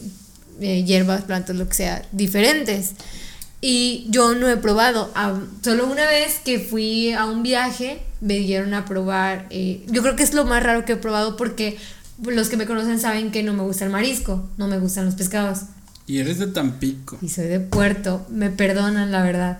eh, 0.59 0.83
hierbas, 0.83 1.23
plantas, 1.23 1.55
lo 1.55 1.67
que 1.67 1.75
sea, 1.75 2.05
diferentes. 2.11 2.91
Y 3.61 4.05
yo 4.09 4.35
no 4.35 4.49
he 4.49 4.57
probado. 4.57 5.09
Ah, 5.15 5.39
solo 5.63 5.87
una 5.87 6.05
vez 6.05 6.39
que 6.43 6.59
fui 6.59 7.13
a 7.13 7.25
un 7.25 7.43
viaje, 7.43 8.03
me 8.19 8.39
dieron 8.39 8.73
a 8.73 8.85
probar. 8.85 9.47
eh, 9.49 9.85
yo 9.89 10.01
creo 10.01 10.15
que 10.15 10.23
es 10.23 10.33
lo 10.33 10.43
más 10.45 10.61
raro 10.61 10.83
que 10.85 10.93
he 10.93 10.97
probado 10.97 11.37
porque 11.37 11.77
los 12.21 12.49
que 12.49 12.57
me 12.57 12.65
conocen 12.65 12.99
saben 12.99 13.31
que 13.31 13.41
no 13.43 13.53
me 13.53 13.63
gusta 13.63 13.85
el 13.85 13.91
marisco, 13.91 14.49
no 14.57 14.67
me 14.67 14.79
gustan 14.79 15.05
los 15.05 15.15
pescados. 15.15 15.61
Y 16.05 16.19
eres 16.19 16.39
de 16.39 16.47
Tampico. 16.47 17.17
Y 17.21 17.29
soy 17.29 17.45
de 17.45 17.61
Puerto, 17.61 18.25
me 18.29 18.49
perdonan 18.49 19.11
la 19.11 19.23
verdad. 19.23 19.59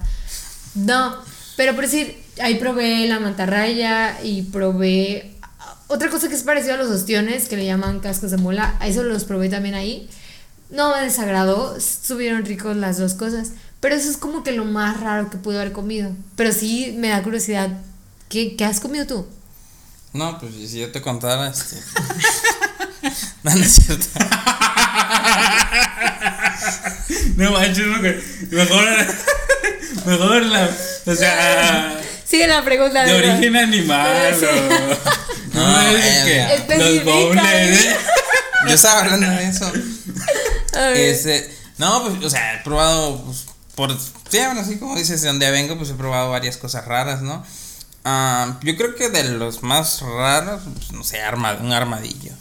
No, 0.75 1.15
pero 1.55 1.73
por 1.73 1.85
decir, 1.85 2.17
ahí 2.41 2.55
probé 2.55 3.07
la 3.07 3.19
mantarraya 3.19 4.21
y 4.23 4.43
probé 4.43 5.35
otra 5.87 6.09
cosa 6.09 6.27
que 6.27 6.35
es 6.35 6.43
parecida 6.43 6.75
a 6.75 6.77
los 6.77 6.89
ostiones, 6.89 7.47
que 7.47 7.57
le 7.57 7.65
llaman 7.65 7.99
cascos 7.99 8.31
de 8.31 8.37
mola, 8.37 8.77
eso 8.83 9.03
los 9.03 9.25
probé 9.25 9.49
también 9.49 9.75
ahí. 9.75 10.09
No 10.69 10.95
me 10.95 11.01
desagradó, 11.01 11.75
estuvieron 11.75 12.45
ricos 12.45 12.75
las 12.75 12.97
dos 12.97 13.13
cosas, 13.13 13.51
pero 13.79 13.95
eso 13.95 14.09
es 14.09 14.17
como 14.17 14.43
que 14.43 14.53
lo 14.53 14.65
más 14.65 14.99
raro 15.01 15.29
que 15.29 15.37
pude 15.37 15.57
haber 15.57 15.71
comido. 15.71 16.11
Pero 16.35 16.51
sí 16.51 16.95
me 16.97 17.09
da 17.09 17.21
curiosidad, 17.21 17.69
¿qué, 18.29 18.55
qué 18.55 18.65
has 18.65 18.79
comido 18.79 19.05
tú? 19.05 19.27
No, 20.13 20.39
pues 20.39 20.53
si 20.69 20.79
yo 20.79 20.91
te 20.91 21.01
contara, 21.01 21.49
este. 21.49 21.75
no, 23.43 23.55
no 23.55 23.63
es 23.63 23.73
cierto. 23.73 24.07
No 27.35 27.51
manches, 27.51 27.85
mejor. 28.51 28.85
Mejor 30.05 30.41
la. 30.43 30.69
O 31.05 31.15
sea. 31.15 32.02
Sigue 32.25 32.47
la 32.47 32.63
pregunta. 32.63 33.05
De 33.05 33.13
origen 33.13 33.55
animal 33.55 34.35
Sí. 34.39 34.45
o. 34.45 35.57
No, 35.57 35.81
es 35.81 36.05
eh, 36.05 36.63
que 36.67 36.77
los. 36.77 37.45
¿eh? 37.45 37.97
Yo 38.67 38.73
estaba 38.73 39.01
hablando 39.01 39.27
de 39.27 39.47
eso. 39.47 39.71
Este, 40.95 41.55
no, 41.77 42.03
pues, 42.03 42.25
o 42.25 42.29
sea, 42.31 42.55
he 42.55 42.63
probado, 42.63 43.23
pues, 43.25 43.45
por, 43.75 43.91
sí, 43.91 44.37
bueno, 44.37 44.61
así 44.61 44.77
como 44.77 44.95
dices, 44.95 45.21
de 45.21 45.27
donde 45.27 45.51
vengo, 45.51 45.77
pues 45.77 45.91
he 45.91 45.93
probado 45.93 46.31
varias 46.31 46.57
cosas 46.57 46.85
raras, 46.85 47.21
¿no? 47.21 47.45
Ah, 48.03 48.57
yo 48.63 48.75
creo 48.75 48.95
que 48.95 49.09
de 49.09 49.23
los 49.23 49.61
más 49.61 50.01
raros, 50.01 50.61
pues, 50.73 50.91
no 50.91 51.03
sé, 51.03 51.21
arma, 51.21 51.57
un 51.61 51.71
armadillo. 51.71 52.31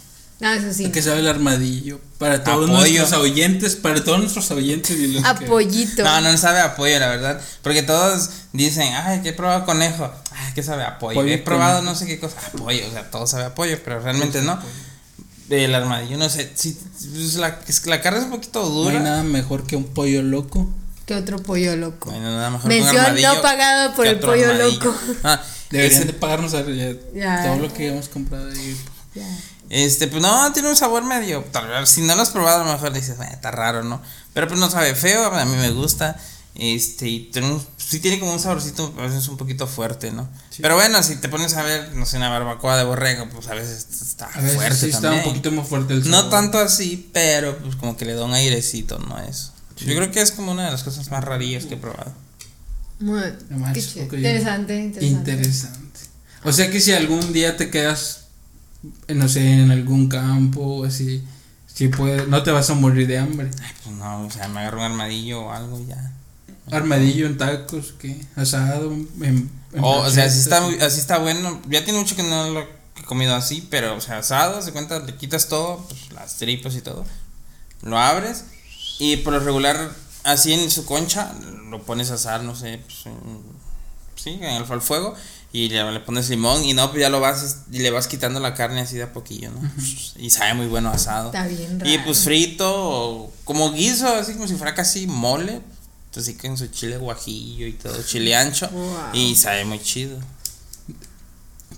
No, 0.43 0.53
eso 0.53 0.73
sí. 0.73 0.91
que 0.91 1.01
sabe 1.03 1.21
el 1.21 1.29
armadillo? 1.29 2.01
Para 2.19 2.45
todos 2.45 2.69
Apoyo. 2.69 2.99
nuestros 2.99 3.13
oyentes, 3.21 3.77
para 3.77 4.03
todos 4.05 4.19
nuestros 4.21 4.51
oyentes 4.51 4.99
y 4.99 5.07
los 5.09 5.23
que- 5.23 5.29
Apoyito. 5.47 6.03
No, 6.05 6.21
no 6.21 6.37
sabe 6.37 6.61
apoyo, 6.61 6.99
la 6.99 7.09
verdad. 7.09 7.41
Porque 7.63 7.83
todos 7.83 8.29
dicen, 8.53 8.93
ay, 8.95 9.21
que 9.23 9.31
he 9.31 9.33
probado 9.33 9.65
conejo. 9.65 10.13
Ay, 10.33 10.53
que 10.55 10.63
sabe 10.63 10.83
a 10.85 10.99
pollo. 10.99 11.15
Pollo 11.21 11.33
he 11.33 11.39
probado 11.39 11.83
no 11.83 11.95
sé 11.95 12.07
qué 12.07 12.19
cosa. 12.21 12.37
Apoyo, 12.47 12.87
o 12.87 12.91
sea, 12.91 13.11
todo 13.11 13.27
sabe 13.27 13.45
a 13.45 13.55
pollo, 13.55 13.79
pero 13.85 14.01
realmente 14.01 14.43
no. 14.43 14.59
El 15.51 15.75
armadillo, 15.75 16.17
no 16.17 16.29
sé. 16.31 16.51
Si, 16.55 16.73
pues, 17.13 17.35
la, 17.35 17.59
es 17.69 17.81
que 17.81 17.91
la 17.91 18.01
carne 18.01 18.21
es 18.21 18.25
un 18.25 18.31
poquito 18.31 18.63
No 18.63 18.89
hay 18.89 18.97
dura. 18.97 19.01
nada 19.01 19.23
mejor 19.23 19.67
que 19.67 19.77
un 19.77 19.85
pollo 19.85 20.23
loco. 20.23 20.69
¿Qué 21.07 21.15
otro 21.15 21.39
pollo 21.39 21.77
loco? 21.77 22.11
Bueno, 22.11 22.31
nada 22.31 22.51
mejor 22.51 22.71
que 22.71 22.79
un 22.79 22.85
Mención 22.85 23.23
no 23.37 23.43
pagado 23.43 23.95
por 23.95 24.05
que 24.05 24.11
el 24.13 24.17
otro 24.17 24.31
pollo 24.31 24.51
armadillo. 24.51 24.85
loco. 24.85 24.97
Ah, 25.25 25.43
Deberían 25.71 26.03
ese- 26.03 26.13
de 26.13 26.13
pagarnos 26.15 26.55
a- 26.55 26.63
ya 26.65 26.93
Ya. 27.15 27.45
todo 27.45 27.57
lo 27.57 27.73
que 27.75 27.89
hemos 27.89 28.09
comprado 28.09 28.51
ahí. 28.51 28.77
Ya. 29.15 29.27
Este, 29.75 30.07
pues 30.07 30.21
no, 30.23 30.53
tiene 30.53 30.69
un 30.69 30.77
sabor 30.77 31.03
medio. 31.03 31.43
Tal 31.51 31.67
vez, 31.67 31.89
si 31.89 32.03
no 32.03 32.15
lo 32.15 32.21
has 32.21 32.29
probado, 32.31 32.61
a 32.63 32.67
lo 32.67 32.73
mejor 32.75 32.93
dices, 32.93 33.17
"Eh, 33.19 33.29
está 33.33 33.51
raro, 33.51 33.83
¿no? 33.83 34.03
Pero 34.35 34.47
pues 34.47 34.61
no 34.61 34.71
sabe 34.71 34.95
feo, 34.95 35.25
a 35.33 35.45
mí 35.47 35.57
me 35.57 35.71
gusta. 35.71 36.15
Este, 36.55 37.09
y 37.09 37.31
tiene 37.33 37.51
un- 37.51 37.67
sí 37.79 37.99
tiene 37.99 38.21
como 38.21 38.35
un 38.35 38.39
saborcito, 38.39 38.93
a 38.99 39.03
veces 39.07 39.27
un 39.29 39.39
poquito 39.39 39.67
fuerte, 39.67 40.11
¿no? 40.11 40.29
Pero 40.61 40.75
bueno, 40.75 41.03
si 41.03 41.17
te 41.17 41.31
pones 41.31 41.55
a 41.55 41.63
ver, 41.63 41.95
no 41.95 42.05
sé, 42.05 42.19
una 42.19 42.29
barbacoa 42.29 42.77
de 42.77 42.85
borrego, 42.85 43.27
pues 43.31 43.49
a 43.49 43.55
veces 43.55 43.87
está 44.03 44.27
A 44.27 44.39
veces 44.43 44.57
fuerte 44.57 44.77
sí 44.77 44.87
está 44.91 45.01
también. 45.01 45.25
un 45.25 45.31
poquito 45.31 45.51
más 45.53 45.67
fuerte 45.67 45.95
el 45.95 46.11
No 46.11 46.29
tanto 46.29 46.59
así, 46.59 47.09
pero 47.15 47.57
pues 47.57 47.75
como 47.77 47.97
que 47.97 48.05
le 48.05 48.13
da 48.13 48.27
un 48.27 48.35
airecito, 48.35 48.99
¿no? 48.99 49.19
Eso. 49.21 49.53
Yo 49.79 49.97
creo 49.97 50.11
que 50.11 50.21
es 50.21 50.31
como 50.33 50.53
una 50.53 50.67
de 50.67 50.71
las 50.73 50.83
cosas 50.83 51.11
más 51.11 51.25
rarillas 51.25 51.65
que 51.65 51.75
he 51.75 51.79
probado. 51.79 52.13
Muy 53.01 53.21
manches, 53.49 53.87
qué 53.95 54.03
interesante, 54.03 54.77
interesante. 54.77 55.31
Interesante. 55.33 56.01
O 56.45 56.53
sea 56.53 56.71
que 56.71 56.81
si 56.83 56.93
algún 56.93 57.33
día 57.33 57.57
te 57.57 57.71
quedas, 57.71 58.22
no 59.09 59.29
sé, 59.29 59.63
en 59.63 59.71
algún 59.71 60.09
campo 60.09 60.85
así, 60.85 61.23
si 61.67 61.89
puedes, 61.89 62.29
no 62.29 62.43
te 62.43 62.51
vas 62.51 62.69
a 62.71 62.75
morir 62.75 63.07
de 63.07 63.19
hambre. 63.19 63.51
Ay, 63.63 63.71
pues 63.83 63.97
no, 63.97 64.27
o 64.27 64.31
sea, 64.31 64.49
me 64.49 64.61
agarro 64.61 64.79
un 64.79 64.85
armadillo 64.85 65.43
o 65.43 65.53
algo 65.53 65.81
y 65.81 65.87
ya. 65.87 66.13
Armadillo 66.71 67.27
en 67.27 67.37
tacos, 67.39 67.95
¿qué? 67.99 68.21
Asado, 68.37 68.93
en, 68.93 69.51
en 69.73 69.85
O, 69.85 70.01
o 70.03 70.11
sea, 70.11 70.25
así 70.27 70.39
está, 70.41 70.65
así 70.85 71.01
está 71.01 71.19
bueno. 71.19 71.61
Ya 71.69 71.85
tiene 71.85 71.99
mucho 71.99 72.15
que 72.17 72.23
no 72.23 72.51
lo 72.51 72.61
he 72.61 73.03
comido 73.05 73.35
así, 73.35 73.67
pero, 73.71 73.97
o 73.97 74.01
sea, 74.01 74.19
asado, 74.19 74.63
se 74.63 74.73
cuenta, 74.73 74.99
le 75.01 75.15
quitas 75.17 75.49
todo, 75.49 75.85
pues 75.89 76.13
las 76.13 76.37
tripas 76.37 76.75
y 76.77 76.81
todo. 76.81 77.05
Lo 77.83 77.99
abres 77.99 78.45
y 78.99 79.17
por 79.19 79.33
lo 79.33 79.41
regular, 79.41 79.91
así 80.25 80.53
en 80.53 80.71
su 80.71 80.85
concha, 80.85 81.33
lo 81.71 81.83
pones 81.83 82.11
a 82.11 82.15
asar, 82.15 82.43
no 82.45 82.55
sé, 82.55 82.81
pues, 82.85 83.07
en- 83.07 83.43
sí, 84.15 84.31
en 84.31 84.45
el, 84.45 84.65
al 84.71 84.81
fuego. 84.83 85.15
Y 85.55 85.69
le, 85.69 85.93
le 85.93 86.01
pones 86.01 86.31
limón 86.31 86.65
y 86.65 86.73
no, 86.73 86.91
pues 86.91 87.03
ya 87.03 87.11
lo 87.11 87.21
vas 87.21 87.65
y 87.71 87.81
le 87.81 87.91
vas 87.91 88.07
quitando 88.07 88.41
la 88.41 88.55
carne 88.55 88.81
así 88.81 88.97
de 88.97 89.03
a 89.03 89.13
poquillo, 89.13 89.51
¿no? 89.51 89.71
Y 90.17 90.31
sabe 90.31 90.55
muy 90.55 90.67
bueno 90.67 90.91
asado. 90.91 91.27
Está 91.27 91.47
bien 91.47 91.79
raro. 91.79 91.93
Y 91.93 91.99
pues 91.99 92.21
frito 92.21 92.73
o 92.75 93.33
como 93.45 93.73
guiso, 93.73 94.09
así 94.09 94.33
como 94.33 94.49
si 94.49 94.55
fuera 94.55 94.75
casi 94.75 95.07
mole. 95.07 95.61
Así 96.15 96.35
con 96.35 96.59
su 96.59 96.67
chile 96.67 96.99
guajillo 96.99 97.67
y 97.67 97.73
todo, 97.73 98.03
chile 98.03 98.37
ancho. 98.37 98.69
Wow. 98.69 99.15
Y 99.15 99.35
sabe 99.35 99.65
muy 99.65 99.81
chido. 99.81 100.19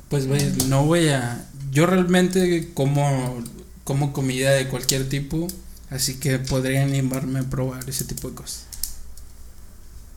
Pues 0.08 0.28
vaya, 0.28 0.52
no 0.66 0.84
voy 0.84 1.08
a. 1.08 1.46
Yo 1.70 1.86
realmente 1.86 2.72
como, 2.74 3.42
como 3.84 4.12
comida 4.12 4.50
de 4.50 4.68
cualquier 4.68 5.08
tipo, 5.08 5.46
así 5.90 6.18
que 6.18 6.38
podría 6.38 6.82
animarme 6.82 7.40
a 7.40 7.42
probar 7.44 7.88
ese 7.88 8.04
tipo 8.04 8.28
de 8.28 8.34
cosas. 8.34 8.64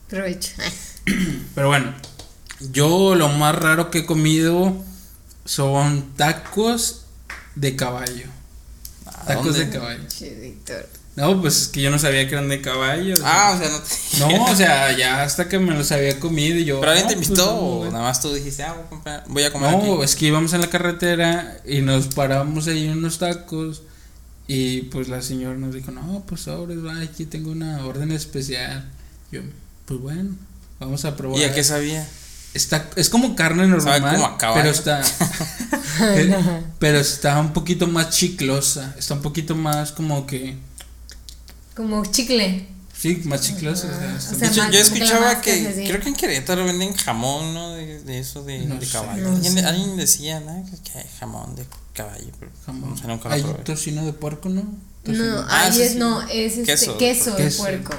Provecho. 0.08 0.52
Pero 1.54 1.68
bueno, 1.68 1.94
Yo 2.60 3.14
lo 3.14 3.28
más 3.28 3.54
raro 3.54 3.90
que 3.90 4.00
he 4.00 4.06
comido 4.06 4.74
son 5.44 6.12
tacos 6.16 7.02
de 7.54 7.76
caballo. 7.76 8.26
¿A 9.06 9.24
Tacos 9.26 9.46
dónde? 9.46 9.66
de 9.66 9.70
caballo. 9.70 10.00
No, 11.16 11.40
pues 11.40 11.62
es 11.62 11.68
que 11.68 11.80
yo 11.82 11.90
no 11.90 11.98
sabía 11.98 12.28
que 12.28 12.34
eran 12.34 12.48
de 12.48 12.60
caballo. 12.60 13.14
o 13.14 13.16
sea. 13.16 13.26
Ah, 13.48 13.52
o 13.54 13.58
sea, 13.58 13.70
no 13.70 13.80
te. 13.80 14.18
No, 14.36 14.44
o 14.52 14.54
sea, 14.56 14.96
ya 14.96 15.22
hasta 15.22 15.48
que 15.48 15.58
me 15.58 15.74
los 15.74 15.90
había 15.90 16.18
comido 16.20 16.56
y 16.56 16.64
yo. 16.64 16.78
¿Pero 16.80 16.92
alguien 16.92 17.08
te 17.08 17.14
no, 17.14 17.18
pues, 17.20 17.28
invitó 17.30 17.46
no, 17.54 17.60
o 17.60 17.84
nada 17.90 18.04
más 18.04 18.20
tú 18.20 18.32
dijiste, 18.32 18.62
ah, 18.62 18.74
voy 18.74 18.84
a, 18.84 18.88
comprar- 18.90 19.24
voy 19.28 19.42
a 19.44 19.52
comer 19.52 19.70
No, 19.72 19.78
aquí? 19.94 20.02
es 20.04 20.14
que 20.16 20.26
íbamos 20.26 20.52
en 20.52 20.60
la 20.60 20.70
carretera 20.70 21.60
y 21.66 21.80
nos 21.80 22.06
paramos 22.08 22.68
ahí 22.68 22.84
en 22.86 22.98
unos 22.98 23.18
tacos 23.18 23.82
y 24.46 24.82
pues 24.82 25.08
la 25.08 25.20
señora 25.20 25.58
nos 25.58 25.74
dijo, 25.74 25.90
no, 25.90 26.22
pues 26.26 26.46
ahora 26.48 26.74
aquí 27.02 27.24
tengo 27.26 27.50
una 27.50 27.84
orden 27.84 28.12
especial. 28.12 28.88
Yo, 29.32 29.40
pues 29.86 30.00
bueno, 30.00 30.30
vamos 30.78 31.04
a 31.04 31.16
probar. 31.16 31.40
¿Y 31.40 31.44
a 31.44 31.52
qué 31.52 31.64
sabía? 31.64 32.08
Está, 32.58 32.90
es 32.96 33.08
como 33.08 33.36
carne 33.36 33.66
normal, 33.68 34.00
Sabe 34.02 34.16
como 34.16 34.26
a 34.26 34.36
caballo. 34.38 34.60
pero 34.62 34.70
está, 34.74 35.00
eh, 36.00 36.62
pero 36.80 36.98
está 36.98 37.38
un 37.40 37.52
poquito 37.52 37.86
más 37.86 38.10
chiclosa, 38.10 38.94
está 38.98 39.14
un 39.14 39.22
poquito 39.22 39.54
más 39.54 39.92
como 39.92 40.26
que, 40.26 40.56
Como 41.76 42.04
chicle. 42.06 42.66
sí, 42.96 43.22
más 43.24 43.42
chiclosa. 43.42 43.86
o 43.86 43.90
sea, 43.98 44.16
está- 44.16 44.30
o 44.30 44.32
De 44.32 44.38
sea, 44.38 44.48
hecho, 44.48 44.62
más- 44.62 44.66
yo 44.66 44.72
que 44.72 44.80
escuchaba 44.80 45.40
que, 45.40 45.84
creo 45.86 46.00
que 46.00 46.08
en 46.08 46.16
Querétaro 46.16 46.64
venden 46.64 46.94
jamón, 46.94 47.54
¿no? 47.54 47.74
De, 47.74 48.00
de 48.02 48.18
eso 48.18 48.42
de, 48.42 48.58
No 48.66 48.74
de 48.76 48.86
sé, 48.86 48.92
caballo. 48.92 49.22
no 49.22 49.36
alguien, 49.36 49.52
sé. 49.52 49.64
alguien 49.64 49.96
decía, 49.96 50.40
¿no? 50.40 50.64
Que, 50.68 50.90
que 50.90 50.98
hay 50.98 51.06
jamón 51.20 51.54
de 51.54 51.64
caballo, 51.94 52.30
pero 52.40 52.50
jamón. 52.66 52.92
o 52.92 52.96
sea, 52.96 53.06
nunca 53.06 53.28
lo 53.28 53.34
Hay 53.36 53.42
probé. 53.42 53.62
tocino 53.64 54.04
de 54.04 54.12
puerco, 54.12 54.48
¿no? 54.48 54.62
Tocino. 55.04 55.24
No, 55.26 55.40
Ah, 55.48 55.62
ahí 55.62 55.80
es, 55.80 55.92
sí. 55.92 55.98
no, 55.98 56.22
es 56.22 56.56
este, 56.58 56.64
Queso, 56.64 56.96
queso, 56.98 57.34
de 57.36 57.50
puerco. 57.52 57.94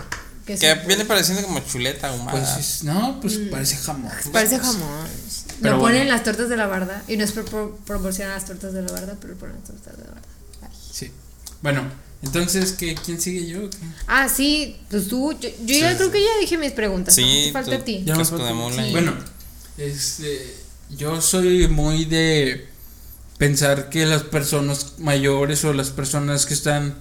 Que 0.58 0.74
viene 0.76 0.86
puerco. 0.86 1.08
pareciendo 1.08 1.44
como 1.44 1.60
chuleta 1.60 2.10
ahumada. 2.10 2.32
Pues 2.32 2.58
es- 2.58 2.84
no, 2.84 3.20
pues 3.22 3.38
parece 3.52 3.78
jamón. 3.78 4.12
Parece 4.32 4.60
jamón. 4.60 5.08
Pero 5.62 5.76
lo 5.76 5.80
bueno. 5.82 5.94
ponen 5.96 6.02
en 6.04 6.08
las 6.10 6.24
tortas 6.24 6.48
de 6.50 6.56
la 6.58 6.68
barda. 6.68 7.04
Y 7.08 7.18
no 7.18 7.24
es 7.26 7.32
por, 7.34 7.46
por 7.46 7.76
proporcionar 7.80 8.34
las 8.36 8.46
tortas 8.46 8.74
de 8.74 8.82
la 8.82 8.92
barda, 8.92 9.16
pero 9.22 9.36
ponen 9.36 9.56
en 9.56 9.62
las 9.62 9.70
tortas 9.72 9.98
de 9.98 10.04
la 10.06 10.12
barda. 10.12 10.28
Ay. 10.62 10.70
Sí. 10.92 11.12
Bueno, 11.62 11.84
entonces, 12.24 12.72
¿qué, 12.74 12.96
¿quién 12.96 13.20
sigue 13.20 13.46
yo? 13.48 13.70
Ah, 14.08 14.30
sí, 14.30 14.78
pues 14.90 15.08
tú. 15.08 15.34
Yo, 15.40 15.50
yo 15.66 15.76
ya 15.78 15.92
Sí, 15.92 15.98
creo 15.98 16.12
que 16.12 16.22
ya 16.22 16.30
dije 16.40 16.58
mis 16.58 16.72
preguntas. 16.72 17.18
¿no? 17.18 17.24
Sí, 17.24 17.44
Te 17.48 17.52
falta 17.52 17.72
tú- 17.76 17.82
a 17.82 17.86
ti. 17.86 18.04
Ya 18.06 18.16
falta- 18.16 18.54
mula. 18.54 18.84
Sí. 18.84 18.92
Bueno, 18.92 19.14
este, 19.78 20.56
yo 20.90 21.22
soy 21.22 21.68
muy 21.68 22.06
de 22.06 22.68
pensar 23.38 23.90
que 23.90 24.06
las 24.06 24.24
personas 24.24 24.94
mayores 25.00 25.64
o 25.66 25.74
las 25.74 25.90
personas 25.92 26.46
que 26.46 26.54
están 26.54 26.96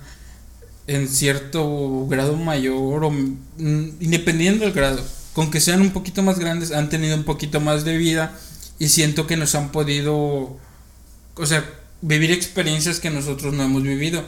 en 0.89 1.07
cierto 1.09 2.07
grado 2.09 2.34
mayor 2.36 3.05
o 3.05 3.11
mm, 3.11 3.99
independiendo 4.01 4.64
del 4.64 4.74
grado, 4.74 5.05
con 5.34 5.51
que 5.53 5.61
sean 5.61 5.82
un 5.82 5.93
poquito 5.93 6.22
más 6.24 6.41
grandes, 6.41 6.72
han 6.72 6.89
tenido 6.89 7.14
un 7.16 7.24
poquito 7.24 7.61
más 7.61 7.84
de 7.84 7.97
vida 7.97 8.36
y 8.80 8.89
siento 8.89 9.26
que 9.26 9.36
nos 9.36 9.55
han 9.55 9.70
podido, 9.70 10.59
o 11.36 11.47
sea, 11.47 11.64
vivir 12.01 12.32
experiencias 12.32 13.01
que 13.01 13.11
nosotros 13.11 13.55
no 13.55 13.62
hemos 13.64 13.82
vivido. 13.84 14.24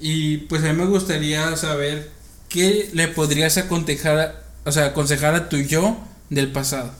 Y 0.00 0.38
pues 0.48 0.62
a 0.64 0.72
mí 0.72 0.78
me 0.78 0.86
gustaría 0.86 1.56
saber 1.56 2.10
qué 2.48 2.90
le 2.92 3.08
podrías 3.08 3.56
aconsejar, 3.56 4.44
o 4.64 4.72
sea, 4.72 4.86
aconsejar 4.86 5.34
a 5.34 5.48
tu 5.48 5.58
yo 5.58 5.96
del 6.30 6.52
pasado, 6.52 6.92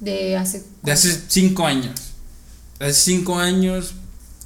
De 0.00 0.36
hace. 0.36 0.62
de 0.82 0.92
hace 0.92 1.20
cinco 1.28 1.66
años. 1.66 2.12
De 2.78 2.86
hace 2.86 3.00
cinco 3.00 3.38
años 3.38 3.94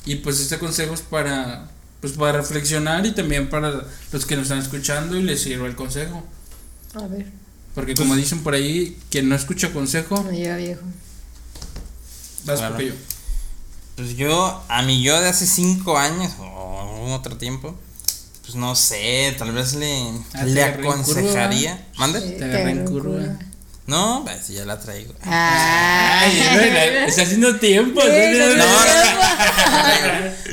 y 0.04 0.16
pues 0.16 0.40
este 0.40 0.58
consejo 0.58 0.94
es 0.94 1.02
para, 1.02 1.70
pues 2.02 2.12
para 2.14 2.32
reflexionar 2.32 3.06
y 3.06 3.12
también 3.12 3.48
para 3.48 3.84
los 4.12 4.26
que 4.26 4.36
nos 4.36 4.42
están 4.44 4.58
escuchando 4.58 5.16
y 5.16 5.22
les 5.22 5.40
sirva 5.40 5.66
el 5.66 5.74
consejo. 5.76 6.22
A 6.94 7.06
ver, 7.06 7.24
Porque 7.74 7.94
como 7.94 8.14
dicen 8.16 8.40
por 8.42 8.52
ahí, 8.52 8.98
quien 9.10 9.30
no 9.30 9.34
escucha 9.34 9.72
consejo, 9.72 10.22
no 10.22 10.30
llega 10.30 10.56
viejo. 10.58 10.82
vas 12.44 12.60
porque 12.60 12.86
yo. 12.88 12.92
Pues 13.96 14.16
yo, 14.16 14.62
a 14.68 14.82
mi 14.82 15.02
yo 15.02 15.20
de 15.20 15.28
hace 15.28 15.46
cinco 15.46 15.96
años 15.98 16.32
o 16.40 16.80
algún 16.80 17.12
otro 17.12 17.36
tiempo, 17.36 17.78
pues 18.42 18.54
no 18.56 18.74
sé, 18.74 19.34
tal 19.38 19.52
vez 19.52 19.74
le, 19.74 20.10
Ah, 20.34 20.44
le 20.44 20.62
aconsejaría. 20.64 21.86
¿Mande? 21.98 22.20
Sí, 22.20 22.34
Te 22.38 22.44
agarré 22.44 22.70
en 22.72 22.84
curva. 22.84 23.38
No, 23.86 24.22
pues 24.24 24.48
ya 24.48 24.64
la 24.64 24.78
traigo. 24.78 25.12
Ay, 25.22 26.40
Ay, 26.40 27.04
está 27.08 27.22
haciendo 27.22 27.56
tiempo. 27.58 28.00
Sí, 28.00 28.08
está 28.10 28.44
haciendo- 28.46 28.64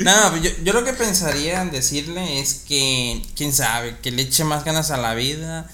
No, 0.00 0.30
no, 0.30 0.36
yo, 0.38 0.50
yo 0.64 0.72
lo 0.72 0.84
que 0.84 0.92
pensaría 0.94 1.62
en 1.62 1.70
decirle 1.70 2.40
es 2.40 2.54
que, 2.66 3.22
quién 3.36 3.52
sabe, 3.52 3.98
que 4.02 4.10
le 4.10 4.22
eche 4.22 4.42
más 4.44 4.64
ganas 4.64 4.90
a 4.90 4.96
la 4.96 5.14
vida, 5.14 5.68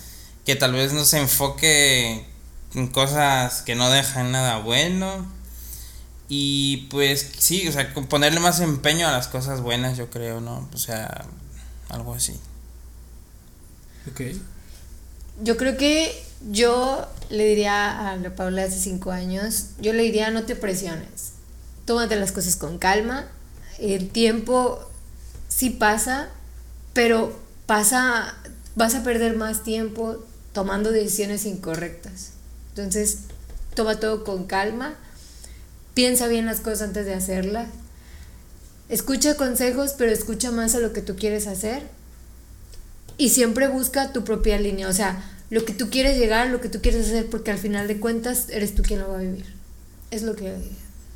que 0.44 0.54
tal 0.56 0.72
vez 0.72 0.92
no 0.92 1.04
se 1.04 1.18
enfoque 1.18 2.26
en 2.74 2.88
cosas 2.88 3.62
que 3.62 3.74
no 3.74 3.88
dejan 3.90 4.32
nada 4.32 4.58
bueno. 4.58 5.24
Y 6.28 6.88
pues 6.90 7.26
sí, 7.38 7.66
o 7.68 7.72
sea, 7.72 7.94
ponerle 8.08 8.40
más 8.40 8.60
empeño 8.60 9.06
a 9.08 9.12
las 9.12 9.28
cosas 9.28 9.60
buenas, 9.60 9.96
yo 9.96 10.10
creo, 10.10 10.40
¿no? 10.40 10.68
O 10.74 10.76
sea, 10.76 11.24
algo 11.88 12.14
así. 12.14 12.38
Ok. 14.10 14.20
Yo 15.42 15.56
creo 15.56 15.76
que 15.76 16.25
yo 16.50 17.06
le 17.30 17.44
diría 17.44 18.10
a 18.10 18.16
la 18.16 18.34
Paula 18.34 18.64
hace 18.64 18.78
cinco 18.78 19.10
años, 19.10 19.70
yo 19.80 19.92
le 19.92 20.02
diría 20.02 20.30
no 20.30 20.44
te 20.44 20.56
presiones, 20.56 21.32
tómate 21.84 22.16
las 22.16 22.32
cosas 22.32 22.56
con 22.56 22.78
calma, 22.78 23.26
el 23.78 24.08
tiempo 24.10 24.80
sí 25.48 25.70
pasa, 25.70 26.28
pero 26.92 27.38
pasa, 27.66 28.36
vas 28.74 28.94
a 28.94 29.02
perder 29.02 29.36
más 29.36 29.62
tiempo 29.62 30.24
tomando 30.52 30.90
decisiones 30.90 31.44
incorrectas. 31.44 32.30
Entonces, 32.70 33.18
toma 33.74 34.00
todo 34.00 34.24
con 34.24 34.46
calma, 34.46 34.94
piensa 35.94 36.28
bien 36.28 36.46
las 36.46 36.60
cosas 36.60 36.82
antes 36.82 37.06
de 37.06 37.14
hacerlas, 37.14 37.68
escucha 38.88 39.34
consejos, 39.36 39.94
pero 39.96 40.12
escucha 40.12 40.50
más 40.50 40.74
a 40.74 40.78
lo 40.78 40.92
que 40.92 41.02
tú 41.02 41.16
quieres 41.16 41.46
hacer. 41.46 41.88
Y 43.18 43.30
siempre 43.30 43.68
busca 43.68 44.12
tu 44.12 44.24
propia 44.24 44.58
línea, 44.58 44.88
o 44.88 44.92
sea, 44.92 45.22
lo 45.50 45.64
que 45.64 45.72
tú 45.72 45.90
quieres 45.90 46.18
llegar, 46.18 46.48
lo 46.48 46.60
que 46.60 46.68
tú 46.68 46.80
quieres 46.80 47.06
hacer, 47.06 47.26
porque 47.26 47.50
al 47.50 47.58
final 47.58 47.88
de 47.88 47.98
cuentas 47.98 48.48
eres 48.50 48.74
tú 48.74 48.82
quien 48.82 49.00
lo 49.00 49.08
va 49.08 49.18
a 49.18 49.22
vivir. 49.22 49.44
Es 50.10 50.22
lo 50.22 50.34
que. 50.34 50.52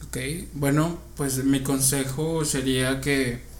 Ok, 0.06 0.48
bueno, 0.54 0.98
pues 1.16 1.44
mi 1.44 1.62
consejo 1.62 2.44
sería 2.44 3.00
que 3.00 3.50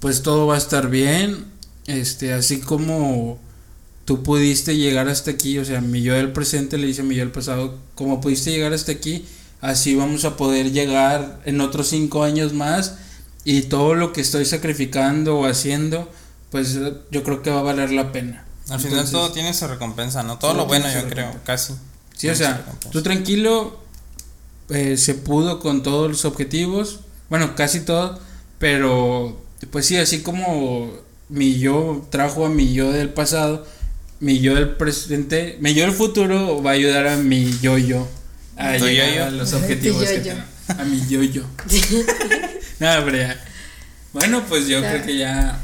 pues 0.00 0.22
todo 0.22 0.46
va 0.46 0.54
a 0.54 0.58
estar 0.58 0.90
bien, 0.90 1.46
este, 1.86 2.32
así 2.32 2.60
como 2.60 3.38
tú 4.04 4.22
pudiste 4.22 4.76
llegar 4.76 5.08
hasta 5.08 5.32
aquí, 5.32 5.58
o 5.58 5.64
sea, 5.64 5.80
mi 5.80 6.02
yo 6.02 6.14
del 6.14 6.32
presente 6.32 6.78
le 6.78 6.86
dice 6.86 7.02
a 7.02 7.04
mi 7.04 7.16
yo 7.16 7.20
del 7.20 7.32
pasado, 7.32 7.78
como 7.94 8.20
pudiste 8.20 8.50
llegar 8.50 8.72
hasta 8.72 8.92
aquí, 8.92 9.24
así 9.60 9.96
vamos 9.96 10.24
a 10.24 10.36
poder 10.36 10.72
llegar 10.72 11.40
en 11.44 11.60
otros 11.60 11.88
cinco 11.88 12.22
años 12.22 12.52
más 12.52 12.96
y 13.44 13.62
todo 13.62 13.94
lo 13.94 14.12
que 14.12 14.20
estoy 14.20 14.44
sacrificando 14.44 15.38
o 15.38 15.46
haciendo, 15.46 16.10
pues 16.50 16.78
yo 17.10 17.22
creo 17.24 17.42
que 17.42 17.50
va 17.50 17.60
a 17.60 17.64
valer 17.64 17.90
la 17.90 18.12
pena. 18.12 18.47
Al 18.70 18.78
final 18.78 18.92
Entonces, 18.92 19.12
todo 19.12 19.32
tiene 19.32 19.54
su 19.54 19.66
recompensa, 19.66 20.22
¿no? 20.22 20.38
Todo 20.38 20.50
todo 20.50 20.54
lo 20.62 20.66
bueno, 20.66 20.86
yo 20.92 21.08
creo, 21.08 21.34
casi. 21.44 21.74
Sí, 22.16 22.28
o 22.28 22.34
sea, 22.34 22.64
tú 22.90 23.02
tranquilo, 23.02 23.80
eh, 24.68 24.96
se 24.96 25.14
pudo 25.14 25.60
con 25.60 25.82
todos 25.82 26.10
los 26.10 26.24
objetivos, 26.24 27.00
bueno, 27.30 27.54
casi 27.54 27.80
todo, 27.80 28.18
pero 28.58 29.40
pues 29.70 29.86
sí, 29.86 29.96
así 29.96 30.22
como 30.22 30.92
mi 31.28 31.58
yo 31.58 32.06
trajo 32.10 32.46
a 32.46 32.48
mi 32.48 32.72
yo 32.72 32.90
del 32.92 33.10
pasado, 33.10 33.66
mi 34.20 34.40
yo 34.40 34.54
del 34.54 34.70
presente, 34.70 35.56
mi 35.60 35.74
yo 35.74 35.84
del 35.84 35.92
futuro 35.92 36.62
va 36.62 36.70
a 36.70 36.74
ayudar 36.74 37.06
a 37.06 37.16
mi 37.16 37.56
yo 37.60 37.78
yo 37.78 38.08
a 38.56 38.76
¿Tu 38.76 38.86
llegar 38.86 39.08
yo-yo? 39.10 39.24
a 39.26 39.30
los 39.30 39.52
objetivos 39.52 40.02
que 40.02 40.18
tengo. 40.18 40.42
a 40.68 40.84
mi 40.84 41.00
yo 41.08 41.22
yo. 41.22 41.42
Nada, 42.80 43.04
pero 43.04 43.16
ya. 43.18 43.44
Bueno, 44.12 44.42
pues 44.48 44.66
yo 44.66 44.80
creo 44.80 45.04
que 45.04 45.16
ya 45.16 45.60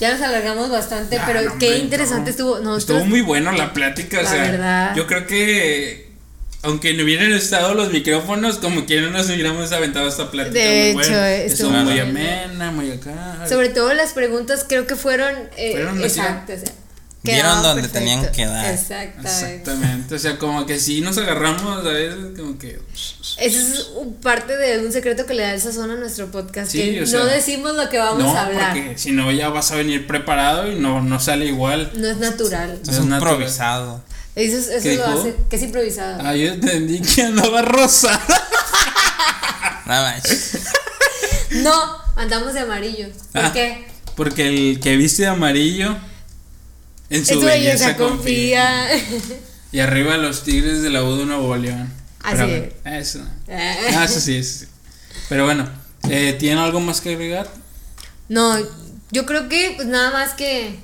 Ya 0.00 0.12
nos 0.12 0.20
alargamos 0.22 0.70
bastante, 0.70 1.20
pero 1.26 1.42
no, 1.42 1.58
qué 1.58 1.66
hombre, 1.68 1.78
interesante 1.80 2.24
no. 2.24 2.30
estuvo. 2.30 2.56
Estuvo 2.56 2.72
Nosotros, 2.74 3.06
muy 3.06 3.20
bueno 3.20 3.50
la 3.52 3.72
plática, 3.72 4.20
o 4.20 4.22
La 4.22 4.30
sea, 4.30 4.42
verdad. 4.42 4.94
yo 4.94 5.06
creo 5.06 5.26
que 5.26 6.08
aunque 6.62 6.92
no 6.94 7.04
hubieran 7.04 7.32
estado 7.32 7.74
los 7.74 7.92
micrófonos, 7.92 8.58
como 8.58 8.84
que 8.84 9.00
no 9.00 9.10
nos 9.10 9.28
hubiéramos 9.30 9.70
aventado 9.72 10.08
esta 10.08 10.30
plática. 10.30 10.58
De 10.58 10.92
muy 10.92 11.02
hecho, 11.02 11.12
buena. 11.12 11.30
estuvo 11.36 11.70
estuvo 11.70 11.84
muy 11.84 11.98
amena, 12.00 12.70
muy 12.72 12.90
acá. 12.90 13.46
sobre 13.48 13.68
todo 13.68 13.92
las 13.94 14.12
preguntas 14.12 14.64
creo 14.68 14.86
que 14.86 14.96
fueron, 14.96 15.34
eh, 15.56 15.72
Fueron 15.72 16.02
exactas. 16.02 16.62
Vieron 17.34 17.62
donde 17.62 17.82
perfecto. 17.82 17.98
tenían 17.98 18.32
que 18.32 18.46
dar. 18.46 18.72
Exactamente. 18.74 19.28
Exactamente, 19.28 20.14
o 20.14 20.18
sea, 20.18 20.38
como 20.38 20.66
que 20.66 20.78
sí 20.78 21.00
nos 21.00 21.16
agarramos 21.18 21.84
a 21.86 21.88
veces, 21.88 22.16
como 22.38 22.58
que. 22.58 22.80
Eso 23.38 23.38
es 23.38 23.88
un- 23.96 24.14
parte 24.14 24.56
de 24.56 24.78
un 24.84 24.92
secreto 24.92 25.26
que 25.26 25.34
le 25.34 25.42
da 25.42 25.54
el 25.54 25.60
sazón 25.60 25.90
a 25.90 25.96
nuestro 25.96 26.30
podcast. 26.30 26.70
Sí, 26.72 26.78
que 26.78 27.02
o 27.02 27.06
sea, 27.06 27.20
no 27.20 27.26
decimos 27.26 27.74
lo 27.76 27.88
que 27.88 27.98
vamos 27.98 28.22
no, 28.22 28.36
a 28.36 28.46
hablar. 28.46 28.74
porque 28.76 28.98
si 28.98 29.12
no 29.12 29.30
ya 29.32 29.48
vas 29.48 29.70
a 29.72 29.76
venir 29.76 30.06
preparado 30.06 30.70
y 30.70 30.76
no, 30.76 31.02
no 31.02 31.20
sale 31.20 31.46
igual. 31.46 31.90
No 31.94 32.08
es 32.08 32.16
natural. 32.18 32.78
Es 32.82 32.88
Es 32.88 33.04
natural. 33.04 33.34
improvisado. 33.34 34.02
Eso, 34.34 34.56
es- 34.56 34.68
eso 34.68 34.82
¿Qué 34.82 34.96
lo 34.96 35.06
dijo? 35.06 35.20
hace, 35.20 35.34
que 35.50 35.56
es 35.56 35.62
improvisado. 35.62 36.18
Ah, 36.24 36.34
yo 36.34 36.48
entendí 36.52 37.00
que 37.00 37.22
andaba 37.22 37.62
rosa. 37.62 38.20
No, 41.50 41.72
andamos 42.16 42.52
de 42.54 42.60
amarillo. 42.60 43.06
¿Por 43.32 43.42
Ah. 43.44 43.52
qué? 43.52 43.86
Porque 44.16 44.48
el 44.48 44.80
que 44.80 44.96
viste 44.96 45.22
de 45.22 45.28
amarillo 45.28 45.96
en 47.10 47.24
su, 47.26 47.34
En 47.34 47.40
su 47.40 47.46
belleza, 47.46 47.86
belleza 47.86 47.96
confía. 47.96 48.88
confía. 48.90 49.38
Y 49.72 49.80
arriba 49.80 50.16
los 50.16 50.44
Tigres 50.44 50.80
de 50.82 50.88
la 50.88 51.04
U 51.04 51.16
de 51.16 51.26
Nuevo 51.26 51.54
León. 51.54 51.92
Así 52.22 52.38
Pero, 52.38 52.72
es. 52.86 53.14
eso. 53.16 53.26
Ah, 53.50 54.04
eso 54.04 54.18
sí, 54.18 54.36
eso 54.36 54.60
sí. 54.60 54.66
Pero 55.28 55.44
bueno, 55.44 55.68
eh, 56.08 56.34
¿tienen 56.38 56.58
algo 56.58 56.80
más 56.80 57.02
que 57.02 57.10
agregar? 57.10 57.46
No, 58.30 58.56
yo 59.10 59.26
creo 59.26 59.48
que 59.50 59.74
pues 59.76 59.86
nada 59.86 60.10
más 60.10 60.32
que, 60.32 60.74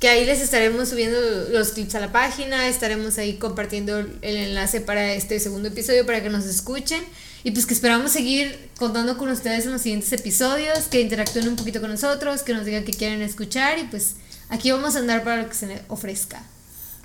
que 0.00 0.08
ahí 0.08 0.24
les 0.24 0.40
estaremos 0.40 0.88
subiendo 0.88 1.18
los 1.50 1.72
clips 1.72 1.94
a 1.94 2.00
la 2.00 2.10
página, 2.10 2.68
estaremos 2.68 3.18
ahí 3.18 3.36
compartiendo 3.36 3.98
el 3.98 4.36
enlace 4.36 4.80
para 4.80 5.12
este 5.12 5.38
segundo 5.38 5.68
episodio 5.68 6.06
para 6.06 6.22
que 6.22 6.30
nos 6.30 6.46
escuchen 6.46 7.02
y 7.44 7.50
pues 7.50 7.66
que 7.66 7.74
esperamos 7.74 8.12
seguir 8.12 8.70
contando 8.78 9.18
con 9.18 9.28
ustedes 9.28 9.66
en 9.66 9.72
los 9.72 9.82
siguientes 9.82 10.10
episodios, 10.12 10.84
que 10.90 11.02
interactúen 11.02 11.48
un 11.48 11.56
poquito 11.56 11.80
con 11.82 11.90
nosotros, 11.90 12.42
que 12.42 12.54
nos 12.54 12.64
digan 12.64 12.84
que 12.84 12.92
quieren 12.92 13.20
escuchar 13.20 13.78
y 13.78 13.84
pues 13.84 14.14
aquí 14.48 14.70
vamos 14.70 14.96
a 14.96 15.00
andar 15.00 15.24
para 15.24 15.42
lo 15.42 15.48
que 15.48 15.54
se 15.54 15.66
les 15.66 15.82
ofrezca. 15.88 16.42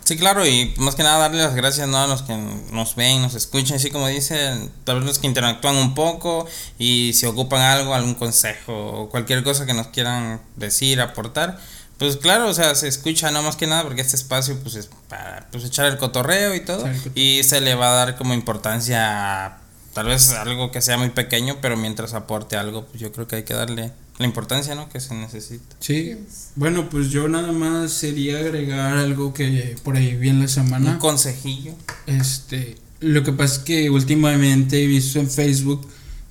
Sí, 0.08 0.16
claro, 0.16 0.48
y 0.48 0.74
más 0.78 0.96
que 0.96 1.04
nada 1.04 1.18
darle 1.18 1.44
las 1.44 1.54
gracias 1.54 1.86
¿no? 1.86 1.98
a 1.98 2.08
los 2.08 2.22
que 2.22 2.34
nos 2.72 2.96
ven, 2.96 3.22
nos 3.22 3.36
escuchan, 3.36 3.76
así 3.76 3.92
como 3.92 4.08
dicen, 4.08 4.72
tal 4.86 5.00
vez 5.00 5.06
los 5.06 5.20
que 5.20 5.28
interactúan 5.28 5.76
un 5.76 5.96
poco 5.96 6.48
y 6.80 7.12
si 7.14 7.26
ocupan 7.26 7.60
algo, 7.60 7.94
algún 7.94 8.16
consejo 8.16 8.74
o 8.74 9.10
cualquier 9.10 9.44
cosa 9.44 9.66
que 9.66 9.74
nos 9.74 9.88
quieran 9.88 10.40
decir, 10.56 11.02
aportar, 11.02 11.60
pues 11.98 12.16
claro, 12.16 12.48
o 12.48 12.54
sea, 12.54 12.74
se 12.76 12.88
escucha 12.88 13.32
no 13.32 13.44
más 13.44 13.58
que 13.58 13.68
nada 13.68 13.84
porque 13.84 14.00
este 14.00 14.16
espacio 14.16 14.58
pues 14.62 14.76
es 14.76 14.90
para 15.10 15.48
pues, 15.52 15.66
echar 15.66 15.88
el 15.88 15.98
cotorreo 15.98 16.56
y 16.56 16.62
todo 16.62 16.88
y 17.14 17.42
se 17.44 17.60
le 17.60 17.76
va 17.76 17.90
a 17.90 18.06
dar 18.06 18.18
como 18.18 18.34
importancia 18.34 19.46
a 19.46 19.58
tal 19.94 20.06
vez 20.06 20.32
algo 20.32 20.72
que 20.72 20.82
sea 20.82 20.98
muy 20.98 21.10
pequeño, 21.10 21.58
pero 21.60 21.76
mientras 21.76 22.14
aporte 22.14 22.56
algo, 22.56 22.86
pues 22.86 23.02
yo 23.02 23.12
creo 23.12 23.28
que 23.28 23.38
hay 23.38 23.44
que 23.44 23.56
darle 23.56 23.92
la 24.18 24.26
importancia, 24.26 24.74
¿no? 24.76 24.90
Que 24.90 25.00
se 25.00 25.14
necesita. 25.14 25.76
Sí. 25.80 26.16
Bueno, 26.56 26.90
pues 26.90 27.10
yo 27.10 27.28
nada 27.28 27.52
más 27.52 27.92
sería 27.92 28.40
agregar 28.40 28.98
algo 28.98 29.34
que 29.34 29.76
por 29.84 29.96
ahí 29.96 30.16
vi 30.16 30.30
en 30.30 30.40
la 30.40 30.46
Un 30.46 30.50
semana. 30.50 30.98
consejillo. 31.00 31.74
Este, 32.08 32.76
lo 33.00 33.24
que 33.24 33.32
pasa 33.32 33.56
es 33.56 33.60
que 33.60 33.90
últimamente 33.90 34.84
he 34.84 34.88
visto 34.88 35.20
en 35.20 35.30
Facebook 35.30 35.88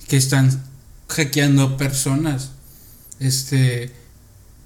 que 0.07 0.17
están 0.17 0.63
hackeando 1.07 1.77
personas. 1.77 2.51
Este, 3.19 3.91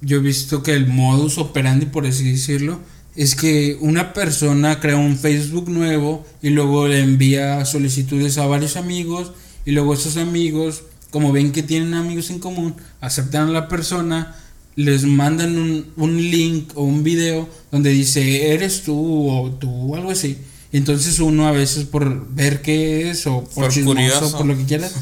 yo 0.00 0.16
he 0.18 0.20
visto 0.20 0.62
que 0.62 0.72
el 0.74 0.86
modus 0.88 1.38
operandi, 1.38 1.86
por 1.86 2.06
así 2.06 2.30
decirlo, 2.32 2.80
es 3.14 3.34
que 3.36 3.76
una 3.80 4.14
persona 4.14 4.80
crea 4.80 4.96
un 4.96 5.16
Facebook 5.18 5.68
nuevo 5.68 6.26
y 6.42 6.50
luego 6.50 6.88
le 6.88 7.00
envía 7.00 7.64
solicitudes 7.66 8.38
a 8.38 8.46
varios 8.46 8.76
amigos 8.76 9.32
y 9.64 9.72
luego 9.72 9.94
esos 9.94 10.16
amigos, 10.16 10.82
como 11.12 11.30
ven 11.30 11.52
que 11.52 11.62
tienen 11.62 11.94
amigos 11.94 12.30
en 12.30 12.40
común, 12.40 12.74
aceptan 13.00 13.48
a 13.48 13.52
la 13.52 13.68
persona, 13.68 14.34
les 14.74 15.04
mandan 15.04 15.56
un, 15.56 15.86
un 15.96 16.16
link 16.16 16.72
o 16.74 16.82
un 16.82 17.04
video 17.04 17.48
donde 17.70 17.90
dice 17.90 18.52
eres 18.52 18.82
tú 18.82 19.30
o 19.30 19.50
tú 19.52 19.94
algo 19.94 20.10
así. 20.10 20.38
Y 20.72 20.78
entonces 20.78 21.20
uno 21.20 21.46
a 21.46 21.52
veces 21.52 21.84
por 21.84 22.28
ver 22.34 22.62
qué 22.62 23.10
es 23.10 23.26
o 23.28 23.44
por, 23.44 23.64
Por 23.64 23.72
chismoso, 23.72 23.94
curioso. 23.94 24.36
por 24.38 24.46
lo 24.46 24.56
que 24.56 24.64
quieras, 24.64 24.94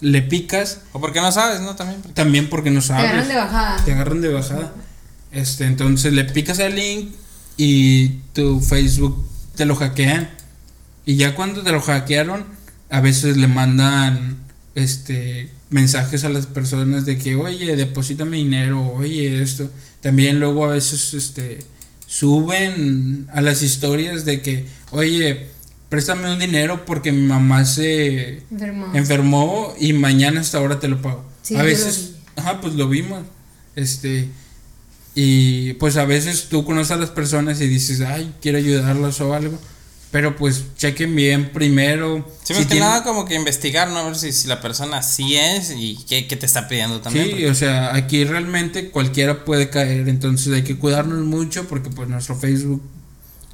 le 0.00 0.20
picas 0.22 0.80
O 0.92 1.00
porque 1.00 1.20
no 1.20 1.30
sabes, 1.30 1.60
¿no? 1.60 1.76
También. 1.76 2.00
porque- 2.02 2.14
también 2.14 2.50
porque 2.50 2.70
no 2.72 2.80
Te 2.80 2.86
sabes. 2.88 3.04
agarran 3.04 3.28
de 3.28 3.34
bajada. 3.36 3.84
Te 3.84 3.92
agarran 3.92 4.20
de 4.20 4.28
bajada. 4.32 4.72
Este, 5.30 5.64
entonces 5.66 6.12
le 6.12 6.24
picas 6.24 6.58
al 6.58 6.74
link 6.74 7.10
y 7.56 8.08
tu 8.34 8.60
Facebook 8.60 9.24
te 9.54 9.64
lo 9.64 9.76
hackean. 9.76 10.28
Y 11.06 11.14
ya 11.16 11.34
cuando 11.36 11.62
te 11.62 11.70
lo 11.70 11.80
hackearon, 11.80 12.44
a 12.90 13.00
veces 13.00 13.36
le 13.36 13.46
mandan 13.46 14.38
este 14.74 15.50
mensajes 15.70 16.24
a 16.24 16.28
las 16.28 16.46
personas 16.46 17.06
de 17.06 17.18
que, 17.18 17.36
"Oye, 17.36 17.76
deposítame 17.76 18.36
dinero, 18.38 18.92
oye, 18.94 19.42
esto." 19.42 19.70
También 20.00 20.40
luego 20.40 20.64
a 20.64 20.74
veces 20.74 21.14
este 21.14 21.60
suben 22.06 23.26
a 23.32 23.40
las 23.40 23.62
historias 23.62 24.24
de 24.24 24.42
que, 24.42 24.66
"Oye, 24.90 25.48
préstame 25.92 26.32
un 26.32 26.38
dinero 26.38 26.86
porque 26.86 27.12
mi 27.12 27.26
mamá 27.26 27.66
se 27.66 28.40
enfermó 28.94 29.74
y 29.78 29.92
mañana 29.92 30.40
hasta 30.40 30.56
ahora 30.56 30.80
te 30.80 30.88
lo 30.88 31.02
pago. 31.02 31.22
Sí, 31.42 31.54
a 31.54 31.62
veces, 31.62 32.12
ajá, 32.34 32.62
pues 32.62 32.72
lo 32.76 32.88
vimos. 32.88 33.24
Este, 33.76 34.28
y 35.14 35.74
pues 35.74 35.98
a 35.98 36.06
veces 36.06 36.48
tú 36.48 36.64
conoces 36.64 36.92
a 36.92 36.96
las 36.96 37.10
personas 37.10 37.60
y 37.60 37.68
dices, 37.68 38.00
ay, 38.00 38.32
quiero 38.40 38.56
ayudarlas 38.56 39.20
o 39.20 39.34
algo. 39.34 39.58
Pero 40.12 40.36
pues 40.36 40.62
chequen 40.76 41.16
bien 41.16 41.50
primero. 41.52 42.24
Sí, 42.44 42.52
si 42.52 42.60
más 42.60 42.66
que 42.68 42.78
nada 42.78 43.02
como 43.02 43.24
que 43.24 43.34
investigar, 43.34 43.88
¿no? 43.88 43.96
A 43.98 44.04
ver 44.04 44.14
si, 44.16 44.30
si 44.30 44.46
la 44.46 44.60
persona 44.60 45.02
sí 45.02 45.36
es 45.36 45.74
y 45.76 45.96
qué, 46.08 46.26
qué 46.28 46.36
te 46.36 46.44
está 46.46 46.68
pidiendo 46.68 47.00
también. 47.00 47.24
Sí, 47.24 47.30
porque- 47.32 47.50
o 47.50 47.54
sea, 47.54 47.94
aquí 47.94 48.22
realmente 48.24 48.90
cualquiera 48.90 49.44
puede 49.44 49.70
caer, 49.70 50.08
entonces 50.10 50.52
hay 50.52 50.62
que 50.64 50.76
cuidarnos 50.76 51.24
mucho 51.24 51.66
porque 51.66 51.88
pues 51.90 52.08
nuestro 52.10 52.36
Facebook, 52.36 52.82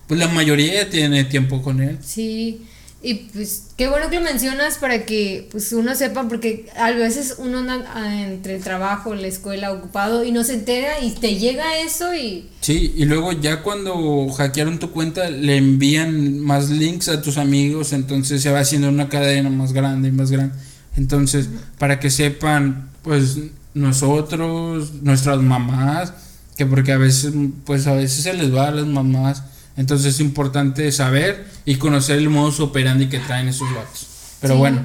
pues 0.09 0.19
la 0.19 0.27
mayoría 0.29 0.83
ya 0.83 0.91
tiene 0.91 1.23
tiempo 1.25 1.63
con 1.63 1.81
él. 1.81 1.99
Sí, 2.05 2.67
y 3.01 3.15
pues 3.15 3.69
qué 3.77 3.89
bueno 3.89 4.11
que 4.11 4.17
lo 4.17 4.23
mencionas 4.23 4.79
para 4.79 5.07
que 5.07 5.49
pues 5.51 5.73
uno 5.73 5.95
sepa, 5.95 6.27
porque 6.29 6.69
a 6.77 6.91
veces 6.91 7.37
uno 7.39 7.59
anda 7.59 7.85
ah, 7.95 8.23
entre 8.23 8.57
el 8.57 8.63
trabajo, 8.63 9.15
la 9.15 9.29
escuela 9.29 9.73
ocupado 9.73 10.25
y 10.25 10.33
no 10.33 10.43
se 10.43 10.55
entera 10.55 11.01
y 11.01 11.13
te 11.13 11.37
llega 11.37 11.79
eso 11.79 12.15
y 12.15 12.49
Sí, 12.61 12.93
y 12.97 13.05
luego 13.05 13.33
ya 13.33 13.63
cuando 13.63 14.29
hackearon 14.29 14.79
tu 14.79 14.91
cuenta 14.91 15.31
le 15.31 15.57
envían 15.57 16.41
más 16.41 16.71
links 16.71 17.09
a 17.09 17.23
tus 17.23 17.39
amigos, 17.39 17.93
entonces 17.93 18.43
se 18.43 18.51
va 18.51 18.61
haciendo 18.61 18.89
una 18.89 19.09
cadena 19.09 19.49
más 19.49 19.73
grande 19.73 20.09
y 20.09 20.13
más 20.13 20.31
grande. 20.31 20.55
Entonces, 20.97 21.49
para 21.79 22.01
que 22.01 22.11
sepan, 22.11 22.91
pues 23.03 23.39
nosotros, 23.75 25.03
nuestras 25.03 25.41
mamás, 25.41 26.13
que 26.57 26.67
porque 26.67 26.93
a 26.93 26.99
veces, 26.99 27.33
pues 27.65 27.87
a 27.87 27.95
veces 27.95 28.25
se 28.25 28.35
les 28.35 28.55
va 28.55 28.69
a 28.69 28.73
las 28.73 28.87
mamás, 28.87 29.45
entonces 29.79 30.15
es 30.15 30.21
importante 30.21 30.93
saber 30.93 31.47
y 31.65 31.77
conocer 31.77 32.19
el 32.19 32.29
modus 32.29 32.61
operandi 32.61 33.09
que 33.09 33.19
traen 33.21 33.49
esos 33.49 33.73
vatos. 33.75 34.07
Pero 34.41 34.55
Sí. 34.55 34.59
bueno, 34.61 34.83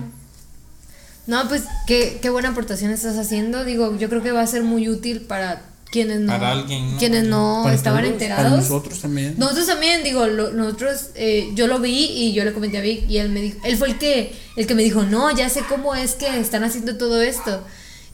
no, 1.28 1.48
pues 1.48 1.64
qué, 1.88 2.20
qué 2.22 2.30
buena 2.30 2.50
aportación 2.50 2.92
estás 2.92 3.18
haciendo. 3.18 3.64
Digo, 3.66 3.98
yo 3.98 4.10
creo 4.10 4.22
que 4.24 4.32
va 4.32 4.42
a 4.42 4.48
ser 4.48 4.64
muy 4.64 4.90
útil 4.90 5.22
para 5.22 5.62
quienes 5.90 6.20
no, 6.22 6.28
Para 6.34 6.52
alguien, 6.52 6.92
¿no? 6.94 6.98
quienes 6.98 7.24
no 7.28 7.62
para 7.64 7.76
estaban 7.76 8.02
todos, 8.02 8.14
enterados. 8.14 8.44
Para 8.46 8.58
nosotros 8.58 9.00
también. 9.00 9.36
Nosotros 9.38 9.68
también, 9.68 10.04
digo, 10.04 10.26
lo- 10.28 10.52
nosotros, 10.52 11.10
eh, 11.16 11.52
yo 11.54 11.68
lo 11.68 11.80
vi 11.80 12.06
y 12.12 12.34
yo 12.34 12.44
le 12.44 12.52
comenté 12.52 12.80
a 12.80 12.82
Vic 12.82 13.08
y 13.10 13.18
él 13.20 13.30
me 13.30 13.42
dijo, 13.42 13.60
él 13.64 13.78
fue 13.78 13.90
el 13.90 13.98
que, 14.00 14.34
el 14.58 14.66
que 14.68 14.74
me 14.76 14.84
dijo, 14.84 15.04
no, 15.04 15.30
ya 15.36 15.50
sé 15.50 15.62
cómo 15.70 15.94
es 15.96 16.14
que 16.14 16.40
están 16.40 16.64
haciendo 16.64 16.98
todo 16.98 17.22
esto. 17.22 17.64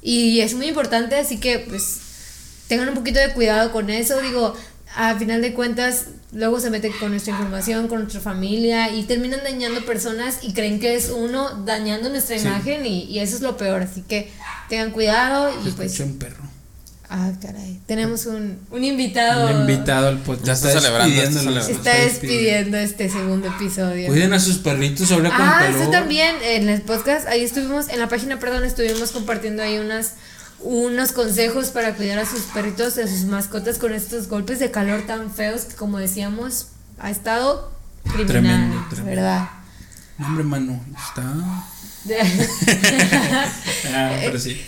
Y 0.01 0.41
es 0.41 0.53
muy 0.55 0.67
importante, 0.67 1.15
así 1.15 1.38
que 1.38 1.59
pues 1.59 1.99
tengan 2.67 2.89
un 2.89 2.95
poquito 2.95 3.19
de 3.19 3.34
cuidado 3.34 3.71
con 3.71 3.89
eso, 3.89 4.19
digo, 4.21 4.53
a 4.96 5.16
final 5.18 5.42
de 5.42 5.54
cuentas, 5.54 6.06
luego 6.34 6.60
se 6.60 6.70
meten 6.70 6.92
con 7.00 7.12
nuestra 7.12 7.32
información, 7.34 7.88
con 7.88 8.00
nuestra 8.00 8.22
familia 8.22 8.90
y 8.94 9.04
terminan 9.04 9.42
dañando 9.44 9.86
personas 9.86 10.40
y 10.42 10.54
creen 10.54 10.80
que 10.80 10.96
es 10.96 11.10
uno 11.10 11.64
dañando 11.66 12.10
nuestra 12.10 12.38
Sí. 12.40 12.48
imagen 12.48 12.86
y, 12.86 13.04
y 13.04 13.20
eso 13.20 13.36
es 13.36 13.42
lo 13.42 13.56
peor, 13.58 13.82
así 13.84 14.02
que 14.02 14.32
tengan 14.68 14.92
cuidado 14.92 15.52
y 15.66 15.72
pues... 15.72 16.00
Un 16.00 16.18
perro. 16.18 16.44
Ah, 17.12 17.32
caray, 17.42 17.80
tenemos 17.88 18.28
un, 18.28 18.60
un 18.70 18.84
invitado. 18.84 19.50
Un 19.56 19.62
invitado 19.62 20.10
al 20.10 20.20
podcast. 20.20 20.46
Ya 20.46 20.54
está 20.54 20.72
celebrando, 20.80 21.16
está 21.16 21.32
Se 21.32 21.40
celebrando. 21.40 21.72
está 21.72 21.94
despidiendo 21.96 22.78
este 22.78 23.10
segundo 23.10 23.48
episodio. 23.48 24.08
Cuiden 24.08 24.32
a 24.34 24.40
sus 24.40 24.58
perritos 24.60 25.12
ahora 25.12 25.30
con 25.32 25.42
Ah, 25.42 25.68
eso 25.70 25.90
también 25.90 26.36
en 26.44 26.70
el 26.70 26.82
podcast, 26.84 27.28
ahí 27.28 27.44
estuvimos, 27.44 27.90
en 27.90 27.98
la 28.00 28.10
página, 28.10 28.38
perdón, 28.40 28.64
estuvimos 28.64 29.12
compartiendo 29.12 29.64
ahí 29.64 29.80
unas 29.80 30.14
unos 30.62 31.12
consejos 31.12 31.70
para 31.70 31.95
cuidar 31.95 32.20
a 32.20 32.26
sus 32.26 32.41
perritos, 32.41 32.97
a 32.97 33.07
sus 33.07 33.24
mascotas 33.26 33.78
con 33.78 33.93
estos 33.93 34.28
golpes 34.28 34.60
de 34.60 34.72
calor 34.72 35.03
tan 35.07 35.32
feos 35.32 35.62
que 35.62 35.76
como 35.76 35.97
decíamos, 35.97 36.68
ha 36.99 37.10
estado 37.10 37.72
criminal, 38.03 38.28
Tremendo, 38.28 38.86
tremendo. 38.89 39.22
¿verdad? 39.22 39.49
No, 40.18 40.28
hombre, 40.28 40.43
mano, 40.43 40.82
está. 40.97 41.24
Ah, 43.93 44.12
pero 44.22 44.39
sí. 44.39 44.62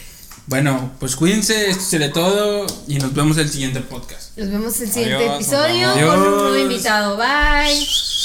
Bueno, 0.48 0.92
pues 1.00 1.16
cuídense, 1.16 1.70
esto 1.70 1.84
sería 1.84 2.12
todo 2.12 2.66
y 2.88 2.98
nos 2.98 3.14
vemos 3.14 3.38
el 3.38 3.50
siguiente 3.50 3.80
podcast. 3.82 4.38
Nos 4.38 4.50
vemos 4.50 4.80
el 4.82 4.92
siguiente 4.92 5.30
Adiós, 5.30 5.36
episodio 5.36 5.94
con 5.94 6.20
un 6.22 6.32
nuevo 6.32 6.58
invitado. 6.58 7.18
Bye. 7.18 8.21